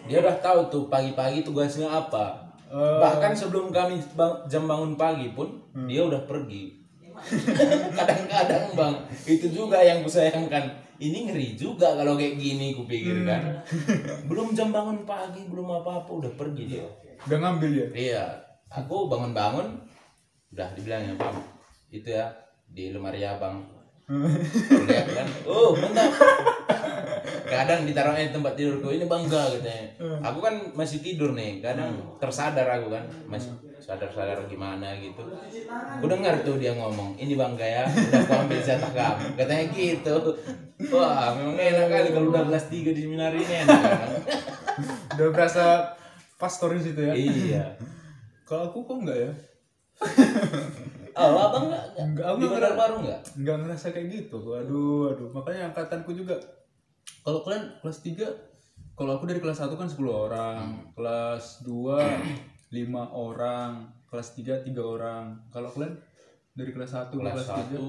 dia 0.05 0.19
udah 0.19 0.37
tahu 0.39 0.61
tuh 0.69 0.85
pagi-pagi 0.87 1.43
tugasnya 1.43 1.89
apa 1.89 2.42
Oh. 2.73 2.99
bahkan 2.99 3.31
sebelum 3.31 3.69
kami 3.69 4.01
bang- 4.13 4.41
jam 4.47 4.65
bangun 4.65 4.97
pagi 4.97 5.29
pun 5.31 5.61
Hmm. 5.71 5.85
dia 5.85 6.01
udah 6.01 6.25
pergi 6.25 6.81
kadang-kadang 7.93 8.73
bang 8.73 8.95
itu 9.25 9.47
juga 9.47 9.79
yang 9.79 10.01
kusayangkan 10.01 10.73
ini 10.97 11.29
ngeri 11.29 11.53
juga 11.53 11.93
kalau 11.93 12.15
kayak 12.15 12.37
gini 12.37 12.73
kupikir 12.73 13.23
kan 13.23 13.61
Hmm. 13.63 14.25
belum 14.29 14.53
jam 14.53 14.71
bangun 14.71 15.05
pagi 15.05 15.45
belum 15.45 15.69
apa-apa 15.75 16.11
udah 16.11 16.33
pergi 16.33 16.65
dia 16.71 16.87
Udah 17.23 17.39
ngambil 17.39 17.71
ya? 17.71 17.87
Iya, 17.93 18.25
aku 18.69 19.07
bangun-bangun 19.07 19.79
udah 20.51 20.69
dibilangnya 20.73 21.15
bang 21.15 21.37
itu 21.89 22.09
ya 22.09 22.27
di 22.67 22.91
lemari 22.91 23.23
abang. 23.23 23.63
Lihat 24.89 25.09
kan, 25.17 25.27
oh 25.49 25.73
mantap. 25.77 26.13
Kadang 27.49 27.85
ditaruhnya 27.85 28.29
di 28.29 28.33
tempat 28.33 28.53
tidurku 28.57 28.89
ini 28.93 29.05
bangga 29.05 29.57
katanya. 29.57 29.87
Aku 30.25 30.39
kan 30.41 30.55
masih 30.77 31.01
tidur 31.05 31.33
nih, 31.37 31.61
kadang 31.61 31.97
tersadar 32.17 32.65
aku 32.69 32.93
kan 32.93 33.05
masih 33.29 33.53
sadar-sadar 33.77 34.45
gimana 34.49 34.95
gitu. 35.01 35.21
Aku 35.99 36.09
dengar 36.09 36.41
tuh 36.45 36.57
dia 36.57 36.73
ngomong, 36.73 37.17
ini 37.19 37.37
bangga 37.37 37.65
ya, 37.67 37.85
udah 37.85 38.21
aku 38.25 38.33
ambil 38.47 38.61
jatah 38.61 38.93
kamu. 38.93 39.25
Katanya 39.37 39.65
gitu. 39.73 40.17
Wah, 40.91 41.31
memang 41.37 41.57
enak 41.61 41.87
kali 41.89 42.09
kalau 42.11 42.29
udah 42.33 42.43
kelas 42.49 42.67
3 42.73 42.97
di 42.97 43.01
seminar 43.05 43.31
ini 43.37 43.55
enak. 43.67 43.81
kan? 43.81 44.11
Udah 45.15 45.29
berasa 45.31 45.65
pastor 46.41 46.75
di 46.75 46.83
situ 46.83 47.01
ya? 47.05 47.13
iya. 47.15 47.65
Kalau 48.49 48.73
aku 48.73 48.83
kok 48.83 48.97
enggak 49.05 49.19
ya? 49.29 49.31
Oh, 51.13 51.37
abang 51.39 51.69
enggak? 51.69 51.85
Enggak, 51.99 52.27
enggak 52.35 52.51
Bandar 52.51 52.75
Baru 52.75 52.95
enggak? 53.05 53.21
Enggak 53.37 53.57
ngerasa 53.61 53.87
kayak 53.91 54.09
gitu. 54.09 54.37
Aduh, 54.49 55.13
aduh. 55.13 55.29
Makanya 55.33 55.71
angkatanku 55.71 56.11
juga. 56.13 56.37
Kalau 57.23 57.41
kalian 57.43 57.69
kelas 57.81 57.99
3, 58.01 58.27
kalau 58.95 59.17
aku 59.17 59.25
dari 59.29 59.41
kelas 59.41 59.61
1 59.61 59.75
kan 59.75 59.89
10 59.89 59.99
orang, 60.27 60.59
kelas 60.95 61.63
2 61.63 61.99
5 62.73 62.73
orang, 63.13 63.71
kelas 64.09 64.29
3 64.35 64.65
3 64.65 64.73
orang. 64.81 65.25
Kalau 65.49 65.69
kalian 65.69 65.95
dari 66.53 66.71
kelas 66.71 66.93
1 66.93 67.13
ke 67.13 67.17
kelas 67.17 67.35
kelas 67.35 67.49
3 67.49 67.53
satu 67.73 67.85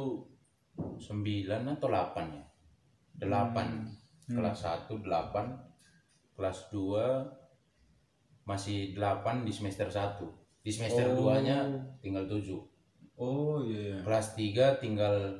sembilan 0.98 1.62
atau 1.70 1.86
delapan 1.86 2.26
ya 2.34 2.44
delapan 3.14 3.68
Hmm. 4.24 4.40
kelas 4.40 4.56
satu 4.64 5.04
delapan 5.04 5.52
kelas 6.34 6.72
dua 6.72 7.28
masih 8.48 8.96
delapan 8.96 9.44
di 9.44 9.52
semester 9.52 9.92
satu 9.92 10.32
di 10.64 10.72
semester 10.72 11.12
Oh. 11.12 11.28
duanya 11.28 11.68
tinggal 12.00 12.24
tujuh 12.24 12.58
Oh 13.16 13.62
iya, 13.62 13.94
iya. 13.94 13.98
kelas 14.02 14.34
tiga 14.34 14.74
tinggal 14.78 15.38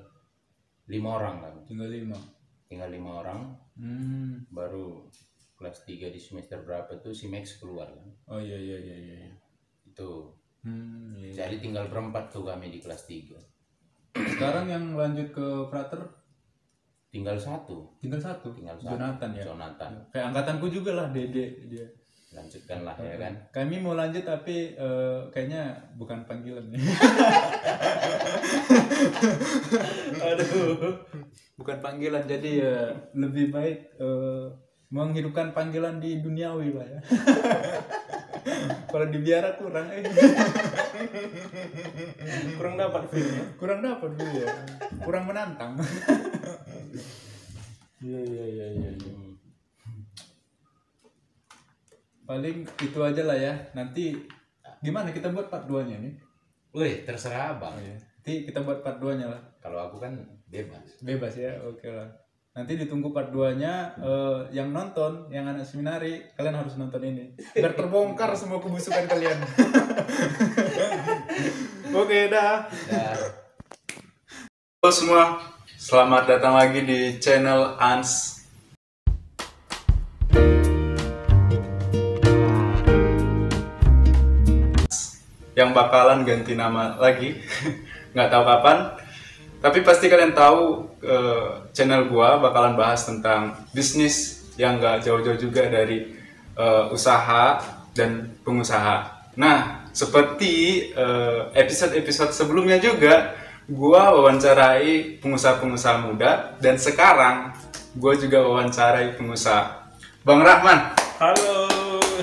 lima 0.86 1.10
orang 1.16 1.36
kan 1.42 1.54
tinggal 1.66 1.90
5. 1.90 2.14
tinggal 2.68 2.90
lima 2.90 3.12
orang 3.20 3.42
Hmm. 3.74 4.46
baru 4.54 5.10
kelas 5.58 5.82
tiga 5.82 6.06
di 6.14 6.22
semester 6.22 6.62
berapa 6.62 7.02
tuh 7.02 7.10
si 7.10 7.26
Max 7.26 7.58
keluar 7.58 7.90
kan 7.90 8.06
Oh 8.28 8.38
iya 8.38 8.54
iya 8.54 8.78
iya 8.78 8.96
iya. 8.96 9.16
iya. 9.24 9.34
itu 9.84 10.10
Hmm, 10.62 11.18
iya. 11.18 11.34
jadi 11.34 11.58
tinggal 11.58 11.90
berempat 11.90 12.30
tuh 12.30 12.46
kami 12.46 12.70
di 12.70 12.78
kelas 12.78 13.04
tiga 13.04 13.36
Sekarang 14.14 14.70
yang 14.70 14.94
lanjut 14.94 15.34
ke 15.34 15.48
frater 15.68 16.06
tinggal 17.10 17.34
satu 17.34 17.90
tinggal 17.98 18.22
satu, 18.22 18.54
tinggal 18.54 18.78
satu 18.78 18.94
Jonathan 18.94 19.32
ya. 19.34 19.44
Jonathan 19.46 19.92
Kayak 20.10 20.26
angkatanku 20.30 20.66
juga 20.70 20.92
lah, 20.94 21.08
Dede 21.10 21.46
dia. 21.66 21.86
Lanjutkan 22.34 22.82
lah 22.82 22.98
ya 22.98 23.16
kan 23.22 23.34
Kami 23.54 23.78
mau 23.80 23.94
lanjut 23.94 24.26
tapi 24.26 24.74
eh, 24.74 25.20
kayaknya 25.30 25.78
bukan 25.96 26.26
panggilan 26.26 26.66
nih. 26.74 26.82
Aduh. 30.34 30.98
Bukan 31.54 31.78
panggilan 31.86 32.26
jadi 32.26 32.66
ya 32.66 32.78
lebih 33.14 33.54
baik 33.54 33.94
eh, 34.02 34.46
menghidupkan 34.94 35.54
panggilan 35.54 36.02
di 36.02 36.22
duniawi 36.22 36.74
lah 36.74 36.88
ya. 36.90 37.00
Kalau 38.92 39.08
dibiara 39.10 39.58
kurang 39.58 39.90
eh. 39.90 40.06
kurang 42.58 42.76
dapat 42.78 43.04
filmnya 43.10 43.44
kurang 43.58 43.80
dapat 43.82 44.10
dulu 44.14 44.38
ya. 44.38 44.48
Kurang 45.02 45.26
menantang. 45.30 45.74
Iya 48.04 48.20
iya 48.22 48.46
iya 48.46 48.68
iya. 48.70 48.90
iya. 48.94 49.33
Paling 52.24 52.64
itu 52.80 53.00
aja 53.04 53.24
lah 53.28 53.36
ya. 53.36 53.54
Nanti 53.76 54.16
gimana 54.80 55.12
kita 55.12 55.32
buat 55.32 55.52
part 55.52 55.68
2-nya 55.68 56.00
nih? 56.00 56.14
Wih, 56.74 57.04
terserah 57.04 57.54
abang. 57.54 57.76
Nanti 57.78 58.48
kita 58.48 58.64
buat 58.64 58.82
part 58.82 58.98
2 58.98 59.20
nya 59.20 59.28
lah. 59.28 59.42
Kalau 59.60 59.92
aku 59.92 60.00
kan 60.00 60.16
bebas. 60.48 61.04
Bebas 61.04 61.36
ya, 61.36 61.60
oke 61.62 61.86
lah. 61.86 62.08
Nanti 62.54 62.80
ditunggu 62.80 63.12
part 63.12 63.34
2-nya 63.34 64.00
eh, 64.00 64.40
yang 64.56 64.72
nonton, 64.72 65.28
yang 65.30 65.50
anak 65.50 65.68
seminari, 65.68 66.24
kalian 66.34 66.58
harus 66.58 66.80
nonton 66.80 67.04
ini. 67.04 67.36
Biar 67.54 67.76
terbongkar 67.76 68.34
semua 68.40 68.64
kebusukan 68.64 69.06
kalian. 69.06 69.36
oke, 72.02 72.20
dah. 72.32 72.66
Ya, 72.90 73.06
Halo 74.84 74.92
semua, 74.92 75.40
selamat 75.80 76.24
datang 76.28 76.60
lagi 76.60 76.84
di 76.84 77.00
channel 77.20 77.80
Ans. 77.80 78.33
Yang 85.64 85.72
bakalan 85.80 86.28
ganti 86.28 86.60
nama 86.60 87.00
lagi, 87.00 87.40
nggak 88.14 88.28
tahu 88.28 88.44
kapan. 88.44 88.78
Tapi 89.64 89.80
pasti 89.80 90.12
kalian 90.12 90.36
tahu 90.36 90.92
eh, 91.00 91.72
channel 91.72 92.12
gua 92.12 92.36
bakalan 92.44 92.76
bahas 92.76 93.08
tentang 93.08 93.56
bisnis 93.72 94.44
yang 94.60 94.76
nggak 94.76 95.08
jauh-jauh 95.08 95.40
juga 95.40 95.72
dari 95.72 96.12
eh, 96.60 96.86
usaha 96.92 97.64
dan 97.96 98.36
pengusaha. 98.44 99.32
Nah, 99.40 99.88
seperti 99.96 100.92
eh, 100.92 101.40
episode-episode 101.56 102.36
sebelumnya 102.36 102.76
juga, 102.84 103.32
gua 103.72 104.12
wawancarai 104.20 105.24
pengusaha-pengusaha 105.24 105.98
muda 106.04 106.60
dan 106.60 106.76
sekarang 106.76 107.56
gua 107.96 108.20
juga 108.20 108.44
wawancarai 108.44 109.16
pengusaha. 109.16 109.80
Bang 110.28 110.44
Rahman, 110.44 110.92
Halo. 111.24 111.68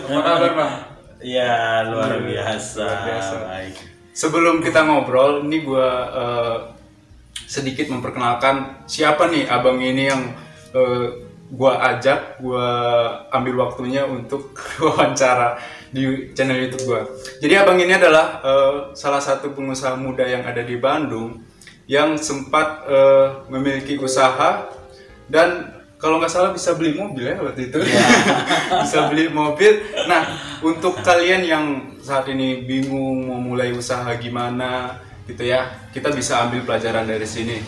apa 0.08 0.20
kabar 0.24 0.52
Bang? 0.56 0.89
Ya 1.20 1.84
luar 1.84 2.16
biasa. 2.24 2.80
Luar 2.80 3.00
biasa. 3.04 3.34
Baik. 3.44 3.74
Sebelum 4.16 4.64
kita 4.64 4.84
ngobrol, 4.88 5.44
ini 5.44 5.64
gua 5.64 5.88
eh, 6.10 6.56
sedikit 7.44 7.92
memperkenalkan 7.92 8.84
siapa 8.88 9.28
nih 9.28 9.46
abang 9.46 9.78
ini 9.80 10.08
yang 10.08 10.32
eh, 10.72 11.06
gua 11.52 11.80
ajak, 11.92 12.40
gua 12.40 12.66
ambil 13.32 13.68
waktunya 13.68 14.08
untuk 14.08 14.56
wawancara 14.84 15.60
di 15.92 16.32
channel 16.32 16.56
YouTube 16.56 16.88
gua. 16.88 17.02
Jadi 17.38 17.54
abang 17.54 17.76
ini 17.76 17.92
adalah 17.94 18.40
eh, 18.40 18.74
salah 18.96 19.20
satu 19.20 19.52
pengusaha 19.52 19.94
muda 20.00 20.24
yang 20.24 20.42
ada 20.48 20.64
di 20.64 20.80
Bandung 20.80 21.44
yang 21.84 22.16
sempat 22.16 22.86
eh, 22.88 23.26
memiliki 23.52 24.00
usaha 24.00 24.72
dan 25.28 25.79
kalau 26.00 26.16
nggak 26.16 26.32
salah 26.32 26.50
bisa 26.50 26.72
beli 26.74 26.96
mobil 26.96 27.28
ya 27.28 27.36
waktu 27.36 27.68
itu. 27.68 27.78
Bisa 28.82 29.12
beli 29.12 29.28
mobil. 29.28 29.84
Nah 30.08 30.32
untuk 30.64 31.04
kalian 31.04 31.44
yang 31.44 31.64
saat 32.00 32.24
ini 32.32 32.64
bingung 32.64 33.28
mau 33.28 33.36
mulai 33.36 33.76
usaha 33.76 34.08
gimana 34.16 34.96
gitu 35.28 35.44
ya 35.44 35.68
kita 35.92 36.08
bisa 36.10 36.48
ambil 36.48 36.64
pelajaran 36.64 37.04
dari 37.04 37.28
sini. 37.28 37.60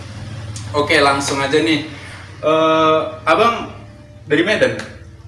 Oke 0.73 0.97
langsung 1.05 1.45
aja 1.45 1.61
nih. 1.61 1.85
Eh, 2.43 3.01
abang 3.29 3.71
dari 4.25 4.43
Medan? 4.43 4.81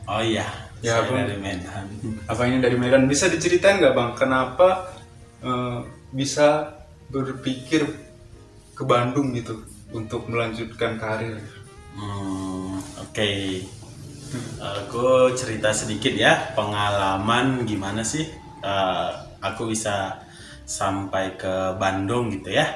Oh 0.08 0.24
iya. 0.24 0.48
Ya, 0.84 1.00
saya 1.00 1.08
Bang. 1.08 1.28
dari 1.28 1.40
Medan. 1.40 1.84
abang 2.24 2.48
ini 2.48 2.58
dari 2.64 2.76
Medan? 2.80 3.04
Bisa 3.04 3.28
diceritain 3.28 3.80
nggak 3.80 3.94
bang 3.94 4.10
kenapa 4.16 4.96
eh, 5.44 5.78
bisa 6.08 6.72
berpikir 7.12 7.84
ke 8.74 8.82
Bandung 8.82 9.36
gitu 9.36 9.62
untuk 9.94 10.26
melanjutkan 10.26 10.98
karir 10.98 11.38
Hmm, 11.94 12.74
Oke. 12.98 13.62
Aku 14.58 15.30
cerita 15.38 15.70
sedikit 15.70 16.10
ya 16.10 16.50
pengalaman 16.58 17.62
gimana 17.62 18.02
sih 18.02 18.26
eh, 18.66 19.10
aku 19.38 19.70
bisa 19.70 20.18
sampai 20.66 21.38
ke 21.38 21.78
Bandung 21.78 22.34
gitu 22.34 22.50
ya. 22.50 22.66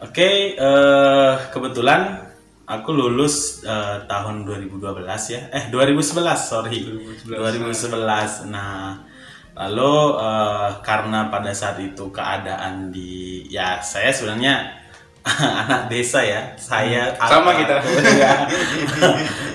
Oke, 0.00 0.56
eh, 0.56 1.32
kebetulan 1.52 2.24
aku 2.64 2.96
lulus 2.96 3.60
eh, 3.60 4.08
tahun 4.08 4.48
2012 4.48 5.36
ya. 5.36 5.40
Eh 5.52 5.64
2011 5.68 6.40
sorry. 6.40 6.80
2011. 7.28 8.48
Nah, 8.48 9.04
lalu 9.52 9.92
eh, 10.16 10.70
karena 10.80 11.28
pada 11.28 11.52
saat 11.52 11.76
itu 11.76 12.08
keadaan 12.08 12.88
di 12.88 13.44
ya 13.52 13.84
saya 13.84 14.08
sebenarnya 14.08 14.83
anak 15.64 15.88
desa 15.88 16.20
ya. 16.20 16.52
Saya 16.60 17.16
Sama 17.16 17.56
kita. 17.56 17.80
Ya. 18.20 18.46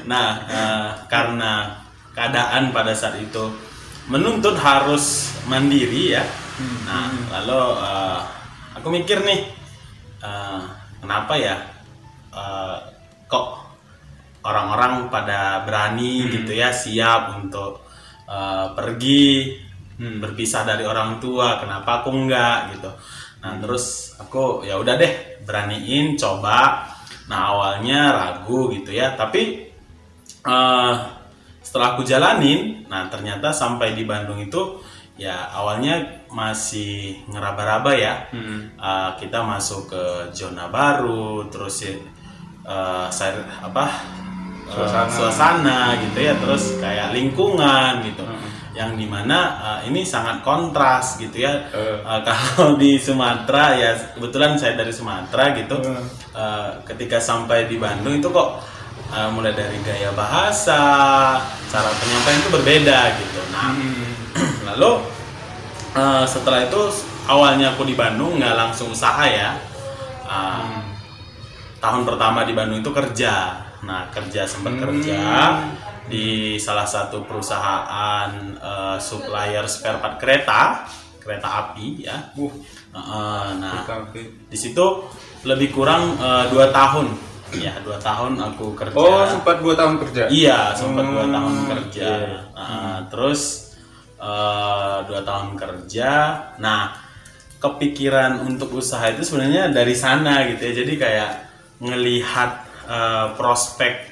nah, 0.10 0.42
eh, 0.50 0.90
karena 1.06 1.78
keadaan 2.18 2.74
pada 2.74 2.92
saat 2.92 3.22
itu 3.22 3.54
menuntut 4.10 4.58
harus 4.58 5.38
mandiri 5.46 6.18
ya. 6.18 6.26
Nah, 6.90 7.14
lalu 7.40 7.62
eh, 7.86 8.20
aku 8.82 8.88
mikir 8.90 9.22
nih, 9.22 9.46
eh, 10.26 10.62
kenapa 11.00 11.38
ya 11.38 11.56
eh, 12.34 12.78
kok 13.30 13.48
orang-orang 14.42 15.14
pada 15.14 15.62
berani 15.70 16.26
gitu 16.34 16.52
ya 16.58 16.74
siap 16.74 17.38
untuk 17.38 17.86
eh, 18.26 18.68
pergi 18.74 19.56
berpisah 20.00 20.64
dari 20.64 20.88
orang 20.88 21.20
tua, 21.20 21.60
kenapa 21.60 22.02
aku 22.02 22.10
enggak 22.16 22.72
gitu. 22.72 22.88
Nah, 23.40 23.56
terus 23.64 24.16
aku 24.20 24.68
ya 24.68 24.76
udah 24.76 25.00
deh 25.00 25.40
beraniin 25.48 26.20
coba. 26.20 26.84
Nah, 27.32 27.56
awalnya 27.56 28.12
ragu 28.12 28.74
gitu 28.74 28.92
ya, 28.92 29.14
tapi 29.16 29.70
eh, 30.44 30.94
setelah 31.62 31.94
aku 31.94 32.02
jalanin, 32.02 32.84
nah 32.90 33.06
ternyata 33.12 33.54
sampai 33.54 33.94
di 33.94 34.04
Bandung 34.10 34.42
itu 34.42 34.82
ya 35.20 35.52
awalnya 35.52 36.00
masih 36.34 37.22
ngeraba-raba 37.30 37.92
ya. 37.94 38.28
Eh, 38.80 39.10
kita 39.22 39.46
masuk 39.46 39.94
ke 39.94 40.04
zona 40.34 40.68
baru, 40.74 41.46
terus 41.54 41.86
ya, 41.86 41.94
eh, 42.66 43.08
saya 43.14 43.40
apa 43.62 43.86
Suasana. 44.70 45.10
suasana 45.10 45.80
gitu 45.98 46.20
ya, 46.22 46.34
terus 46.38 46.78
kayak 46.78 47.14
lingkungan 47.14 48.06
gitu. 48.06 48.22
Yang 48.80 48.92
di 48.96 49.08
mana 49.12 49.40
eh, 49.60 49.92
ini 49.92 50.08
sangat 50.08 50.40
kontras 50.40 51.20
gitu 51.20 51.44
ya. 51.44 51.68
Eh. 51.76 52.00
Eh, 52.00 52.20
kalau 52.56 52.80
di 52.80 52.96
Sumatera 52.96 53.76
ya 53.76 53.92
kebetulan 54.16 54.56
saya 54.56 54.80
dari 54.80 54.96
Sumatera 54.96 55.52
gitu. 55.52 55.76
Hmm. 55.84 56.08
Eh, 56.32 56.70
ketika 56.88 57.20
sampai 57.20 57.68
di 57.68 57.76
Bandung 57.76 58.16
itu 58.16 58.32
kok 58.32 58.64
eh, 59.12 59.28
mulai 59.36 59.52
dari 59.52 59.76
gaya 59.84 60.16
bahasa, 60.16 60.80
cara 61.68 61.90
penyampaian 61.92 62.40
itu 62.40 62.50
berbeda 62.56 63.00
gitu. 63.20 63.42
Nah, 63.52 63.76
lalu 64.72 65.04
eh, 66.00 66.24
setelah 66.24 66.64
itu 66.64 66.80
awalnya 67.28 67.76
aku 67.76 67.84
di 67.84 68.00
Bandung 68.00 68.40
nggak 68.40 68.56
langsung 68.56 68.96
usaha 68.96 69.28
ya. 69.28 69.60
Eh, 70.24 70.88
Tahun 71.80 72.04
pertama 72.04 72.44
di 72.44 72.52
Bandung 72.52 72.84
itu 72.84 72.92
kerja. 72.92 73.56
Nah, 73.88 74.12
kerja 74.12 74.44
sempat 74.44 74.76
kerja 74.76 75.16
di 76.10 76.58
salah 76.58 76.90
satu 76.90 77.24
perusahaan 77.24 78.30
eh, 78.58 78.98
supplier 78.98 79.64
spare 79.70 80.02
part 80.02 80.18
kereta, 80.18 80.90
kereta 81.22 81.48
api 81.48 81.88
ya. 82.04 82.34
Uh, 82.36 82.50
Eh, 82.90 83.50
nah, 83.62 83.86
di 84.50 84.58
situ 84.58 85.06
lebih 85.46 85.70
kurang 85.70 86.18
eh, 86.18 86.50
dua 86.50 86.74
tahun. 86.74 87.14
Ya 87.54 87.78
dua 87.86 88.02
tahun 88.02 88.34
aku 88.42 88.74
kerja. 88.74 88.98
Oh 88.98 89.22
sempat 89.30 89.62
dua 89.62 89.78
tahun 89.78 90.02
kerja? 90.02 90.26
Iya 90.26 90.74
sempat 90.74 91.06
dua 91.06 91.26
Hmm, 91.30 91.34
tahun 91.38 91.56
kerja. 91.70 92.10
Nah, 92.58 92.98
terus 93.14 93.74
eh, 94.18 94.98
dua 95.06 95.22
tahun 95.22 95.54
kerja. 95.54 96.12
Nah 96.58 96.98
kepikiran 97.62 98.42
untuk 98.50 98.74
usaha 98.74 99.06
itu 99.14 99.22
sebenarnya 99.22 99.70
dari 99.70 99.94
sana 99.94 100.50
gitu 100.50 100.66
ya. 100.66 100.74
Jadi 100.82 100.94
kayak 100.98 101.32
ngelihat 101.78 102.52
eh, 102.90 103.28
prospek 103.38 104.09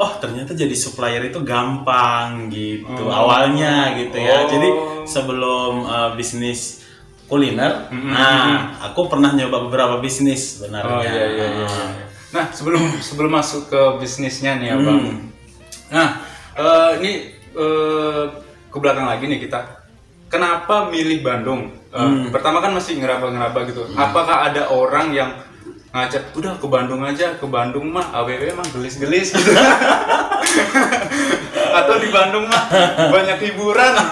oh 0.00 0.12
ternyata 0.16 0.50
jadi 0.52 0.72
supplier 0.72 1.20
itu 1.22 1.44
gampang 1.44 2.48
gitu 2.48 3.04
awalnya 3.06 3.92
gitu 3.94 4.16
ya 4.16 4.36
Oh. 4.40 4.48
jadi 4.48 4.68
sebelum 5.04 5.72
eh, 5.84 6.10
bisnis 6.16 6.80
kuliner 7.26 7.86
nah 7.92 8.40
aku 8.82 9.06
pernah 9.06 9.30
nyoba 9.30 9.68
beberapa 9.68 10.00
bisnis 10.00 10.56
sebenarnya 10.56 10.88
Oh 10.90 11.02
iya 11.04 11.24
iya 11.28 11.46
iya. 11.54 11.68
Nah 12.30 12.46
sebelum 12.48 12.80
sebelum 12.98 13.30
masuk 13.32 13.68
ke 13.68 13.80
bisnisnya 13.98 14.54
nih 14.56 14.72
abang. 14.72 15.18
Nah 15.90 16.08
eh, 16.54 16.90
ini 16.98 17.12
eh, 17.52 18.24
ke 18.66 18.78
belakang 18.78 19.04
lagi 19.04 19.26
nih 19.26 19.42
kita. 19.42 19.58
Kenapa 20.26 20.86
milih 20.86 21.20
Bandung? 21.20 21.74
Eh, 21.90 22.30
Pertama 22.30 22.62
kan 22.62 22.70
masih 22.70 23.02
ngeraba-ngeraba 23.02 23.66
gitu. 23.66 23.82
Apakah 23.94 24.46
ada 24.46 24.70
orang 24.70 25.10
yang 25.10 25.30
ngajak 25.90 26.22
udah 26.38 26.54
ke 26.54 26.66
Bandung 26.70 27.02
aja 27.02 27.34
ke 27.34 27.46
Bandung 27.50 27.90
mah 27.90 28.14
aww 28.14 28.30
mah 28.30 28.66
gelis-gelis 28.70 29.34
gitu. 29.34 29.50
Atau 31.78 31.94
di 31.98 32.08
Bandung 32.14 32.46
mah 32.46 32.64
banyak 33.10 33.38
hiburan. 33.50 33.92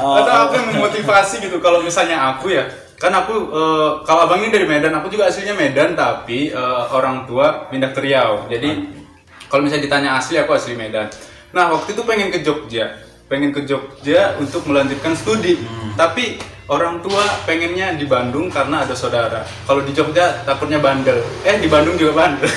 Atau 0.00 0.32
apa 0.32 0.54
yang 0.54 0.68
memotivasi 0.78 1.42
gitu 1.42 1.58
kalau 1.58 1.82
misalnya 1.82 2.30
aku 2.34 2.54
ya 2.54 2.64
kan 3.00 3.16
aku 3.16 3.32
eh, 3.50 3.90
kalau 4.06 4.28
abang 4.28 4.44
ini 4.44 4.52
dari 4.52 4.68
Medan 4.68 4.92
aku 4.92 5.08
juga 5.10 5.26
aslinya 5.26 5.56
Medan 5.56 5.98
tapi 5.98 6.54
eh, 6.54 6.82
orang 6.94 7.26
tua 7.26 7.66
pindah 7.66 7.90
ke 7.90 8.06
Riau. 8.06 8.46
Jadi 8.46 8.70
kalau 9.50 9.66
misalnya 9.66 9.90
ditanya 9.90 10.10
asli 10.14 10.38
aku 10.38 10.54
asli 10.54 10.78
Medan. 10.78 11.10
Nah 11.50 11.74
waktu 11.74 11.98
itu 11.98 12.06
pengen 12.06 12.30
ke 12.30 12.46
Jogja 12.46 13.09
pengen 13.30 13.54
ke 13.54 13.62
Jogja 13.62 14.34
untuk 14.42 14.66
melanjutkan 14.66 15.14
studi. 15.14 15.54
Tapi 15.94 16.34
orang 16.66 16.98
tua 16.98 17.22
pengennya 17.46 17.94
di 17.94 18.10
Bandung 18.10 18.50
karena 18.50 18.82
ada 18.82 18.94
saudara. 18.98 19.46
Kalau 19.64 19.86
di 19.86 19.94
Jogja 19.94 20.42
takutnya 20.42 20.82
bandel. 20.82 21.22
Eh 21.46 21.62
di 21.62 21.70
Bandung 21.70 21.94
juga 21.94 22.26
bandel. 22.26 22.46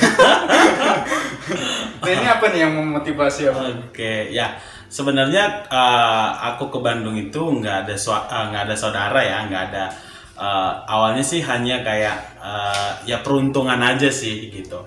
nah 2.02 2.10
ini 2.10 2.26
apa 2.26 2.44
nih 2.50 2.60
yang 2.66 2.74
memotivasi 2.74 3.54
apa? 3.54 3.62
Oke, 3.90 4.34
ya 4.34 4.58
sebenarnya 4.90 5.70
eh, 5.70 6.28
aku 6.50 6.74
ke 6.74 6.78
Bandung 6.82 7.14
itu 7.14 7.38
nggak 7.38 7.86
ada 7.86 7.94
eh, 7.94 8.44
nggak 8.50 8.62
ada 8.66 8.76
saudara 8.76 9.20
ya, 9.22 9.46
nggak 9.46 9.64
ada. 9.70 9.86
eh, 10.34 10.72
awalnya 10.90 11.22
sih 11.22 11.38
hanya 11.46 11.86
kayak 11.86 12.16
eh, 12.42 12.90
ya 13.06 13.22
peruntungan 13.22 13.78
aja 13.78 14.10
sih 14.10 14.50
gitu. 14.50 14.82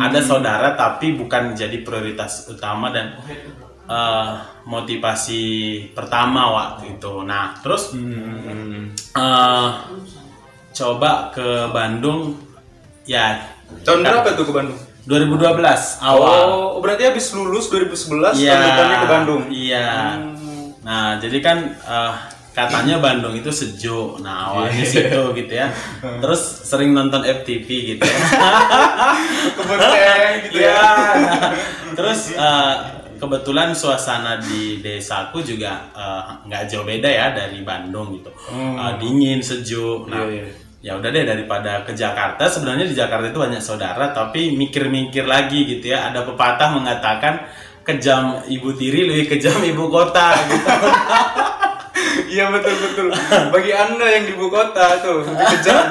Ada 0.00 0.20
saudara 0.20 0.76
tapi 0.76 1.16
bukan 1.16 1.56
jadi 1.56 1.80
prioritas 1.80 2.52
utama 2.52 2.92
dan 2.92 3.16
eh, 3.90 4.28
motivasi 4.64 5.42
pertama 5.92 6.42
waktu 6.54 6.94
itu. 6.94 7.26
Nah 7.26 7.58
terus 7.58 7.90
eh, 9.18 9.68
coba 10.70 11.10
ke 11.34 11.48
Bandung 11.74 12.38
ya 13.02 13.42
Tahun 13.82 14.02
berapa 14.02 14.34
tuh 14.34 14.46
ke 14.46 14.52
Bandung? 14.54 14.78
2012 15.06 16.02
awal. 16.02 16.38
Oh, 16.76 16.78
berarti 16.78 17.06
habis 17.06 17.32
lulus 17.32 17.70
2011 17.70 18.38
Iya. 18.38 18.52
lanjutannya 18.54 18.96
ke 18.96 19.08
Bandung. 19.08 19.42
Iya. 19.50 19.86
Nah, 20.82 21.18
jadi 21.18 21.38
kan 21.38 21.58
eh, 21.72 22.14
katanya 22.50 22.98
Bandung 22.98 23.32
itu 23.32 23.48
sejuk. 23.48 24.20
Nah, 24.20 24.50
awalnya 24.52 24.84
situ 24.84 25.22
gitu 25.34 25.52
ya. 25.54 25.70
Terus 26.02 26.42
sering 26.66 26.90
nonton 26.92 27.22
FTV 27.22 27.68
gitu 27.96 28.02
ya. 28.02 28.18
Gitu 29.70 29.86
ya. 29.96 30.14
Iya. 30.50 30.82
Nah, 31.16 31.50
terus 31.94 32.34
eh, 32.34 32.74
kebetulan 33.20 33.76
suasana 33.76 34.40
di 34.40 34.80
desaku 34.80 35.44
juga 35.44 35.84
eh, 35.92 36.22
nggak 36.48 36.62
jauh 36.66 36.88
beda 36.88 37.06
ya 37.06 37.36
dari 37.36 37.60
Bandung 37.60 38.16
gitu. 38.16 38.32
Eh, 38.50 38.92
dingin, 38.96 39.44
sejuk. 39.44 40.08
Nah, 40.08 40.24
Iya, 40.24 40.48
iya. 40.48 40.52
ya 40.80 40.92
udah 40.96 41.12
deh 41.12 41.24
daripada 41.28 41.84
ke 41.84 41.92
Jakarta. 41.92 42.48
Sebenarnya 42.48 42.88
di 42.88 42.96
Jakarta 42.96 43.28
itu 43.28 43.36
banyak 43.36 43.60
saudara, 43.60 44.10
tapi 44.10 44.56
mikir-mikir 44.56 45.28
lagi 45.28 45.68
gitu 45.68 45.92
ya. 45.92 46.08
Ada 46.08 46.24
pepatah 46.24 46.72
mengatakan 46.72 47.44
kejam 47.84 48.40
ibu 48.48 48.72
tiri 48.72 49.04
lebih 49.04 49.36
kejam 49.36 49.60
ibu 49.60 49.92
kota 49.92 50.32
gitu. 50.48 50.68
Iya 52.30 52.44
betul 52.54 52.74
betul. 52.78 53.06
Bagi 53.50 53.72
anda 53.74 54.06
yang 54.06 54.24
di 54.30 54.32
ibu 54.38 54.46
kota 54.46 55.02
tuh 55.02 55.26
lebih 55.26 55.46
kejam. 55.58 55.86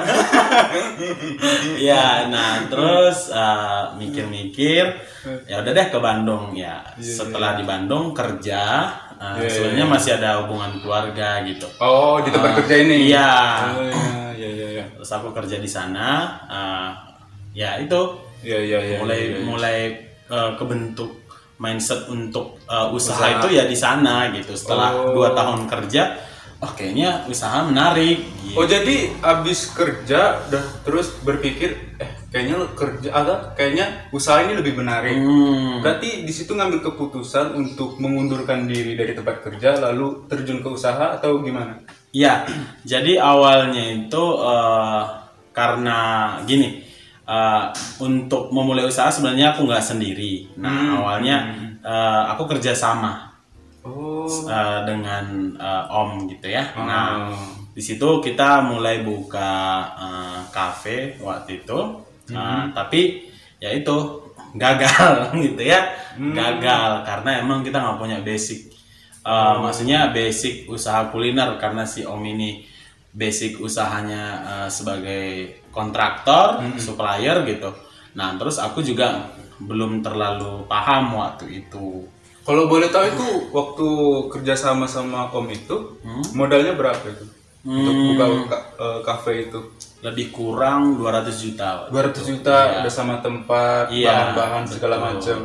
ya, 1.91 2.31
nah 2.31 2.63
terus 2.71 3.27
eh, 3.35 3.83
mikir-mikir, 3.99 4.83
ya 5.45 5.59
udah 5.59 5.71
deh 5.75 5.87
ke 5.91 5.99
Bandung 5.99 6.55
ya. 6.55 6.79
Setelah 6.95 7.59
di 7.59 7.67
Bandung 7.67 8.15
kerja, 8.15 8.87
eh, 9.19 9.43
Iya, 9.43 9.49
sebenarnya 9.51 9.85
masih 9.91 10.11
ada 10.15 10.29
hubungan 10.47 10.79
keluarga 10.79 11.43
gitu. 11.43 11.67
Oh 11.83 12.23
di 12.23 12.31
tempat 12.31 12.63
kerja 12.63 12.75
ini. 12.87 13.11
Iya. 13.11 13.31
Oh, 13.75 13.83
iya 14.31 14.31
iya 14.31 14.47
iya. 14.47 14.67
iya. 14.79 14.85
Terus 14.95 15.11
aku 15.11 15.35
kerja 15.35 15.59
di 15.59 15.67
sana, 15.67 16.39
eh, 16.47 16.89
ya 17.51 17.75
itu 17.83 18.31
Iya 18.39 18.59
iya 18.63 18.79
iya. 18.79 18.97
mulai 19.03 19.19
iya, 19.19 19.35
iya. 19.35 19.43
mulai 19.43 19.77
eh, 20.31 20.51
kebentuk 20.55 21.18
mindset 21.59 22.07
untuk 22.07 22.57
eh, 22.65 22.87
usaha, 22.89 23.39
itu 23.39 23.53
ya 23.53 23.67
di 23.67 23.75
sana 23.75 24.31
gitu. 24.31 24.55
Setelah 24.55 24.95
Oh. 24.95 25.13
dua 25.13 25.35
tahun 25.35 25.67
kerja, 25.67 26.15
oh 26.59 26.71
kayaknya 26.73 27.23
usaha 27.27 27.61
menarik. 27.63 28.19
Gitu. 28.19 28.55
Oh 28.57 28.65
jadi 28.65 29.11
abis 29.21 29.75
kerja 29.75 30.39
udah 30.49 30.63
terus 30.83 31.13
berpikir 31.21 31.75
eh 31.99 32.11
kayaknya 32.29 32.61
kerja 32.77 33.09
agak 33.09 33.39
kayaknya 33.57 33.85
usaha 34.11 34.41
ini 34.45 34.53
lebih 34.57 34.77
menarik. 34.79 35.17
Hmm. 35.17 35.81
Berarti 35.83 36.23
di 36.25 36.33
situ 36.33 36.55
ngambil 36.55 36.79
keputusan 36.81 37.53
untuk 37.57 37.97
mengundurkan 37.99 38.65
diri 38.65 38.93
dari 38.95 39.13
tempat 39.13 39.41
kerja 39.43 39.77
lalu 39.79 40.25
terjun 40.29 40.61
ke 40.63 40.69
usaha 40.69 41.17
atau 41.19 41.41
gimana? 41.43 41.75
Ya, 42.09 42.45
jadi 42.87 43.19
awalnya 43.21 43.83
itu 44.07 44.23
eh, 44.41 45.03
karena 45.49 45.99
gini, 46.45 46.85
eh, 47.29 47.63
untuk 48.01 48.49
memulai 48.49 48.83
usaha 48.83 49.07
sebenarnya 49.07 49.53
aku 49.53 49.69
nggak 49.69 49.85
sendiri. 49.85 50.49
Nah 50.57 50.97
awalnya 50.97 51.37
eh, 51.79 52.21
aku 52.33 52.49
kerja 52.49 52.73
sama 52.73 53.29
Oh. 53.79 54.27
eh, 54.27 54.79
dengan 54.83 55.25
eh, 55.55 55.83
Om 55.87 56.27
gitu 56.27 56.49
ya. 56.49 56.65
Nah 56.75 57.29
Oh. 57.29 57.47
di 57.69 57.79
situ 57.79 58.19
kita 58.19 58.65
mulai 58.65 59.01
buka 59.01 59.51
kafe 60.49 61.15
waktu 61.19 61.63
itu, 61.63 61.79
Eh, 62.29 62.63
tapi 62.77 63.25
ya 63.57 63.73
itu 63.73 63.95
gagal 64.53 65.33
gitu 65.45 65.63
ya, 65.65 65.81
gagal 66.13 67.01
karena 67.01 67.41
emang 67.41 67.65
kita 67.65 67.81
nggak 67.81 67.97
punya 67.97 68.17
basic. 68.21 68.69
Eh, 69.25 69.55
Maksudnya 69.57 70.13
basic 70.13 70.69
usaha 70.69 71.09
kuliner 71.09 71.57
karena 71.57 71.81
si 71.81 72.05
Om 72.05 72.21
ini 72.21 72.61
basic 73.09 73.57
usahanya 73.57 74.23
eh, 74.45 74.69
sebagai 74.69 75.57
kontraktor, 75.69 76.47
supplier 76.75 77.41
gitu. 77.43 77.69
Nah 78.11 78.35
terus 78.35 78.57
aku 78.57 78.81
juga 78.81 79.29
belum 79.57 79.99
terlalu 79.99 80.65
paham 80.65 81.15
waktu 81.15 81.63
itu. 81.63 82.07
Kalau 82.41 82.65
boleh 82.65 82.89
tahu 82.89 83.05
itu 83.05 83.27
waktu 83.49 83.87
kerja 84.31 84.55
sama 84.55 84.85
sama 84.85 85.29
Om 85.29 85.47
itu 85.49 85.75
modalnya 86.33 86.73
berapa 86.73 87.03
itu? 87.05 87.25
Untuk 87.59 87.91
buka 88.07 88.25
ka- 88.47 88.65
eh, 88.73 88.99
kafe 89.03 89.31
itu. 89.45 89.59
Lebih 89.99 90.31
kurang 90.31 90.95
200 90.95 91.35
juta. 91.37 91.85
waktu 91.85 91.91
200 91.91 92.15
itu. 92.15 92.29
juta 92.33 92.55
Iya. 92.57 92.75
udah 92.79 92.93
sama 92.93 93.15
tempat, 93.19 93.83
Iya, 93.91 94.07
bahan-bahan 94.07 94.63
segala 94.65 94.95
betul. 94.97 95.11
macam. 95.11 95.39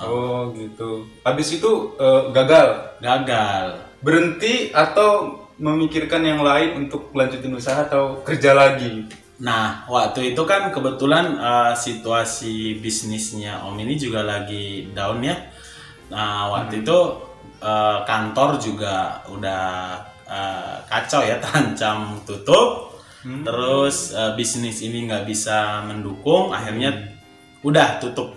Oh 0.00 0.48
gitu. 0.52 0.90
Habis 1.20 1.48
itu 1.52 1.70
eh, 1.94 2.22
gagal. 2.32 2.68
Gagal. 2.98 3.66
Berhenti 4.00 4.72
atau 4.72 5.36
memikirkan 5.58 6.22
yang 6.22 6.40
lain 6.40 6.86
untuk 6.86 7.10
lanjutin 7.12 7.52
usaha 7.52 7.84
atau 7.84 8.22
kerja 8.22 8.54
lagi? 8.54 9.04
Nah, 9.38 9.86
waktu 9.86 10.34
itu 10.34 10.42
kan 10.42 10.74
kebetulan 10.74 11.38
eh, 11.38 11.74
situasi 11.78 12.82
bisnisnya 12.82 13.62
Om 13.62 13.78
ini 13.78 13.94
juga 13.94 14.26
lagi 14.26 14.90
down 14.90 15.22
ya. 15.22 15.36
Nah, 16.10 16.50
waktu 16.50 16.82
itu 16.82 16.98
eh, 17.62 17.98
kantor 18.02 18.58
juga 18.58 19.22
udah 19.30 19.64
eh, 20.26 20.76
kacau 20.90 21.22
ya, 21.22 21.38
terancam 21.42 22.18
tutup. 22.26 22.98
Terus 23.46 24.10
eh, 24.14 24.32
bisnis 24.34 24.82
ini 24.82 25.06
nggak 25.06 25.22
bisa 25.26 25.86
mendukung, 25.86 26.50
akhirnya 26.50 26.90
udah 27.62 28.02
tutup. 28.02 28.34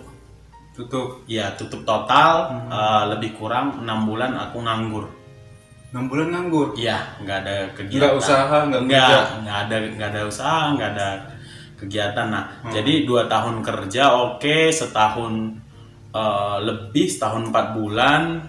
Tutup. 0.72 1.26
Ya, 1.26 1.50
tutup 1.58 1.82
total. 1.82 2.62
eh, 2.70 3.04
lebih 3.10 3.34
kurang 3.34 3.82
enam 3.82 4.06
bulan 4.06 4.38
aku 4.38 4.62
nganggur. 4.62 5.21
6 5.92 6.08
bulan 6.08 6.28
nganggur. 6.32 6.72
Iya, 6.72 7.20
nggak 7.20 7.38
ada 7.44 7.56
kegiatan. 7.76 8.00
Nggak 8.00 8.14
usaha, 8.16 8.58
nggak 8.64 8.82
nggak, 8.88 9.58
ada, 9.68 9.76
nggak 9.92 10.08
ada 10.08 10.22
usaha, 10.24 10.60
nggak 10.72 10.90
ada 10.96 11.08
kegiatan. 11.76 12.26
Nah, 12.32 12.44
jadi 12.72 13.04
dua 13.04 13.28
tahun 13.28 13.60
kerja, 13.60 14.16
oke, 14.16 14.72
setahun 14.72 15.52
eh, 16.16 16.58
lebih, 16.64 17.06
setahun 17.12 17.52
empat 17.52 17.66
bulan 17.76 18.40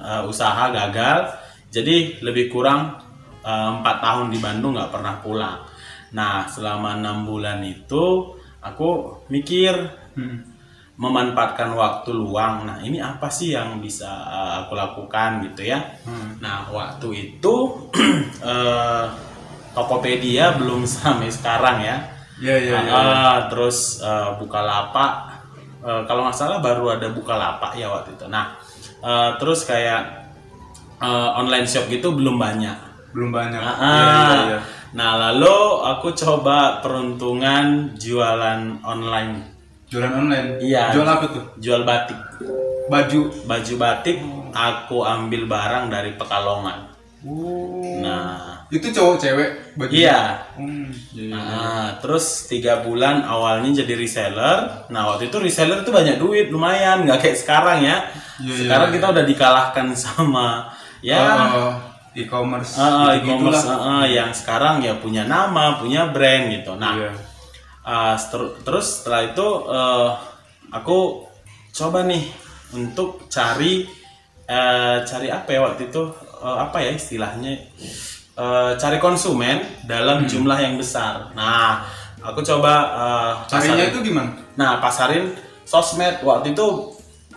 eh, 0.00 0.22
usaha 0.24 0.72
gagal. 0.72 1.28
Jadi 1.68 2.24
lebih 2.24 2.48
kurang 2.48 2.96
eh, 3.44 3.70
empat 3.76 3.96
tahun 4.00 4.32
di 4.32 4.40
Bandung 4.40 4.72
nggak 4.72 4.88
pernah 4.88 5.20
pulang. 5.20 5.60
Nah, 6.16 6.48
selama 6.48 6.96
enam 6.96 7.28
bulan 7.28 7.60
itu 7.68 8.32
aku 8.64 9.20
mikir 9.28 9.76
memanfaatkan 10.98 11.78
waktu 11.78 12.10
luang. 12.10 12.66
Nah, 12.66 12.82
ini 12.82 12.98
apa 12.98 13.30
sih 13.30 13.54
yang 13.54 13.78
bisa 13.78 14.10
uh, 14.10 14.66
aku 14.66 14.74
lakukan 14.74 15.46
gitu 15.46 15.70
ya? 15.70 15.78
Nah, 16.42 16.66
waktu 16.74 17.08
itu 17.14 17.54
eh, 18.42 19.06
Tokopedia 19.72 20.58
belum 20.58 20.82
sampai 20.90 21.30
sekarang 21.30 21.78
ya. 21.86 21.96
Iya 22.38 22.54
iya 22.58 22.74
iya. 22.82 22.92
Ah, 22.94 23.38
terus 23.46 24.02
eh, 24.02 24.30
Bukalapak 24.42 25.38
eh, 25.86 26.02
kalau 26.06 26.26
nggak 26.26 26.34
salah 26.34 26.58
baru 26.58 26.98
ada 26.98 27.10
Bukalapak 27.14 27.78
ya 27.78 27.86
waktu 27.94 28.18
itu. 28.18 28.26
Nah, 28.26 28.58
eh, 29.02 29.30
terus 29.38 29.62
kayak 29.62 30.02
eh, 30.98 31.30
online 31.38 31.66
shop 31.70 31.86
gitu 31.86 32.10
belum 32.10 32.42
banyak. 32.42 32.74
Belum 33.14 33.30
banyak. 33.30 33.62
Ah, 33.62 33.78
Iya 33.78 34.14
iya 34.18 34.38
iya. 34.50 34.60
Nah, 34.88 35.14
lalu 35.30 35.56
aku 35.84 36.10
coba 36.16 36.80
peruntungan 36.82 37.94
jualan 37.94 38.82
online. 38.82 39.57
Jualan 39.88 40.12
online. 40.14 40.48
Iya. 40.60 40.92
Jual 40.92 41.08
apa 41.08 41.24
tuh? 41.28 41.44
Jual 41.56 41.82
batik. 41.82 42.18
Baju. 42.86 43.20
Baju 43.44 43.74
batik 43.76 44.16
aku 44.50 45.02
ambil 45.02 45.44
barang 45.44 45.88
dari 45.88 46.12
Pekalongan. 46.14 46.88
Nah, 47.98 48.62
Itu 48.68 48.92
cowok 48.92 49.16
cewek 49.18 49.50
baju. 49.74 49.90
iya. 49.90 50.44
Hmm, 50.54 50.86
iya, 51.10 51.24
iya. 51.24 51.34
Nah, 51.34 51.86
terus 51.98 52.46
tiga 52.46 52.84
bulan 52.84 53.24
awalnya 53.24 53.82
jadi 53.82 53.96
reseller. 53.96 54.86
Nah, 54.88 55.02
waktu 55.08 55.26
itu 55.26 55.36
reseller 55.36 55.80
itu 55.80 55.90
banyak 55.90 56.16
duit, 56.16 56.52
lumayan, 56.52 57.02
nggak 57.02 57.18
kayak 57.18 57.38
sekarang 57.38 57.80
ya. 57.80 58.06
Iya, 58.38 58.54
sekarang 58.64 58.88
kita 58.92 59.06
udah 59.10 59.24
dikalahkan 59.24 59.86
sama 59.98 60.68
ya 61.00 61.18
Oh, 61.48 61.72
e-commerce. 62.12 62.76
gitu-gitulah. 62.76 63.14
e-commerce 63.16 63.64
ah, 63.66 64.04
yang 64.04 64.30
sekarang 64.30 64.78
ya 64.78 64.94
punya 64.98 65.24
nama, 65.24 65.80
punya 65.80 66.12
brand 66.12 66.52
gitu. 66.52 66.76
Nah, 66.76 66.92
Iya. 66.94 67.10
Seter- 68.14 68.54
terus 68.60 69.00
setelah 69.00 69.22
itu 69.26 69.46
eh, 69.66 70.08
aku 70.70 71.24
coba 71.70 72.04
nih 72.04 72.24
untuk 72.70 73.28
cari 73.28 73.88
eh, 74.44 74.96
cari 75.02 75.28
apa 75.28 75.48
ya 75.48 75.60
waktu 75.62 75.88
itu 75.88 76.02
eh, 76.38 76.56
apa 76.58 76.78
ya 76.78 76.90
istilahnya 76.92 77.54
Eh, 78.38 78.72
cari 78.78 79.02
konsumen 79.02 79.58
dalam 79.82 80.22
Hmm. 80.22 80.30
jumlah 80.30 80.54
yang 80.56 80.78
besar. 80.78 81.26
Nah, 81.34 81.82
aku 82.22 82.38
coba 82.40 82.74
eh, 82.94 83.32
Carinya 83.50 83.74
pasarin- 83.74 83.90
itu 83.90 83.98
gimana? 84.04 84.30
Nah, 84.54 84.78
pasarin 84.78 85.34
sosmed 85.66 86.22
waktu 86.22 86.54
itu 86.54 86.66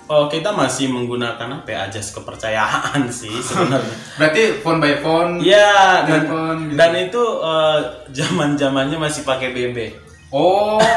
eh, 0.05 0.25
kita 0.29 0.53
masih 0.53 0.93
menggunakan 0.93 1.57
apa 1.57 1.65
ya, 1.67 1.89
ajas 1.89 2.13
kepercayaan 2.13 3.09
sih 3.17 3.33
sebenarnya. 3.33 3.95
Berarti 4.21 4.61
phone 4.61 4.77
by 4.77 4.93
phone. 4.95 5.31
Iya, 5.41 6.05
dan, 6.05 6.21
gitu. 6.21 6.37
dan 6.77 6.91
itu 6.93 7.23
eh, 7.41 7.79
zaman-zamannya 8.13 8.97
masih 8.99 9.25
pakai 9.25 9.49
BB. 9.49 9.77
Oh. 10.31 10.79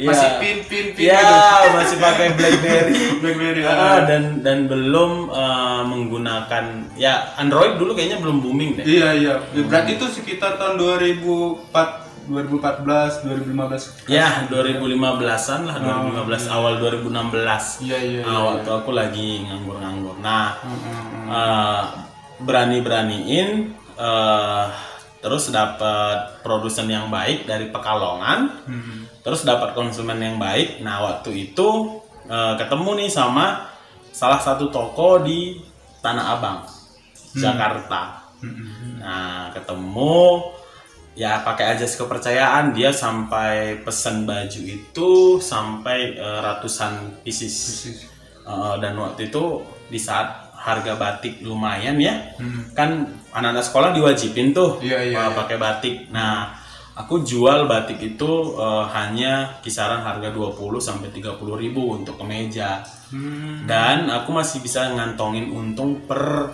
Iya. 0.00 0.08
Masih 0.16 0.30
pin 0.40 0.58
pin 0.64 0.86
pin 0.96 1.02
Iya, 1.12 1.20
gitu. 1.20 1.68
masih 1.76 1.96
pakai 2.00 2.26
BlackBerry. 2.32 2.96
BlackBerry. 3.20 3.60
Ah, 3.68 4.00
dan 4.08 4.40
dan 4.40 4.64
belum 4.64 5.28
eh, 5.28 5.82
menggunakan 5.84 6.64
ya 6.96 7.36
Android 7.36 7.76
dulu 7.76 7.92
kayaknya 7.92 8.16
belum 8.16 8.40
booming 8.40 8.80
deh. 8.80 8.84
Iya 8.88 9.08
iya. 9.12 9.34
Berarti 9.52 10.00
itu 10.00 10.06
sekitar 10.08 10.56
tahun 10.56 10.80
2004 10.80 12.32
2014 12.32 13.28
2015. 13.28 14.08
Ya, 14.08 14.46
2015-an 14.48 15.60
lah, 15.68 15.76
2015 15.76 16.48
awal 16.48 16.80
2016. 16.80 17.84
Iya 17.84 17.98
iya. 18.00 18.22
Ah, 18.24 18.40
waktu 18.56 18.68
aku 18.72 18.96
lagi 18.96 19.44
nganggur-nganggur. 19.44 20.16
Nah, 20.24 20.56
Hmm, 20.64 21.28
eh, 21.28 21.82
berani-beraniin 22.40 23.48
eh, 24.00 24.64
terus 25.20 25.52
dapat 25.52 26.40
produsen 26.40 26.88
yang 26.88 27.12
baik 27.12 27.44
dari 27.44 27.68
Pekalongan, 27.68 28.64
Hmm. 28.64 29.04
terus 29.20 29.44
dapat 29.44 29.76
konsumen 29.76 30.16
yang 30.16 30.36
baik. 30.40 30.80
Nah, 30.80 31.04
waktu 31.04 31.52
itu 31.52 32.00
eh, 32.30 32.54
ketemu 32.56 33.04
nih 33.04 33.10
sama 33.10 33.66
salah 34.14 34.38
satu 34.38 34.70
toko 34.70 35.20
di 35.20 35.58
Tanah 36.00 36.38
Abang, 36.38 36.62
Jakarta. 37.36 38.22
Hmm. 38.40 39.02
Nah, 39.02 39.52
ketemu 39.52 40.40
ya 41.18 41.42
pakai 41.42 41.74
ajas 41.76 41.98
kepercayaan 41.98 42.70
dia 42.72 42.94
sampai 42.94 43.82
pesen 43.82 44.24
baju 44.24 44.60
itu 44.62 45.10
sampai 45.42 46.16
eh, 46.16 46.40
ratusan 46.40 47.20
pieces. 47.26 47.56
Eh, 48.46 48.74
dan 48.80 48.96
waktu 48.96 49.28
itu 49.28 49.60
di 49.90 49.98
saat 50.00 50.39
harga 50.60 50.92
batik 50.94 51.40
lumayan 51.40 51.96
ya, 51.96 52.12
kan 52.70 53.00
anak-anak 53.32 53.64
sekolah 53.64 53.90
diwajibin 53.90 54.52
tuh 54.52 54.76
Hmm. 54.76 54.84
Iya, 54.84 54.98
iya, 55.08 55.16
eh, 55.16 55.24
iya. 55.24 55.32
pakai 55.32 55.56
batik. 55.56 55.96
Nah, 56.12 56.52
aku 56.92 57.24
jual 57.24 57.64
batik 57.64 57.96
itu 57.98 58.30
eh, 58.54 58.84
hanya 58.92 59.56
kisaran 59.60 60.04
harga 60.04 60.28
20 60.28 60.52
sampai 60.78 61.08
30 61.08 61.32
ribu 61.56 61.96
untuk 61.96 62.20
kemeja. 62.20 62.84
Hmm. 63.08 63.64
Dan 63.64 64.06
aku 64.06 64.30
masih 64.30 64.60
bisa 64.60 64.86
ngantongin 64.86 65.50
untung 65.50 66.04
per 66.04 66.52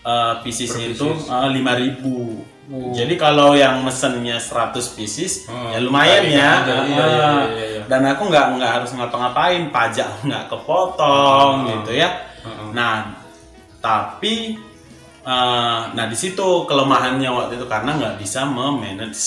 uh, 0.00 0.40
piecesnya 0.40 0.96
itu 0.96 1.04
uh, 1.28 1.52
5000 1.52 2.56
Jadi 2.68 3.16
kalau 3.16 3.52
yang 3.52 3.80
mesennya 3.80 4.36
100 4.36 4.76
pieces 4.92 5.48
Oh, 5.48 5.72
ya 5.72 5.80
lumayan 5.80 6.20
ya. 6.28 6.52
aja, 6.60 6.76
iya, 6.84 7.00
Uh, 7.00 7.08
iya, 7.08 7.08
iya, 7.08 7.64
iya. 7.72 7.82
Dan 7.88 8.04
aku 8.04 8.28
nggak 8.28 8.46
nggak 8.56 8.72
harus 8.76 8.90
ngapa-ngapain, 8.92 9.68
pajak 9.68 10.08
nggak 10.22 10.44
kepotong 10.48 11.54
Oh. 11.64 11.68
gitu 11.80 11.92
ya. 11.96 12.08
Oh. 12.44 12.72
Nah, 12.72 13.08
tapi 13.78 14.58
uh, 15.22 15.94
nah 15.94 16.06
di 16.10 16.16
situ 16.18 16.66
kelemahannya 16.66 17.30
waktu 17.30 17.58
itu 17.58 17.66
karena 17.66 17.94
nggak 17.96 18.16
bisa 18.18 18.44
memanage 18.46 19.22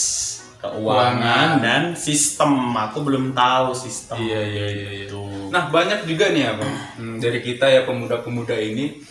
keuangan 0.62 1.18
Keuangan. 1.18 1.50
dan 1.66 1.84
sistem. 1.98 2.70
Aku 2.78 3.02
belum 3.02 3.34
tahu 3.34 3.74
sistem. 3.74 4.22
Iya, 4.22 4.42
iya, 4.46 4.68
iya, 4.70 4.90
iya. 4.94 5.06
Gitu. 5.10 5.22
Nah 5.50 5.74
banyak 5.74 6.06
juga 6.06 6.30
nih 6.30 6.54
abang 6.54 6.70
hmm, 7.02 7.18
dari 7.18 7.42
kita 7.42 7.66
ya 7.66 7.82
pemuda-pemuda 7.90 8.54
ini 8.62 9.02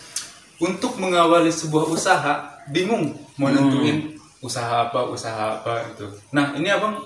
untuk 0.62 0.96
mengawali 1.02 1.50
sebuah 1.50 1.90
usaha 1.90 2.62
bingung 2.70 3.18
mau 3.40 3.50
nentuin 3.50 4.14
usaha 4.40 4.88
apa 4.88 5.10
usaha 5.10 5.58
apa 5.60 5.90
itu. 5.90 6.06
Nah 6.30 6.54
ini 6.54 6.70
abang 6.70 7.02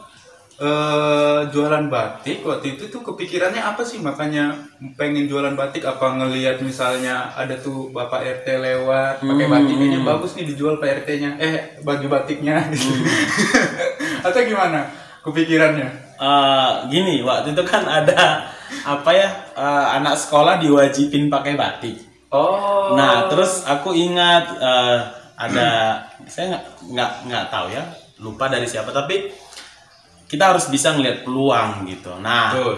eh, 0.60 1.40
jualan 1.50 1.90
batik 1.90 2.46
waktu 2.46 2.78
itu 2.78 2.86
tuh 2.86 3.02
kepikirannya 3.02 3.58
apa 3.58 3.82
sih 3.82 3.98
makanya 3.98 4.54
pengen 4.94 5.26
jualan 5.26 5.58
batik 5.58 5.82
apa 5.82 6.14
ngelihat 6.14 6.62
misalnya 6.62 7.34
ada 7.34 7.58
tuh 7.58 7.90
bapak 7.90 8.22
RT 8.42 8.46
lewat 8.62 9.24
pakai 9.24 9.46
batik 9.50 9.76
ini 9.78 9.98
bagus 10.06 10.38
nih 10.38 10.46
dijual 10.46 10.78
pak 10.78 11.02
RT-nya 11.02 11.30
eh 11.42 11.82
baju 11.82 12.06
batiknya 12.06 12.70
gitu. 12.70 12.94
atau 14.26 14.40
gimana 14.46 14.86
kepikirannya? 15.24 15.88
Eh, 16.14 16.72
gini 16.92 17.24
waktu 17.26 17.56
itu 17.56 17.62
kan 17.66 17.82
ada 17.82 18.46
apa 18.86 19.10
ya 19.10 19.28
eh, 19.58 19.86
anak 19.98 20.14
sekolah 20.14 20.62
diwajibin 20.62 21.26
pakai 21.26 21.58
batik. 21.58 21.98
Oh. 22.30 22.94
Nah 22.94 23.26
terus 23.26 23.66
aku 23.66 23.90
ingat 23.90 24.54
eh, 24.62 24.98
ada 25.34 25.98
saya 26.30 26.54
nggak 26.54 26.64
nggak 26.94 27.12
nggak 27.26 27.44
tahu 27.50 27.66
ya 27.74 27.82
lupa 28.22 28.46
dari 28.46 28.62
siapa 28.70 28.94
tapi 28.94 29.26
kita 30.34 30.50
harus 30.50 30.66
bisa 30.66 30.90
ngelihat 30.98 31.22
peluang 31.22 31.86
gitu. 31.86 32.18
Nah 32.18 32.50
Betul. 32.58 32.76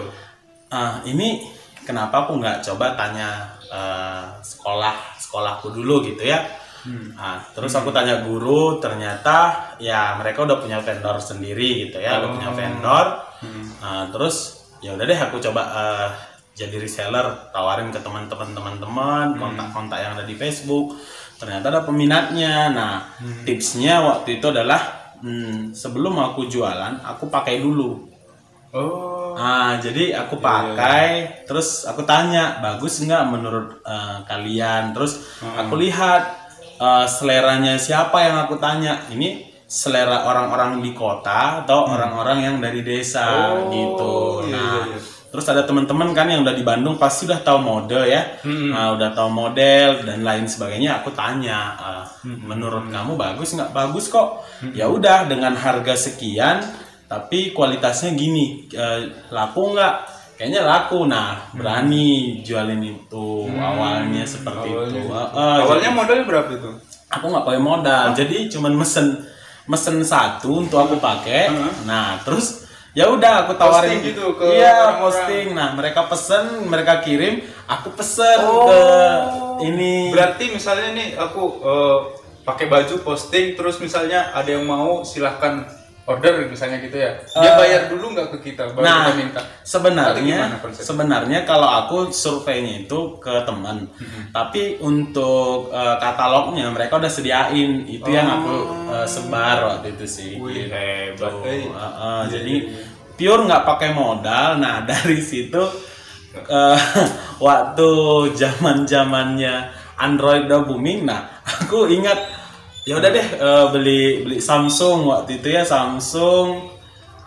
eh, 0.69 0.93
ini 1.09 1.49
kenapa 1.81 2.29
aku 2.29 2.37
nggak 2.37 2.61
coba 2.61 2.93
tanya 2.93 3.57
eh, 3.65 4.23
sekolah 4.45 5.17
sekolahku 5.17 5.73
dulu 5.73 6.05
gitu 6.05 6.21
ya. 6.21 6.45
Nah, 6.87 7.43
terus 7.51 7.75
aku 7.75 7.91
tanya 7.91 8.23
guru, 8.23 8.79
ternyata 8.79 9.59
ya 9.75 10.15
mereka 10.15 10.47
udah 10.47 10.55
punya 10.55 10.79
vendor 10.79 11.19
sendiri 11.19 11.83
gitu 11.83 11.99
ya, 11.99 12.23
udah 12.23 12.29
punya 12.31 12.49
vendor. 12.55 13.05
Nah, 13.83 14.07
terus 14.07 14.63
ya 14.79 14.95
udah 14.95 15.03
deh 15.03 15.19
aku 15.19 15.35
coba 15.43 15.61
eh, 15.67 16.07
jadi 16.55 16.79
reseller, 16.79 17.51
tawarin 17.51 17.91
ke 17.91 17.99
teman-teman 17.99 18.55
teman-teman, 18.55 19.35
kontak-kontak 19.35 19.99
yang 19.99 20.15
ada 20.15 20.23
di 20.23 20.33
Facebook. 20.39 20.95
Ternyata 21.37 21.69
ada 21.69 21.81
peminatnya. 21.85 22.71
Nah, 22.71 23.13
tipsnya 23.45 24.01
waktu 24.01 24.41
itu 24.41 24.49
adalah 24.49 25.06
hmm, 25.21 25.73
sebelum 25.73 26.15
aku 26.17 26.45
jualan, 26.47 26.99
aku 27.01 27.27
pakai 27.27 27.59
dulu. 27.61 28.07
Oh. 28.73 29.33
Ah, 29.37 29.77
jadi 29.77 30.17
aku 30.17 30.41
pakai, 30.41 31.45
terus 31.45 31.85
aku 31.85 32.01
tanya, 32.03 32.57
bagus 32.57 32.99
nggak 33.05 33.23
menurut 33.29 33.67
eh, 33.85 34.17
kalian? 34.25 34.97
Terus 34.97 35.21
aku 35.41 35.77
lihat 35.77 36.23
eh, 36.81 37.05
seleranya 37.07 37.77
siapa 37.77 38.17
yang 38.25 38.37
aku 38.49 38.57
tanya. 38.57 38.97
Ini 39.07 39.45
selera 39.67 40.23
orang-orang 40.25 40.79
di 40.79 40.95
kota 40.95 41.61
atau 41.63 41.91
orang-orang 41.91 42.39
yang 42.39 42.55
dari 42.63 42.81
desa 42.87 43.27
Oh, 43.51 43.67
gitu. 43.67 44.15
iya, 44.47 44.55
Nah, 44.55 44.73
iya, 44.87 44.95
iya. 44.95 44.99
Terus 45.27 45.45
ada 45.47 45.63
teman-teman 45.63 46.11
kan 46.11 46.27
yang 46.27 46.41
udah 46.41 46.51
di 46.51 46.63
Bandung 46.63 46.95
pasti 46.95 47.27
udah 47.27 47.39
tahu 47.41 47.59
mode 47.59 47.99
ya, 48.03 48.39
Nah, 48.43 48.95
udah 48.95 49.11
tahu 49.11 49.29
model 49.29 50.03
dan 50.03 50.23
lain 50.23 50.45
sebagainya. 50.45 50.99
Aku 50.99 51.11
tanya, 51.11 51.75
eh, 51.77 52.03
menurut 52.25 52.87
kamu 52.87 53.15
bagus 53.15 53.53
nggak? 53.53 53.71
Bagus 53.71 54.07
kok. 54.07 54.43
Ya 54.71 54.87
udah 54.87 55.25
dengan 55.25 55.51
harga 55.53 55.93
sekian, 55.93 56.63
tapi 57.05 57.51
kualitasnya 57.51 58.13
gini, 58.13 58.67
eh, 58.71 59.07
laku 59.29 59.75
nggak? 59.75 59.95
Kayaknya 60.37 60.61
laku. 60.63 61.09
Nah, 61.09 61.49
berani 61.51 62.39
jualin 62.41 62.77
itu 62.79 63.49
awalnya 63.57 64.21
seperti 64.21 64.69
itu. 64.69 65.01
Eh, 65.09 65.27
eh, 65.33 65.57
Awalnya 65.65 65.91
modalnya 65.91 66.25
berapa 66.25 66.51
itu? 66.51 66.71
aku 67.07 67.23
nggak 67.23 67.47
pakai 67.47 67.63
modal 67.63 68.11
jadi 68.11 68.51
cuman 68.51 68.83
mesen 68.83 69.15
mesen 69.63 70.03
satu 70.03 70.59
untuk 70.59 70.75
aku 70.75 70.99
pakai 70.99 71.47
nah 71.87 72.19
terus 72.19 72.66
ya 72.97 73.05
udah 73.07 73.45
aku 73.45 73.53
tawarin 73.53 73.93
Posting 73.93 74.09
gitu 74.09 74.25
ke 74.33 74.45
iya 74.49 74.73
orang-orang. 74.73 74.97
posting 75.05 75.45
nah 75.53 75.69
mereka 75.71 76.01
pesen 76.09 76.45
mereka 76.65 76.93
kirim 76.99 77.33
aku 77.69 77.93
pesen 77.93 78.37
Oh. 78.41 78.65
ke 78.65 78.81
ini 79.63 80.09
Berarti 80.09 80.49
misalnya 80.49 80.89
nih 80.91 81.13
aku 81.13 81.43
eh, 81.61 81.97
pakai 82.41 82.65
baju 82.65 82.95
posting 83.03 83.53
terus 83.53 83.77
misalnya 83.77 84.33
ada 84.33 84.49
yang 84.49 84.65
mau 84.65 85.03
silahkan 85.03 85.61
order 86.07 86.47
misalnya 86.47 86.79
gitu 86.79 86.95
ya. 86.95 87.11
Dia 87.19 87.51
Eh, 87.51 87.55
bayar 87.59 87.81
dulu 87.91 88.15
nggak 88.15 88.27
ke 88.31 88.37
kita 88.41 88.71
baru 88.71 88.79
Nah, 88.81 88.97
kita 89.03 89.13
minta. 89.19 89.41
Sebenarnya 89.61 90.37
sebenarnya 90.71 91.39
kalau 91.43 91.67
aku 91.67 92.09
surveinya 92.09 92.81
itu 92.81 93.19
ke 93.19 93.43
teman, 93.43 93.91
Mm-hmm. 93.91 94.23
tapi 94.31 94.79
untuk 94.79 95.67
eh, 95.69 95.95
katalognya 95.99 96.71
mereka 96.71 96.95
udah 96.95 97.11
sediain 97.11 97.83
itu 97.83 98.07
yang 98.07 98.39
aku 98.39 98.55
eh, 98.87 99.03
sebar 99.05 99.67
waktu 99.67 99.93
itu 99.93 100.05
sih. 100.07 100.31
Oh. 100.39 100.47
Wih, 100.47 100.63
Gitu. 100.63 100.71
hebat, 100.71 101.33
eh. 101.43 101.51
Eh, 101.51 101.59
eh, 101.59 101.67
Iya, 101.67 102.15
jadi 102.31 102.55
iya, 102.55 102.83
pure 103.13 103.41
nggak 103.43 103.65
pakai 103.67 103.89
modal. 103.91 104.49
Nah 104.57 104.83
dari 104.89 105.19
situ 105.19 105.59
eh, 106.39 106.79
waktu 107.37 107.89
zaman 108.31 108.87
zamannya 108.87 109.55
Android 109.97 110.45
udah 110.45 110.61
booming, 110.63 111.03
nah 111.03 111.25
aku 111.41 111.89
ingat 111.89 112.15
ya 112.87 112.95
udah 112.95 113.11
deh 113.11 113.27
eh, 113.35 113.65
beli 113.69 114.01
beli 114.23 114.37
Samsung 114.39 115.03
waktu 115.05 115.37
itu 115.37 115.51
ya 115.51 115.67
Samsung 115.67 116.71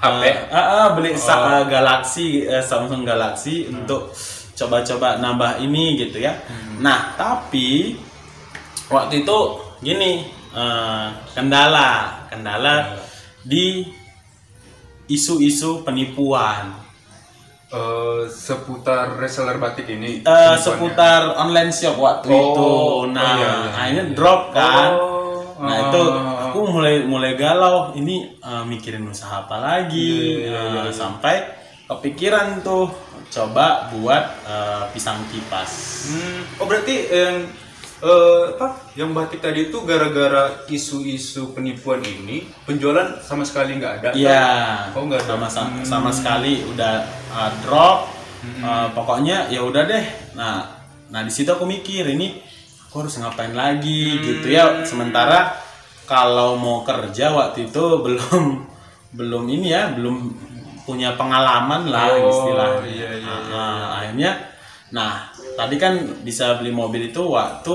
HP? 0.01 0.23
Eh, 0.25 0.37
ah, 0.49 0.57
ah, 0.57 0.87
beli 0.97 1.13
sa- 1.13 1.61
eh, 1.61 1.65
Galaxy 1.69 2.49
eh, 2.49 2.65
Samsung 2.65 3.05
Galaxy 3.05 3.69
untuk 3.69 4.09
coba-coba 4.57 5.21
nambah 5.21 5.61
ini 5.61 6.01
gitu 6.01 6.17
ya. 6.19 6.33
Nah 6.81 7.13
tapi 7.15 8.01
waktu 8.89 9.21
itu 9.21 9.39
gini 9.79 10.25
eh, 10.51 11.07
kendala 11.33 12.25
kendala 12.33 12.97
di 13.45 13.85
isu-isu 15.07 15.83
penipuan. 15.83 16.73
Eh, 17.71 18.23
seputar 18.27 19.15
reseller 19.15 19.55
batik 19.55 19.87
ini. 19.87 20.25
Penipuannya. 20.25 20.59
seputar 20.59 21.21
online 21.37 21.71
shop 21.71 21.97
waktu 21.97 22.27
Oh, 22.27 22.41
itu. 22.41 22.71
Nah, 23.13 23.23
oh, 23.23 23.35
iya, 23.37 23.47
iya, 23.47 23.71
akhirnya 23.71 24.05
drop 24.11 24.41
kan. 24.51 24.91
Oh, 24.91 25.10
nah, 25.61 25.69
ah, 25.69 25.81
itu 25.93 26.03
ah, 26.03 26.17
ah. 26.17 26.37
aku 26.49 26.59
mulai 26.73 27.05
mulai 27.05 27.37
galau. 27.37 27.93
Ini 27.93 28.41
eh, 28.41 28.65
mikirin 28.65 29.05
usaha 29.05 29.45
apa 29.45 29.61
lagi? 29.61 30.41
Iya, 30.41 30.49
iya, 30.49 30.61
Eh, 30.61 30.67
iya, 30.73 30.83
iya. 30.89 30.93
Sampai 30.93 31.37
kepikiran 31.85 32.65
tuh 32.65 32.89
coba 33.29 33.93
buat 33.93 34.25
eh, 34.49 34.85
pisang 34.97 35.21
kipas. 35.29 35.73
Hmm, 36.09 36.41
oh 36.59 36.67
berarti 36.67 36.97
yang 37.13 37.37
eh, 38.01 38.43
apa? 38.57 38.69
Yang 38.97 39.11
batik 39.13 39.41
tadi 39.45 39.61
itu 39.69 39.79
gara-gara 39.85 40.65
isu-isu 40.67 41.53
penipuan 41.53 42.01
ini 42.01 42.49
penjualan 42.65 43.21
sama 43.21 43.45
sekali 43.45 43.77
nggak 43.77 43.95
ada. 44.01 44.11
Iya. 44.17 44.49
Oh 44.97 45.05
nggak 45.05 45.29
ada. 45.29 45.37
sama 45.37 45.47
sama, 45.53 45.79
sama 45.85 46.11
sekali 46.11 46.65
udah 46.67 46.95
uh, 47.37 47.51
drop. 47.63 47.99
Uh, 48.41 48.89
pokoknya 48.97 49.53
ya 49.53 49.61
udah 49.61 49.85
deh. 49.85 50.33
Nah, 50.33 50.65
nah 51.13 51.21
di 51.21 51.29
situ 51.29 51.53
aku 51.53 51.69
mikir 51.69 52.09
ini 52.09 52.41
aku 52.91 53.07
harus 53.07 53.23
ngapain 53.23 53.55
lagi 53.55 54.19
gitu 54.19 54.51
ya. 54.51 54.83
Sementara 54.83 55.55
kalau 56.05 56.59
mau 56.59 56.83
kerja 56.83 57.31
waktu 57.31 57.71
itu 57.71 57.85
belum 58.03 58.67
belum 59.19 59.43
ini 59.47 59.71
ya, 59.71 59.95
belum 59.95 60.35
punya 60.83 61.15
pengalaman 61.15 61.87
lah 61.87 62.11
Oh, 62.19 62.27
istilahnya. 62.27 62.83
iya, 62.83 63.09
iya, 63.15 63.23
iya, 63.23 63.35
nah, 63.47 63.79
akhirnya 63.95 64.31
nah, 64.91 65.31
tadi 65.55 65.79
kan 65.79 65.95
bisa 66.27 66.59
beli 66.59 66.75
mobil 66.75 67.15
itu 67.15 67.23
waktu 67.23 67.71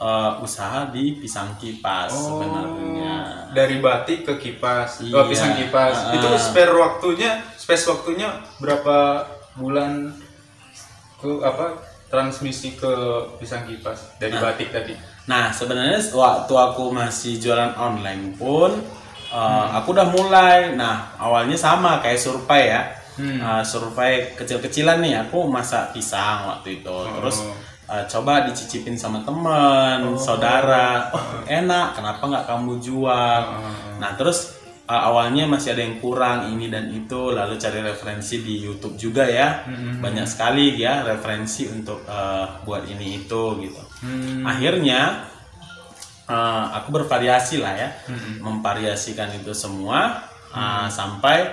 uh, 0.00 0.40
usaha 0.40 0.88
di 0.88 1.20
pisang 1.20 1.52
kipas 1.60 2.16
Oh, 2.16 2.40
sebenarnya. 2.40 3.44
Dari 3.52 3.76
batik 3.80 4.24
ke 4.24 4.34
kipas, 4.40 5.04
Iya. 5.04 5.20
oh, 5.20 5.28
pisang 5.28 5.52
kipas. 5.52 5.96
Ah. 6.08 6.16
Itu 6.16 6.32
spare 6.40 6.72
waktunya, 6.72 7.44
space 7.56 7.92
waktunya 7.92 8.32
berapa 8.56 9.24
bulan 9.56 10.16
ke 11.16 11.28
apa 11.40 11.76
transmisi 12.06 12.78
ke 12.78 12.92
pisang 13.38 13.66
kipas 13.66 14.14
dari 14.18 14.34
batik 14.38 14.70
tadi? 14.70 14.94
Nah, 15.26 15.50
sebenarnya 15.50 15.98
waktu 16.14 16.54
aku 16.54 16.94
masih 16.94 17.42
jualan 17.42 17.74
online 17.74 18.32
pun 18.38 18.70
uh, 19.34 19.66
aku 19.74 19.90
udah 19.90 20.08
mulai. 20.08 20.72
Nah, 20.78 21.18
awalnya 21.18 21.58
sama 21.58 21.98
kayak 21.98 22.20
survei 22.20 22.70
ya. 22.70 22.82
Uh, 23.16 23.64
survei 23.64 24.36
kecil-kecilan 24.36 25.00
nih, 25.00 25.24
aku 25.26 25.48
masak 25.48 25.96
pisang 25.96 26.46
waktu 26.52 26.84
itu. 26.84 26.96
Terus 27.16 27.48
uh, 27.88 28.04
coba 28.04 28.44
dicicipin 28.44 28.94
sama 28.94 29.24
teman, 29.24 30.04
saudara. 30.20 31.08
Oh, 31.10 31.24
enak. 31.48 31.96
Kenapa 31.96 32.22
nggak 32.22 32.44
kamu 32.44 32.72
jual? 32.78 33.42
Nah, 33.96 34.10
terus 34.20 34.55
uh, 34.86 35.02
awalnya 35.10 35.44
masih 35.50 35.74
ada 35.74 35.82
yang 35.82 35.98
kurang 35.98 36.54
ini 36.54 36.70
dan 36.70 36.88
itu, 36.90 37.34
lalu 37.34 37.58
cari 37.58 37.82
referensi 37.82 38.40
di 38.42 38.62
YouTube 38.62 38.94
juga 38.94 39.26
ya. 39.26 39.66
Banyak 40.00 40.26
sekali 40.26 40.78
ya 40.78 41.02
referensi 41.02 41.66
untuk 41.66 42.06
uh, 42.06 42.62
buat 42.62 42.86
ini 42.86 43.26
itu 43.26 43.42
gitu. 43.62 43.82
Akhirnya 44.46 45.26
uh, 46.30 46.64
aku 46.78 47.02
bervariasi 47.02 47.58
lah 47.58 47.74
ya, 47.74 47.88
memvariasikan 48.40 49.34
itu 49.36 49.50
semua 49.52 50.26
uh, 50.54 50.86
sampai 50.86 51.50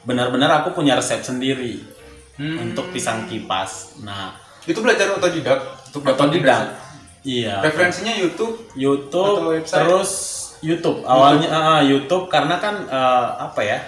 benar-benar 0.00 0.64
aku 0.64 0.72
punya 0.72 0.96
resep 0.96 1.20
sendiri 1.20 1.84
untuk 2.40 2.88
pisang 2.88 3.28
kipas. 3.28 4.00
Nah, 4.00 4.32
Itu 4.64 4.80
belajar 4.80 5.12
otodidak 5.12 5.60
untuk 5.92 6.04
otodidak. 6.08 6.72
Iya. 7.20 7.60
Referensinya 7.60 8.16
YouTube. 8.16 8.64
YouTube 8.72 9.44
Atau 9.44 9.52
website? 9.52 9.76
terus 9.76 10.10
YouTube. 10.60 11.04
Awalnya 11.04 11.48
ah, 11.48 11.80
YouTube 11.80 12.28
karena 12.28 12.60
kan 12.60 12.84
eh, 12.84 13.28
apa 13.40 13.60
ya 13.64 13.78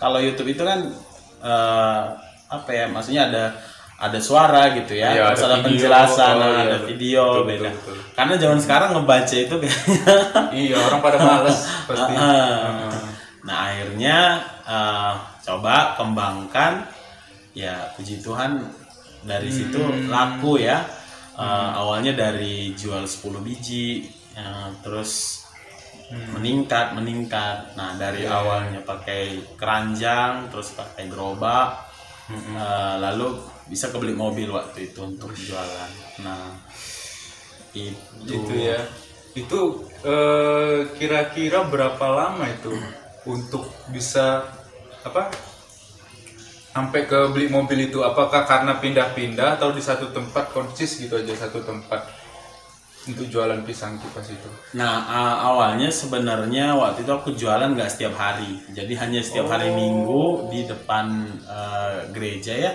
kalau 0.00 0.18
YouTube 0.18 0.50
itu 0.52 0.62
kan 0.64 0.80
eh, 1.44 2.02
apa 2.52 2.70
ya 2.72 2.84
maksudnya 2.88 3.28
ada 3.32 3.44
ada 4.02 4.18
suara 4.18 4.74
gitu 4.74 4.98
ya 4.98 5.14
terus 5.30 5.46
ada 5.46 5.62
ada, 5.62 5.62
video. 5.62 5.66
penjelasan 5.86 6.34
Oh, 6.34 6.50
iya, 6.50 6.62
ada 6.66 6.78
video 6.82 7.22
Betul, 7.22 7.46
beda. 7.46 7.70
betul, 7.70 7.94
betul. 7.94 7.96
karena 8.18 8.34
zaman 8.34 8.58
sekarang 8.58 8.90
ngebaca 8.98 9.36
itu 9.38 9.54
kayaknya. 9.62 10.00
Iya, 10.50 10.76
orang 10.82 11.00
pada 11.00 11.18
males 11.22 11.58
pasti. 11.88 12.12
Ah. 12.18 12.90
nah 13.46 13.56
akhirnya 13.70 14.18
eh, 14.66 15.12
coba 15.46 15.94
kembangkan 15.94 16.82
ya 17.54 17.94
puji 17.94 18.18
Tuhan 18.24 18.58
dari 19.22 19.50
situ 19.52 19.78
laku 20.10 20.58
ya. 20.58 20.82
Eh, 21.32 21.70
awalnya 21.78 22.12
dari 22.12 22.74
jual 22.76 23.06
10 23.06 23.38
biji 23.40 24.04
eh, 24.34 24.68
terus 24.82 25.41
meningkat 26.12 26.92
meningkat. 26.92 27.72
Nah 27.76 27.96
dari 27.96 28.28
awalnya 28.28 28.84
pakai 28.84 29.56
keranjang 29.56 30.52
terus 30.52 30.76
pakai 30.76 31.08
gerobak 31.08 31.88
eh, 32.32 32.96
lalu 33.00 33.40
bisa 33.68 33.88
kebeli 33.88 34.12
mobil 34.12 34.52
waktu 34.52 34.92
itu 34.92 35.00
untuk 35.00 35.32
jualan. 35.32 35.90
Nah 36.20 36.52
itu. 37.72 37.96
Gitu 38.28 38.54
ya. 38.56 38.80
Itu 39.32 39.88
eh, 40.04 40.92
kira-kira 41.00 41.64
berapa 41.64 42.06
lama 42.12 42.44
itu 42.44 42.76
untuk 43.24 43.64
bisa 43.88 44.44
apa? 45.00 45.32
Sampai 46.72 47.04
ke 47.04 47.28
beli 47.32 47.52
mobil 47.52 47.92
itu? 47.92 48.00
Apakah 48.00 48.48
karena 48.48 48.80
pindah-pindah 48.80 49.60
atau 49.60 49.76
di 49.76 49.80
satu 49.84 50.08
tempat 50.08 50.56
konsis 50.56 51.00
gitu 51.00 51.20
aja 51.20 51.36
satu 51.36 51.60
tempat 51.60 52.21
untuk 53.02 53.26
jualan 53.26 53.60
pisang 53.62 53.98
kipas 53.98 54.30
itu. 54.30 54.50
Nah 54.74 55.02
awalnya 55.42 55.90
sebenarnya 55.90 56.72
waktu 56.72 57.02
itu 57.02 57.12
aku 57.12 57.34
jualan 57.34 57.74
nggak 57.74 57.90
setiap 57.90 58.14
hari, 58.14 58.62
jadi 58.70 58.92
hanya 59.02 59.20
setiap 59.20 59.46
hari 59.46 59.68
Oh. 59.68 59.74
Minggu 59.74 60.22
di 60.48 60.60
depan 60.64 61.06
eh, 61.42 61.98
gereja 62.10 62.54
ya. 62.54 62.72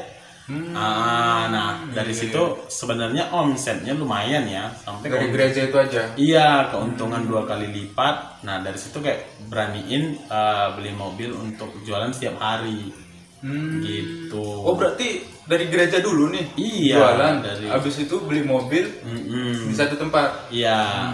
Hmm. 0.47 0.71
Ah, 0.71 1.51
nah 1.51 1.69
dari 1.91 2.15
situ 2.15 2.39
sebenarnya 2.71 3.35
omsetnya 3.35 3.91
lumayan 3.91 4.47
ya, 4.47 4.71
sampai 4.79 5.11
Dari 5.11 5.27
gereja 5.27 5.67
itu 5.67 5.75
aja. 5.75 6.01
iya 6.15 6.71
keuntungan 6.71 7.27
dua 7.27 7.43
kali 7.43 7.67
lipat. 7.67 8.47
Nah 8.47 8.63
dari 8.63 8.79
situ 8.79 9.03
kayak 9.03 9.47
beraniin 9.51 10.15
eh, 10.23 10.67
beli 10.75 10.95
mobil 10.95 11.35
untuk 11.35 11.71
jualan 11.83 12.11
setiap 12.11 12.39
hari, 12.39 12.91
Hmm. 13.37 13.83
gitu. 13.85 14.39
Oh 14.39 14.73
berarti 14.73 15.36
dari 15.47 15.65
gereja 15.67 15.97
dulu 15.97 16.27
nih 16.29 16.45
Iya, 16.53 16.95
jualan, 16.99 17.35
dari- 17.39 17.71
habis 17.71 17.95
itu 17.97 18.15
beli 18.19 18.43
mobil 18.43 18.83
Mm-mm. 19.01 19.67
di 19.67 19.73
satu 19.73 19.95
tempat. 19.95 20.51
Iya. 20.51 21.07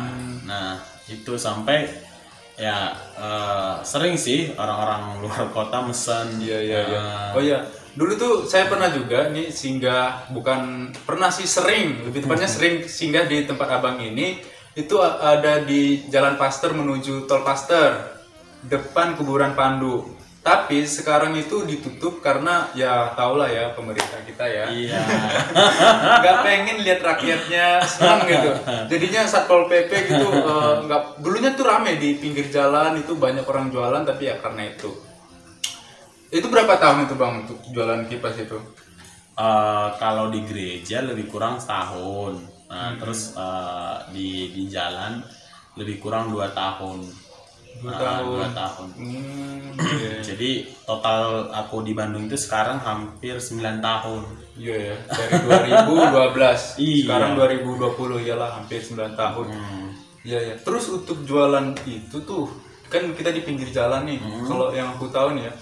Nah, 0.43 0.75
itu 1.05 1.37
sampai 1.37 1.85
ya 2.53 2.89
eh, 3.15 3.75
sering 3.81 4.13
sih 4.13 4.53
orang-orang 4.53 5.21
luar 5.21 5.49
kota 5.49 5.81
mesen. 5.81 6.37
Iya 6.37 6.57
iya 6.59 6.79
iya. 6.83 6.99
Eh, 6.99 7.29
Oh 7.33 7.41
iya. 7.41 7.59
Dulu 7.93 8.13
tuh 8.13 8.33
saya 8.43 8.65
pernah 8.65 8.89
juga 8.89 9.29
nih 9.29 9.53
singgah 9.53 10.25
bukan 10.29 10.89
pernah 10.99 11.29
sih 11.29 11.45
sering 11.45 12.01
lebih 12.03 12.25
tepatnya 12.25 12.49
sering 12.49 12.81
singgah 12.83 13.23
di 13.23 13.45
tempat 13.45 13.69
abang 13.71 14.01
ini 14.01 14.41
itu 14.73 14.97
ada 14.97 15.61
di 15.61 16.01
Jalan 16.09 16.33
Paster 16.33 16.73
menuju 16.73 17.29
Tol 17.29 17.45
Paster 17.45 18.17
depan 18.63 19.13
kuburan 19.13 19.53
Pandu. 19.53 20.09
Tapi 20.43 20.83
sekarang 20.83 21.39
itu 21.39 21.63
ditutup 21.63 22.19
karena 22.19 22.67
ya 22.75 23.15
tau 23.15 23.39
lah 23.39 23.47
ya 23.47 23.71
pemerintah 23.71 24.19
kita 24.27 24.43
ya 24.43 24.65
Iya. 24.67 24.99
nggak 26.19 26.37
pengen 26.43 26.77
lihat 26.83 26.99
rakyatnya 26.99 27.79
senang 27.87 28.27
gitu 28.27 28.51
jadinya 28.91 29.23
satpol 29.23 29.71
pp 29.71 29.87
gitu 29.87 30.27
nggak 30.83 31.23
dulunya 31.23 31.55
tuh 31.55 31.63
rame 31.63 31.95
di 31.95 32.19
pinggir 32.19 32.51
jalan 32.51 32.99
itu 32.99 33.15
banyak 33.15 33.47
orang 33.47 33.71
jualan 33.71 34.03
tapi 34.03 34.27
ya 34.27 34.35
karena 34.43 34.67
itu 34.67 34.91
itu 36.27 36.43
berapa 36.51 36.75
tahun 36.75 37.07
itu 37.07 37.15
bang 37.15 37.33
untuk 37.47 37.57
jualan 37.71 38.03
kipas 38.11 38.35
itu 38.35 38.59
Eh, 39.33 39.89
kalau 39.97 40.29
di 40.29 40.45
gereja 40.45 41.01
lebih 41.01 41.25
kurang 41.25 41.57
setahun. 41.57 42.37
Nah, 42.69 42.93
terus 43.01 43.33
eh, 43.33 43.95
di 44.13 44.53
di 44.53 44.69
jalan 44.69 45.25
lebih 45.73 45.97
kurang 45.97 46.29
dua 46.29 46.53
tahun. 46.53 47.01
Dua 47.79 47.93
tahun. 47.93 48.25
Dua 48.29 48.49
tahun. 48.51 48.87
hmm, 48.93 49.61
iya 49.79 50.11
Jadi 50.29 50.49
total 50.83 51.23
aku 51.49 51.81
di 51.81 51.91
Bandung 51.91 52.25
itu 52.25 52.35
sekarang 52.35 52.77
hampir 52.77 53.35
9 53.35 53.57
tahun. 53.79 54.21
iya 54.53 54.93
ya 54.93 54.95
dari 55.09 55.71
2012 55.73 56.77
Iya. 56.77 57.03
sekarang 57.09 57.31
2020 57.33 58.21
iyalah 58.21 58.49
hampir 58.53 58.79
9 58.79 58.93
tahun 59.13 59.45
Hmm. 59.49 59.89
Iya 60.21 60.39
ya. 60.41 60.55
Terus 60.57 60.85
untuk 60.89 61.23
jualan 61.23 61.67
itu 61.83 62.17
tuh 62.21 62.47
kan 62.87 63.09
kita 63.11 63.29
di 63.29 63.41
pinggir 63.41 63.67
jalan 63.67 64.05
nih. 64.05 64.21
Hmm. 64.21 64.45
Kalau 64.45 64.69
yang 64.69 64.93
aku 64.93 65.09
tahu 65.09 65.33
nih 65.33 65.49
ya, 65.49 65.53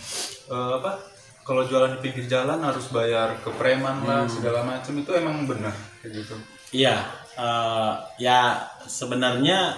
eh, 0.49 0.71
apa? 0.77 0.99
Kalau 1.41 1.63
jualan 1.63 1.95
di 1.95 1.99
pinggir 1.99 2.27
jalan 2.27 2.59
harus 2.59 2.91
bayar 2.91 3.33
ke 3.39 3.49
preman 3.51 4.03
lah 4.03 4.21
Hmm. 4.21 4.29
segala 4.29 4.61
macam 4.61 4.93
itu 4.93 5.09
emang 5.11 5.47
benar 5.47 5.73
kayak 5.99 6.21
gitu. 6.21 6.35
Iya, 6.71 7.01
eh, 7.33 7.91
ya 8.19 8.59
sebenarnya 8.85 9.73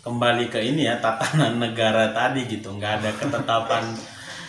kembali 0.00 0.48
ke 0.48 0.60
ini 0.62 0.86
ya 0.86 0.98
tatanan 1.02 1.58
negara 1.58 2.10
tadi 2.12 2.46
gitu, 2.46 2.74
nggak 2.74 2.92
ada 3.02 3.10
ketetapan. 3.16 3.84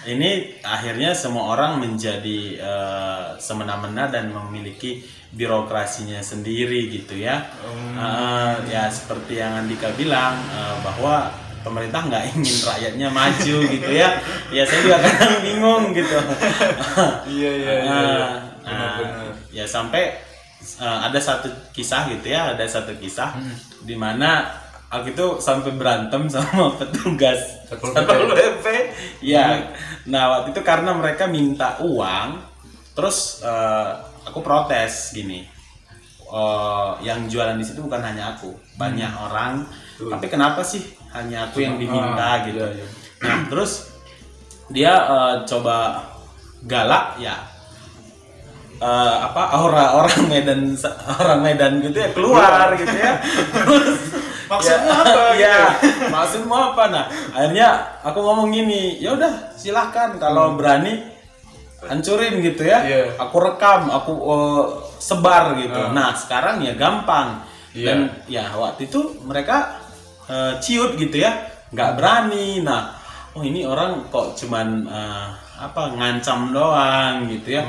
ini 0.08 0.56
akhirnya 0.64 1.12
semua 1.12 1.52
orang 1.52 1.84
menjadi 1.84 2.56
eh, 2.56 3.26
semena-mena 3.36 4.08
dan 4.08 4.32
memiliki 4.32 5.04
birokrasinya 5.36 6.24
sendiri 6.24 6.88
gitu 6.88 7.20
ya. 7.20 7.44
Eh, 8.00 8.54
ya 8.72 8.88
seperti 8.88 9.44
yang 9.44 9.60
Andika 9.60 9.92
bilang 10.00 10.40
eh, 10.56 10.76
bahwa 10.82 11.28
pemerintah 11.60 12.08
nggak 12.08 12.24
ingin 12.32 12.58
rakyatnya 12.64 13.08
maju 13.12 13.56
gitu 13.68 13.92
ya 13.92 14.16
ya 14.48 14.64
saya 14.64 14.80
juga 14.80 14.98
kadang 15.04 15.44
bingung 15.44 15.84
gitu 15.92 16.16
Iya 17.28 17.52
iya 17.52 17.74
iya. 17.84 18.00
Nah, 18.64 18.96
Benar-benar. 18.96 19.34
ya 19.52 19.66
sampai 19.68 20.16
uh, 20.80 21.00
ada 21.04 21.20
satu 21.20 21.52
kisah 21.76 22.08
gitu 22.16 22.32
ya 22.32 22.56
ada 22.56 22.64
satu 22.64 22.96
kisah 22.96 23.36
di 23.84 24.00
mana 24.00 24.48
aku 24.90 25.14
itu 25.14 25.26
sampai 25.38 25.72
berantem 25.78 26.26
sama 26.26 26.74
petugas. 26.82 27.38
Satpol 27.70 28.34
PP. 28.34 28.66
Ya 29.22 29.70
nah 30.10 30.42
waktu 30.42 30.52
itu 30.58 30.62
karena 30.66 30.92
mereka 30.98 31.30
minta 31.30 31.78
uang 31.86 32.42
terus 32.98 33.46
uh, 33.46 34.02
aku 34.26 34.42
protes 34.42 35.14
gini. 35.14 35.46
Uh, 36.30 36.94
yang 37.02 37.26
jualan 37.26 37.58
di 37.58 37.66
situ 37.66 37.82
bukan 37.82 38.02
hanya 38.06 38.38
aku 38.38 38.54
banyak 38.78 39.10
orang. 39.18 39.66
Tapi 39.98 40.26
kenapa 40.30 40.62
sih 40.62 40.82
hanya 41.10 41.50
aku 41.50 41.66
yang 41.66 41.82
diminta 41.82 42.38
Ah, 42.38 42.46
gitu? 42.46 42.62
Iya, 42.62 42.70
iya. 42.78 42.88
nah 43.26 43.38
terus 43.50 43.90
dia 44.70 44.94
uh, 45.10 45.34
coba 45.46 46.06
galak 46.70 47.18
ya. 47.18 47.34
Eh, 48.80 49.16
apa 49.28 49.60
aura 49.60 49.92
orang 50.00 50.24
Medan 50.32 50.72
orang 51.20 51.40
Medan 51.44 51.84
gitu 51.84 52.00
ya 52.00 52.16
keluar 52.16 52.72
gitu 52.80 52.96
ya. 52.96 53.20
Terus 53.52 54.09
Maksudmu 54.50 54.90
ya, 54.90 54.98
apa 54.98 55.10
gitu? 55.14 55.46
ya 55.46 55.58
maksudmu 56.10 56.56
apa? 56.74 56.84
Nah 56.90 57.06
akhirnya 57.38 57.70
aku 58.02 58.18
ngomong 58.18 58.50
gini 58.50 58.98
ya 58.98 59.14
udah 59.14 59.54
silahkan. 59.54 60.18
Kalau 60.18 60.58
berani 60.58 61.06
hancurin 61.86 62.42
gitu 62.42 62.66
ya. 62.66 62.82
Iya. 62.82 63.14
aku 63.22 63.38
rekam 63.38 63.94
aku 63.94 64.12
eh, 64.18 64.64
sebar 64.98 65.54
gitu. 65.62 65.94
Nah 65.94 66.18
sekarang 66.18 66.66
ya 66.66 66.74
gampang. 66.74 67.46
Iya. 67.70 67.86
dan 67.86 68.00
ya 68.26 68.50
waktu 68.58 68.90
itu 68.90 69.22
mereka 69.22 69.78
eh, 70.26 70.58
ciut 70.58 70.98
gitu 70.98 71.22
ya. 71.22 71.46
Nggak 71.70 72.02
berani. 72.02 72.66
Nah 72.66 72.98
oh 73.38 73.46
ini 73.46 73.70
orang 73.70 74.10
kok 74.10 74.34
cuman 74.34 74.90
eh, 74.90 75.28
apa 75.62 75.94
ngancam 75.94 76.50
doang 76.50 77.30
gitu 77.30 77.62
ya. 77.62 77.64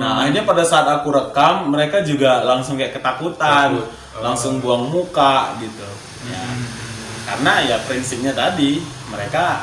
Nah 0.00 0.24
akhirnya 0.24 0.48
pada 0.48 0.64
saat 0.64 0.88
aku 0.88 1.12
rekam 1.12 1.68
mereka 1.68 2.00
juga 2.00 2.40
langsung 2.40 2.80
kayak 2.80 2.96
ketakutan. 2.96 3.76
Takut. 3.76 4.00
langsung 4.20 4.60
buang 4.60 4.92
muka 4.92 5.56
gitu 5.56 6.11
ya 6.28 6.42
karena 7.22 7.52
ya 7.62 7.76
prinsipnya 7.86 8.34
tadi 8.34 8.82
mereka 9.06 9.62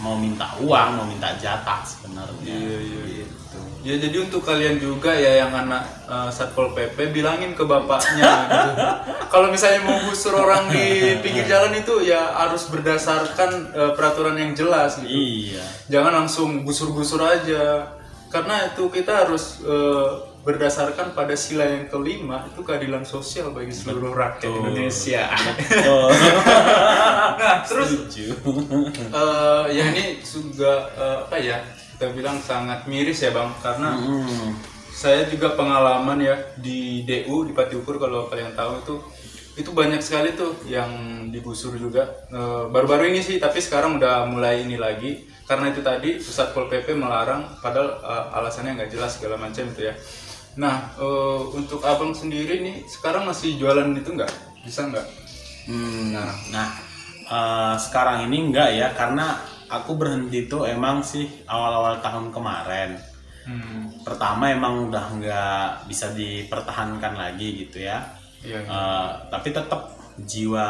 mau 0.00 0.16
minta 0.16 0.48
uang 0.62 0.88
mau 0.96 1.04
minta 1.04 1.36
jatah 1.36 1.84
sebenarnya 1.84 2.40
Iya, 2.40 2.78
iya, 2.80 3.02
iya. 3.04 3.24
gitu. 3.28 3.58
Ya 3.80 3.94
jadi 4.00 4.16
untuk 4.24 4.44
kalian 4.44 4.76
juga 4.80 5.12
ya 5.12 5.44
yang 5.44 5.52
anak 5.52 5.84
eh, 6.08 6.30
satpol 6.32 6.72
pp 6.72 7.12
bilangin 7.12 7.52
ke 7.52 7.64
bapaknya. 7.64 8.24
gitu. 8.48 8.72
Kalau 9.28 9.52
misalnya 9.52 9.84
mau 9.84 10.00
gusur 10.08 10.32
orang 10.32 10.72
di 10.72 11.16
pinggir 11.20 11.44
jalan 11.44 11.76
itu 11.76 12.00
ya 12.04 12.32
harus 12.32 12.68
berdasarkan 12.72 13.50
eh, 13.76 13.92
peraturan 13.92 14.36
yang 14.40 14.52
jelas 14.56 14.96
gitu. 15.04 15.10
iya 15.10 15.64
Jangan 15.92 16.24
langsung 16.24 16.64
gusur-gusur 16.64 17.20
aja. 17.20 17.92
Karena 18.32 18.72
itu 18.72 18.88
kita 18.88 19.26
harus 19.26 19.60
eh, 19.66 20.08
berdasarkan 20.40 21.12
pada 21.12 21.36
sila 21.36 21.64
yang 21.64 21.84
kelima 21.86 22.48
itu 22.48 22.60
keadilan 22.60 23.04
sosial 23.04 23.52
bagi 23.52 23.70
seluruh 23.70 24.12
rakyat 24.12 24.48
Betul. 24.48 24.72
Indonesia. 24.72 25.24
nah 27.40 27.64
terus 27.64 27.90
eh, 28.10 29.64
ya 29.70 29.84
ini 29.90 30.04
juga 30.20 30.72
eh, 30.94 31.16
apa 31.26 31.36
ya 31.38 31.58
kita 31.96 32.12
bilang 32.12 32.40
sangat 32.40 32.84
miris 32.86 33.20
ya 33.20 33.30
bang 33.30 33.50
karena 33.60 33.92
Hmm. 34.00 34.56
saya 34.90 35.24
juga 35.28 35.52
pengalaman 35.54 36.20
ya 36.20 36.36
di 36.56 37.04
DU 37.04 37.44
di 37.44 37.52
Pati 37.52 37.76
Ukur 37.76 37.96
kalau 37.96 38.28
kalian 38.28 38.52
tahu 38.52 38.80
itu 38.80 38.94
itu 39.56 39.70
banyak 39.72 40.00
sekali 40.00 40.32
tuh 40.32 40.56
yang 40.64 40.88
digusur 41.28 41.76
juga 41.76 42.08
Eh, 42.30 42.64
baru-baru 42.70 43.10
ini 43.10 43.20
sih 43.20 43.36
tapi 43.36 43.60
sekarang 43.60 43.98
udah 43.98 44.24
mulai 44.24 44.64
ini 44.64 44.78
lagi 44.78 45.26
karena 45.44 45.68
itu 45.68 45.82
tadi 45.82 46.14
pusat 46.16 46.54
pol 46.54 46.70
pp 46.70 46.94
melarang 46.94 47.42
padahal 47.58 47.98
eh, 48.00 48.38
alasannya 48.38 48.78
nggak 48.78 48.90
jelas 48.90 49.18
segala 49.18 49.36
macam 49.36 49.66
itu 49.66 49.82
ya 49.84 49.94
nah 50.58 50.90
eh, 50.98 51.40
untuk 51.54 51.82
abang 51.86 52.10
sendiri 52.10 52.62
nih 52.64 52.82
sekarang 52.88 53.26
masih 53.28 53.54
jualan 53.60 53.90
itu 53.94 54.10
nggak 54.14 54.30
bisa 54.66 54.86
nggak 54.90 55.06
Hmm, 55.70 56.10
nah, 56.10 56.32
nah 56.50 56.68
eh, 57.28 57.74
sekarang 57.78 58.26
ini 58.26 58.50
enggak 58.50 58.74
ya 58.74 58.88
karena 58.96 59.38
aku 59.70 59.94
berhenti 59.94 60.50
tuh 60.50 60.66
emang 60.66 61.04
sih 61.04 61.28
awal-awal 61.46 62.02
tahun 62.02 62.34
kemarin. 62.34 62.98
hmm. 63.46 64.02
Pertama 64.02 64.50
emang 64.50 64.90
udah 64.90 65.04
nggak 65.14 65.66
bisa 65.86 66.10
dipertahankan 66.16 67.14
lagi 67.14 67.66
gitu 67.66 67.86
ya. 67.86 68.02
iya 68.42 68.58
iya. 68.64 68.72
Eh, 68.72 69.08
tapi 69.30 69.52
tetap 69.52 69.94
jiwa 70.26 70.68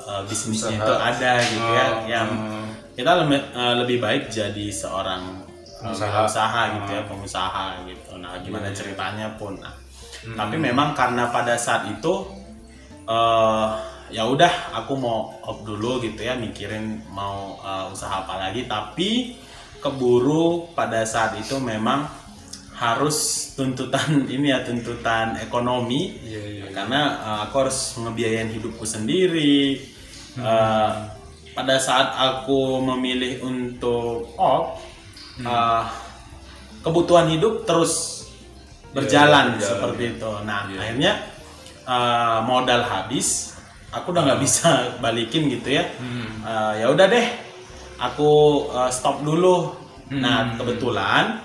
eh, 0.00 0.22
bisnisnya 0.30 0.80
Usaha. 0.80 0.84
itu 0.86 0.94
ada 0.96 1.32
gitu 1.44 1.68
ya. 1.76 1.86
Oh, 1.86 1.94
Yang 2.08 2.28
hmm. 2.32 2.66
kita 2.96 3.12
lebih, 3.22 3.40
lebih 3.84 3.98
baik 4.02 4.24
jadi 4.32 4.66
seorang 4.72 5.47
Pengusaha. 5.78 6.06
wirausaha 6.10 6.60
gitu 6.74 6.90
ya, 6.90 7.02
Hmm. 7.02 7.10
pengusaha 7.10 7.64
gitu. 7.86 8.10
Nah, 8.18 8.32
gimana 8.40 8.66
Iya, 8.66 8.72
iya. 8.74 8.78
ceritanya 8.78 9.26
pun. 9.34 9.54
Nah, 9.56 9.74
tapi 10.34 10.56
memang 10.58 10.92
karena 10.92 11.30
pada 11.30 11.54
saat 11.56 11.86
itu 11.86 12.14
eh 13.06 13.68
ya 14.08 14.24
udah 14.24 14.48
aku 14.74 14.96
mau 14.96 15.36
off 15.44 15.62
dulu 15.62 16.00
gitu 16.00 16.20
ya 16.20 16.32
mikirin 16.34 17.04
mau 17.08 17.56
eh, 17.60 17.84
usaha 17.88 18.24
apa 18.24 18.40
lagi 18.40 18.64
tapi 18.64 19.36
keburu 19.78 20.72
pada 20.72 21.04
saat 21.04 21.36
itu 21.36 21.56
memang 21.60 22.08
harus 22.74 23.16
tuntutan 23.52 24.22
ini 24.34 24.48
ya 24.48 24.64
tuntutan 24.64 25.36
ekonomi 25.38 26.16
Iya, 26.20 26.40
iya, 26.40 26.64
iya. 26.64 26.72
karena 26.72 27.00
eh, 27.20 27.38
aku 27.46 27.54
harus 27.62 27.78
ngebiayain 27.96 28.50
hidupku 28.50 28.84
sendiri 28.84 29.96
Eh, 30.38 30.92
pada 31.50 31.76
saat 31.82 32.14
aku 32.14 32.78
memilih 32.78 33.42
untuk 33.42 34.30
off 34.38 34.78
eh, 35.40 35.82
kebutuhan 36.80 37.28
hidup 37.28 37.62
terus 37.62 38.24
berjalan 38.88 39.54
berjalan, 39.54 39.60
seperti 39.60 40.02
itu 40.14 40.30
nah 40.42 40.64
Iya. 40.64 40.78
akhirnya 40.80 41.12
eh, 41.84 42.38
modal 42.42 42.82
habis 42.82 43.54
aku 43.88 44.10
udah 44.10 44.22
nggak 44.24 44.40
bisa 44.40 44.70
balikin 45.04 45.48
gitu 45.50 45.68
ya 45.72 45.84
Hmm. 45.96 46.26
Eh, 46.40 46.72
ya 46.80 46.86
udah 46.88 47.06
deh 47.06 47.26
aku 47.98 48.30
eh, 48.70 48.90
stop 48.90 49.20
dulu 49.20 49.74
Hmm. 50.08 50.24
nah 50.24 50.56
kebetulan 50.56 51.44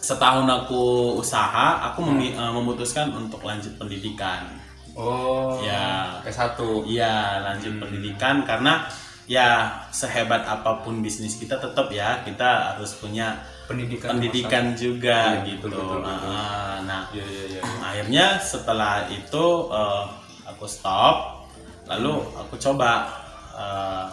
setahun 0.00 0.42
aku 0.42 0.82
usaha 1.16 1.86
aku 1.86 2.02
memi- 2.02 2.34
eh, 2.34 2.50
memutuskan 2.50 3.12
untuk 3.12 3.40
lanjut 3.40 3.76
pendidikan 3.76 4.58
Oh, 4.90 5.62
Ya. 5.62 6.18
S1. 6.20 6.58
iya 6.84 7.14
lanjut 7.40 7.78
pendidikan 7.78 8.42
karena 8.42 8.84
ya 9.24 9.48
sehebat 9.88 10.42
apa 10.42 10.80
pun 10.80 10.98
bisnis 10.98 11.34
kita 11.34 11.56
tetap 11.56 11.88
ya 11.88 12.22
kita 12.22 12.74
harus 12.74 12.94
punya 12.94 13.36
Pendidikan. 13.64 14.08
pendidikan 14.12 14.64
juga 14.74 15.38
Iya, 15.38 15.46
gitu 15.48 15.66
betul, 15.68 15.82
betul, 15.86 16.00
betul. 16.02 16.26
Ah, 16.28 16.76
nah 16.82 17.02
Iya, 17.08 17.22
iya, 17.24 17.44
iya. 17.48 17.62
akhirnya 17.80 18.26
setelah 18.36 19.06
itu 19.08 19.44
eh, 19.68 20.04
aku 20.44 20.64
stop 20.66 21.46
lalu 21.86 22.14
aku 22.34 22.54
coba 22.56 23.06
eh, 23.52 24.04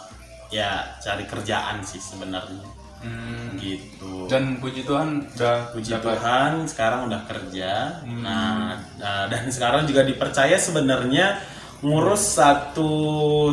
ya 0.49 0.72
cari 0.97 1.24
kerjaan 1.24 1.82
sih 1.82 1.99
sebenarnya 1.99 2.76
Hmm. 2.97 3.53
gitu 3.55 4.26
Dan 4.26 4.58
puji 4.58 4.82
Tuhan 4.82 5.22
udah 5.32 5.70
puji 5.70 5.93
dapat- 5.93 6.18
Tuhan 6.18 6.51
sekarang 6.66 7.05
udah 7.05 7.22
kerja 7.24 8.01
Hmm. 8.01 8.22
nah 8.22 8.74
nah, 8.97 9.26
dan 9.28 9.45
sekarang 9.47 9.86
juga 9.86 10.01
dipercaya 10.01 10.58
sebenarnya 10.58 11.38
ngurus 11.80 12.41
satu 12.41 12.89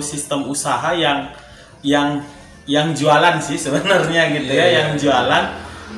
sistem 0.01 0.49
usaha 0.49 0.93
yang 0.93 1.29
yang 1.85 2.18
yang 2.64 2.97
jualan 2.97 3.37
sih 3.39 3.61
sebenarnya 3.61 4.32
gitu 4.32 4.51
Iya, 4.51 4.57
ya 4.57 4.66
iya, 4.66 4.78
yang 4.80 4.91
jualan 4.97 5.45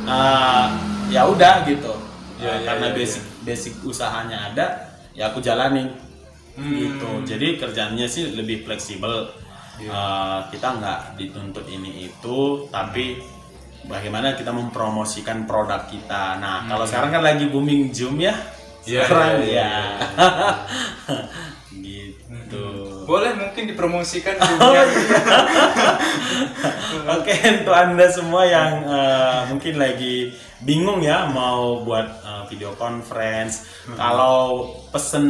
eh, 0.05 0.67
ya 1.09 1.23
udah 1.25 1.63
gitu. 1.63 1.95
Iya, 2.37 2.51
Eh, 2.51 2.57
iya, 2.61 2.67
karena 2.67 2.87
iya, 2.91 2.95
basic 2.99 3.23
basic 3.47 3.75
usahanya 3.81 4.51
ada 4.51 4.67
ya 5.15 5.31
aku 5.31 5.39
jalanin 5.41 5.89
Hmm. 6.57 6.73
gitu. 6.73 7.11
Jadi 7.29 7.61
kerjanya 7.61 8.09
sih 8.09 8.33
lebih 8.33 8.65
fleksibel. 8.65 9.29
Iya. 9.77 9.93
Eh, 9.93 10.39
kita 10.51 10.69
nggak 10.81 11.01
dituntut 11.15 11.69
ini 11.69 12.09
itu 12.09 12.65
tapi 12.73 13.21
bagaimana 13.85 14.33
kita 14.35 14.51
mempromosikan 14.51 15.45
produk 15.45 15.85
kita. 15.87 16.41
Nah 16.41 16.65
kalau 16.67 16.83
sekarang 16.83 17.13
kan 17.13 17.23
lagi 17.23 17.47
booming 17.47 17.93
zoom 17.93 18.19
ya. 18.19 18.33
Hmm. 18.33 18.83
Sekarang 18.83 19.43
iya, 19.43 19.47
iya, 19.47 19.69
ya 19.69 19.83
Boleh 23.07 23.33
mungkin 23.33 23.65
dipromosikan 23.65 24.37
Oh, 24.37 24.45
juga. 24.45 24.83
Oke 27.17 27.33
untuk 27.63 27.71
anda 27.71 28.11
semua 28.11 28.43
yang 28.43 28.83
eh, 28.83 29.39
mungkin 29.47 29.79
lagi 29.79 30.35
bingung 30.59 30.99
ya 30.99 31.31
mau 31.31 31.79
buat 31.81 32.07
eh, 32.21 32.43
video 32.51 32.75
conference, 32.75 33.87
kalau 33.95 34.67
pesen 34.91 35.25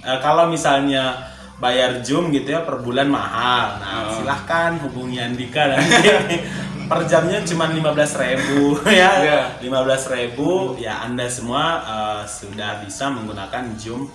eh, 0.00 0.18
kalau 0.18 0.48
misalnya 0.48 1.28
bayar 1.60 2.00
zoom 2.00 2.32
gitu 2.32 2.48
ya 2.50 2.64
per 2.64 2.80
bulan 2.80 3.06
mahal, 3.06 3.78
nah 3.78 4.08
silahkan 4.10 4.80
hubungi 4.82 5.20
Andika 5.20 5.68
nanti. 5.68 6.40
Per 6.82 7.08
jamnya 7.08 7.40
cuma 7.46 7.70
15.000 7.72 8.20
ribu 8.20 8.76
ya, 8.90 9.10
Iya. 9.22 9.40
15.000 9.64 10.12
ribu. 10.12 10.76
Ya 10.76 11.00
anda 11.00 11.24
semua 11.24 11.80
eh, 11.80 12.22
sudah 12.26 12.82
bisa 12.84 13.08
menggunakan 13.08 13.64
zoom 13.78 14.10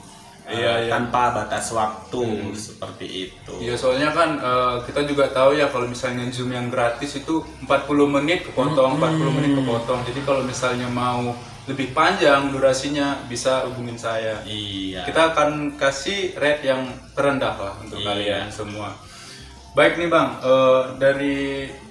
Iya, 0.47 0.87
iya. 0.87 0.91
tanpa 0.95 1.35
batas 1.35 1.75
waktu 1.75 2.55
seperti 2.55 3.27
itu. 3.27 3.51
Iya 3.59 3.75
soalnya 3.75 4.15
kan 4.15 4.39
eh, 4.39 4.75
kita 4.87 5.03
juga 5.03 5.27
tahu 5.27 5.59
ya 5.59 5.67
kalau 5.67 5.91
misalnya 5.91 6.23
zoom 6.31 6.55
yang 6.55 6.71
gratis 6.71 7.19
itu 7.19 7.43
40 7.67 7.67
menit 8.07 8.47
kepotong, 8.47 8.95
40 8.95 9.35
menit 9.35 9.51
kepotong. 9.59 9.99
Jadi 10.07 10.19
kalau 10.23 10.41
misalnya 10.47 10.87
mau 10.87 11.35
lebih 11.67 11.91
panjang 11.91 12.47
durasinya 12.47 13.27
bisa 13.27 13.67
hubungin 13.67 13.99
saya. 13.99 14.39
Iya. 14.47 15.03
Kita 15.03 15.35
akan 15.35 15.75
kasih 15.75 16.31
rate 16.39 16.63
yang 16.63 16.87
terendah 17.11 17.55
lah 17.59 17.73
untuk 17.83 17.99
Iya. 17.99 18.07
kalian 18.07 18.47
semua. 18.47 18.95
Baik 19.75 19.99
nih 19.99 20.09
bang, 20.09 20.29
eh, 20.41 20.81
dari 20.95 21.37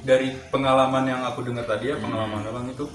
dari 0.00 0.32
pengalaman 0.48 1.04
yang 1.04 1.22
aku 1.28 1.44
dengar 1.44 1.68
tadi 1.68 1.92
ya 1.92 1.96
pengalaman 2.00 2.40
abang 2.42 2.66
itu 2.66 2.88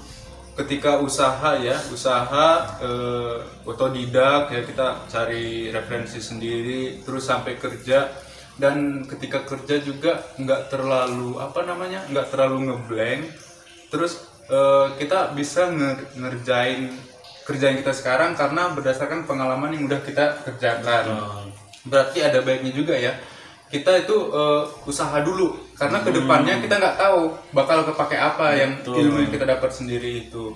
ketika 0.52 1.00
usaha 1.00 1.56
ya 1.56 1.76
usaha 1.88 2.76
eh, 2.84 3.36
otodidak 3.64 4.52
ya 4.52 4.60
kita 4.68 5.08
cari 5.08 5.72
referensi 5.72 6.20
sendiri 6.20 7.00
terus 7.04 7.24
sampai 7.24 7.56
kerja. 7.56 8.12
Dan 8.52 9.08
ketika 9.08 9.48
kerja 9.48 9.80
juga 9.80 10.20
nggak 10.36 10.68
terlalu 10.68 11.40
apa 11.40 11.64
namanya 11.64 12.04
nggak 12.12 12.28
terlalu 12.28 12.68
ngeblank. 12.68 13.32
Terus 13.88 14.28
eh, 14.52 14.86
kita 15.00 15.32
bisa 15.32 15.72
nge- 15.72 16.20
ngerjain 16.20 16.92
kerjaan 17.48 17.80
kita 17.80 17.90
sekarang 17.96 18.36
karena 18.36 18.70
berdasarkan 18.76 19.24
pengalaman 19.24 19.72
yang 19.72 19.88
udah 19.88 20.00
kita 20.04 20.44
kerjakan. 20.46 21.04
Berarti 21.88 22.22
ada 22.22 22.44
baiknya 22.44 22.76
juga 22.76 22.94
ya. 22.94 23.16
Kita 23.72 24.04
itu 24.04 24.16
eh, 24.30 24.64
usaha 24.84 25.16
dulu 25.24 25.71
karena 25.82 25.98
ke 25.98 26.10
depannya 26.14 26.54
kita 26.62 26.74
nggak 26.78 26.96
tahu 26.98 27.34
bakal 27.50 27.82
kepake 27.82 28.14
apa 28.14 28.46
yang 28.54 28.72
ilmu 28.86 29.26
yang 29.26 29.32
kita 29.34 29.46
dapat 29.46 29.70
sendiri 29.74 30.30
itu 30.30 30.54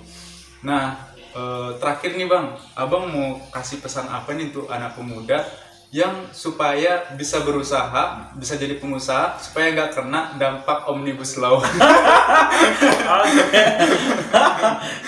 nah 0.62 0.94
eh, 1.34 1.70
terakhir 1.82 2.14
nih 2.14 2.30
bang 2.30 2.54
abang 2.78 3.10
mau 3.10 3.42
kasih 3.50 3.82
pesan 3.82 4.06
apa 4.06 4.30
nih 4.38 4.54
untuk 4.54 4.70
anak 4.70 4.94
pemuda 4.94 5.42
yang 5.94 6.28
supaya 6.34 7.14
bisa 7.14 7.46
berusaha 7.46 8.34
bisa 8.34 8.58
jadi 8.58 8.76
pengusaha 8.82 9.38
supaya 9.38 9.70
nggak 9.70 9.94
kena 9.94 10.34
dampak 10.34 10.84
omnibus 10.90 11.38
law. 11.38 11.62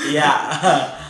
Iya. 0.08 0.32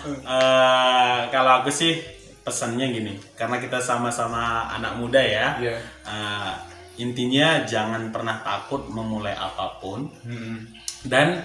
Eh, 0.09 1.21
kalau 1.29 1.61
aku 1.61 1.69
sih 1.69 2.01
pesannya 2.41 2.89
gini, 2.89 3.21
karena 3.37 3.61
kita 3.61 3.77
sama-sama 3.77 4.65
anak 4.73 4.97
muda 4.97 5.21
ya. 5.21 5.61
Iya. 5.61 5.77
eh, 6.09 6.53
intinya 6.99 7.63
jangan 7.65 8.11
pernah 8.11 8.43
takut 8.43 8.87
memulai 8.91 9.35
apa 9.35 9.79
pun 9.79 10.11
Hmm. 10.27 10.67
dan 11.07 11.43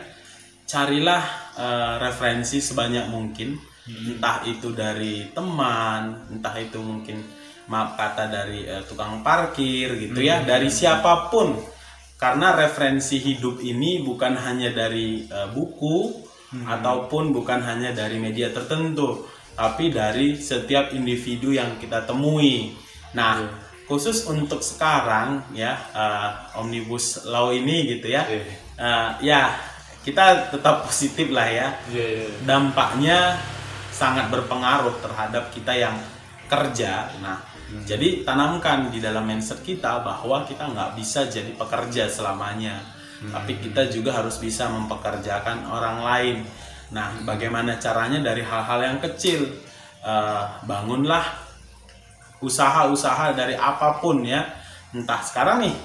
carilah 0.65 1.23
eh, 1.53 1.95
referensi 2.01 2.57
sebanyak 2.57 3.05
mungkin, 3.13 3.53
Hmm. 3.85 4.17
entah 4.17 4.41
itu 4.47 4.73
dari 4.73 5.29
teman, 5.35 6.31
entah 6.33 6.55
itu 6.57 6.81
mungkin 6.81 7.21
maaf 7.69 7.93
kata 7.93 8.25
dari 8.25 8.65
eh, 8.65 8.81
tukang 8.89 9.21
parkir 9.21 9.93
gitu 10.01 10.19
ya, 10.19 10.41
Hmm. 10.41 10.49
dari 10.49 10.73
siapa 10.73 11.29
pun. 11.29 11.53
Karena 12.17 12.55
referensi 12.55 13.19
hidup 13.19 13.59
ini 13.61 14.01
bukan 14.01 14.33
hanya 14.39 14.73
dari 14.73 15.29
eh, 15.29 15.49
buku 15.53 16.25
Hmm. 16.53 16.65
ataupun 16.69 17.33
bukan 17.33 17.61
hanya 17.61 17.93
dari 17.93 18.17
media 18.17 18.49
tertentu, 18.49 19.25
tapi 19.53 19.93
dari 19.93 20.37
setiap 20.37 20.89
individu 20.93 21.53
yang 21.53 21.77
kita 21.77 22.05
temui. 22.09 22.73
Nah, 23.13 23.37
Iya. 23.37 23.62
Khusus 23.83 24.23
untuk 24.25 24.63
sekarang 24.63 25.43
ya 25.51 25.75
eh, 25.91 26.29
omnibus 26.59 27.27
law 27.27 27.51
ini 27.51 27.97
gitu 27.97 28.07
ya, 28.11 28.23
Iya. 28.27 28.43
eh, 28.79 29.09
ya 29.27 29.41
kita 30.03 30.51
tetap 30.51 30.83
positif 30.87 31.31
lah 31.31 31.47
ya. 31.47 31.67
Iya, 31.91 32.05
iya. 32.23 32.27
Dampaknya 32.43 33.39
sangat 33.91 34.27
berpengaruh 34.27 34.99
terhadap 34.99 35.47
kita 35.55 35.71
yang 35.71 35.95
kerja. 36.51 37.07
Nah, 37.23 37.39
jadi 37.87 38.21
tanamkan 38.27 38.91
di 38.91 38.99
dalam 38.99 39.23
mindset 39.23 39.63
kita 39.63 40.03
bahwa 40.03 40.43
kita 40.43 40.67
nggak 40.69 40.99
bisa 40.99 41.25
jadi 41.31 41.55
pekerja 41.55 42.11
selamanya, 42.11 42.83
tapi 43.31 43.57
kita 43.63 43.87
juga 43.87 44.11
harus 44.19 44.35
bisa 44.37 44.67
mempekerjakan 44.67 45.71
orang 45.71 45.97
lain. 46.03 46.37
Nah, 46.91 47.15
bagaimana 47.23 47.79
caranya 47.79 48.19
dari 48.19 48.43
hal-hal 48.43 48.79
yang 48.83 48.99
kecil? 48.99 49.47
Eh, 50.03 50.43
bangunlah 50.67 51.23
usaha-usaha 52.43 53.31
dari 53.31 53.55
apa 53.55 54.03
pun 54.03 54.21
ya, 54.27 54.43
entah 54.91 55.23
sekarang 55.23 55.63
nih 55.63 55.75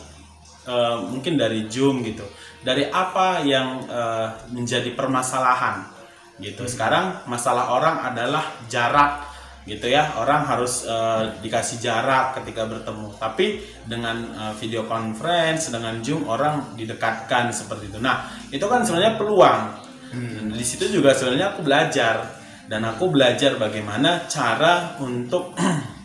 eh, 0.67 0.97
mungkin 1.07 1.39
dari 1.39 1.71
Zoom 1.71 2.03
gitu, 2.03 2.27
dari 2.67 2.91
apa 2.91 3.41
yang 3.47 3.87
eh, 3.87 4.29
menjadi 4.51 4.91
permasalahan 4.99 5.99
gitu. 6.43 6.67
Sekarang 6.67 7.27
masalah 7.27 7.71
orang 7.75 7.97
adalah 8.03 8.45
jarak 8.71 9.27
gitu 9.69 9.91
ya. 9.91 10.17
Orang 10.17 10.47
harus 10.49 10.87
eh, 10.89 11.23
dikasih 11.45 11.79
jarak 11.83 12.39
ketika 12.41 12.65
bertemu. 12.65 13.13
Tapi 13.19 13.47
dengan 13.85 14.17
eh, 14.35 14.55
video 14.57 14.87
conference 14.89 15.69
dengan 15.75 16.01
zoom 16.01 16.25
orang 16.27 16.75
didekatkan 16.79 17.51
seperti 17.53 17.93
itu. 17.93 17.99
Nah 18.01 18.27
itu 18.49 18.65
kan 18.65 18.83
sebenarnya 18.83 19.19
peluang. 19.21 19.63
Dan 20.09 20.57
di 20.57 20.65
situ 20.65 20.89
juga 20.89 21.13
sebenarnya 21.13 21.53
aku 21.53 21.61
belajar. 21.67 22.41
Dan 22.69 22.85
aku 22.85 23.09
belajar 23.09 23.57
bagaimana 23.57 24.29
cara 24.29 24.97
untuk 25.01 25.53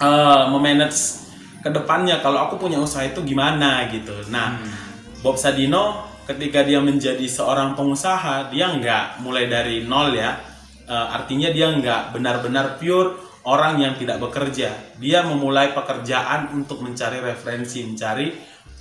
eh, 0.00 0.44
memanage 0.50 1.26
ke 1.58 1.70
depannya 1.74 2.22
kalau 2.22 2.46
aku 2.46 2.56
punya 2.56 2.78
usaha 2.78 3.02
itu 3.02 3.22
gimana 3.26 3.86
gitu 3.90 4.14
nah 4.30 4.58
Bob 5.20 5.34
Sadino 5.34 6.06
ketika 6.30 6.62
dia 6.62 6.78
menjadi 6.78 7.24
seorang 7.26 7.74
pengusaha 7.74 8.52
dia 8.52 8.70
nggak 8.70 9.22
mulai 9.24 9.50
dari 9.50 9.82
nol 9.82 10.14
ya 10.14 10.48
Eh, 10.88 11.08
artinya 11.12 11.52
dia 11.52 11.68
nggak 11.68 12.16
benar-benar 12.16 12.80
pure 12.80 13.20
orang 13.44 13.76
yang 13.76 13.92
tidak 14.00 14.24
bekerja. 14.24 14.72
Dia 14.96 15.20
memulai 15.20 15.76
pekerjaan 15.76 16.48
untuk 16.56 16.80
mencari 16.80 17.20
referensi, 17.20 17.84
mencari 17.84 18.32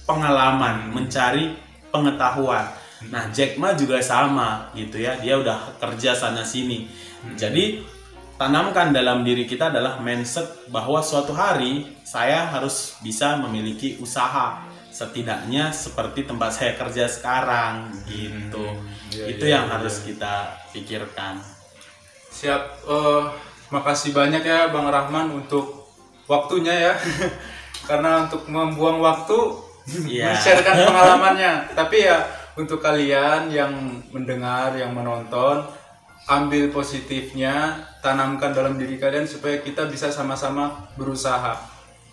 pengalaman, 0.08 0.88
mencari 0.96 1.52
pengetahuan. 1.92 2.64
Nah, 3.12 3.28
Jack 3.36 3.60
Ma 3.60 3.76
juga 3.76 4.00
sama 4.00 4.72
gitu 4.72 5.04
ya. 5.04 5.20
Dia 5.20 5.36
udah 5.36 5.76
kerja 5.84 6.16
sana 6.16 6.48
sini. 6.48 6.88
Jadi 7.36 7.84
tanamkan 8.38 8.94
dalam 8.94 9.26
diri 9.26 9.50
kita 9.50 9.74
adalah 9.74 9.98
mindset 9.98 10.70
bahwa 10.70 11.02
suatu 11.02 11.34
hari 11.34 11.98
saya 12.06 12.46
harus 12.48 12.96
bisa 13.02 13.36
memiliki 13.42 13.98
usaha 13.98 14.62
setidaknya 14.94 15.70
seperti 15.70 16.26
tempat 16.26 16.54
saya 16.54 16.74
kerja 16.74 17.06
sekarang 17.06 17.94
gitu. 18.10 18.66
Iya, 19.14 19.26
Itu 19.30 19.46
iya, 19.46 19.62
yang 19.62 19.66
iya. 19.70 19.74
harus 19.78 20.02
kita 20.02 20.58
pikirkan. 20.74 21.38
Siap, 22.34 22.62
eh, 22.86 23.24
makasih 23.70 24.14
banyak 24.14 24.42
ya 24.42 24.70
Bang 24.74 24.90
Rahman 24.90 25.34
untuk 25.34 25.94
waktunya 26.26 26.74
ya. 26.74 26.94
Karena 27.90 28.26
untuk 28.26 28.46
membuang 28.50 29.02
waktu 29.02 29.38
Iya. 29.88 30.34
men-sharekan 30.36 30.76
pengalamannya. 30.84 31.54
Tapi 31.78 31.98
ya 32.04 32.20
untuk 32.58 32.82
kalian 32.82 33.54
yang 33.54 33.72
mendengar, 34.12 34.74
yang 34.76 34.92
menonton, 34.92 35.64
ambil 36.28 36.68
positifnya, 36.74 37.80
tanamkan 38.08 38.56
dalam 38.56 38.80
diri 38.80 38.96
kalian 38.96 39.28
supaya 39.28 39.60
kita 39.60 39.84
bisa 39.92 40.08
sama-sama 40.08 40.88
berusaha. 40.96 41.60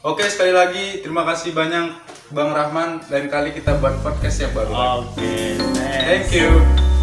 Oke, 0.03 0.27
sekali 0.27 0.51
lagi 0.51 1.01
terima 1.01 1.23
kasih 1.23 1.55
banyak 1.55 1.95
Bang 2.35 2.51
Rahman. 2.51 3.07
Lain 3.09 3.31
kali 3.31 3.55
kita 3.55 3.79
buat 3.79 4.03
podcast 4.03 4.43
yang 4.43 4.53
baru. 4.53 4.75
Oke, 5.07 5.57
Thank 5.79 6.35
you. 6.35 6.94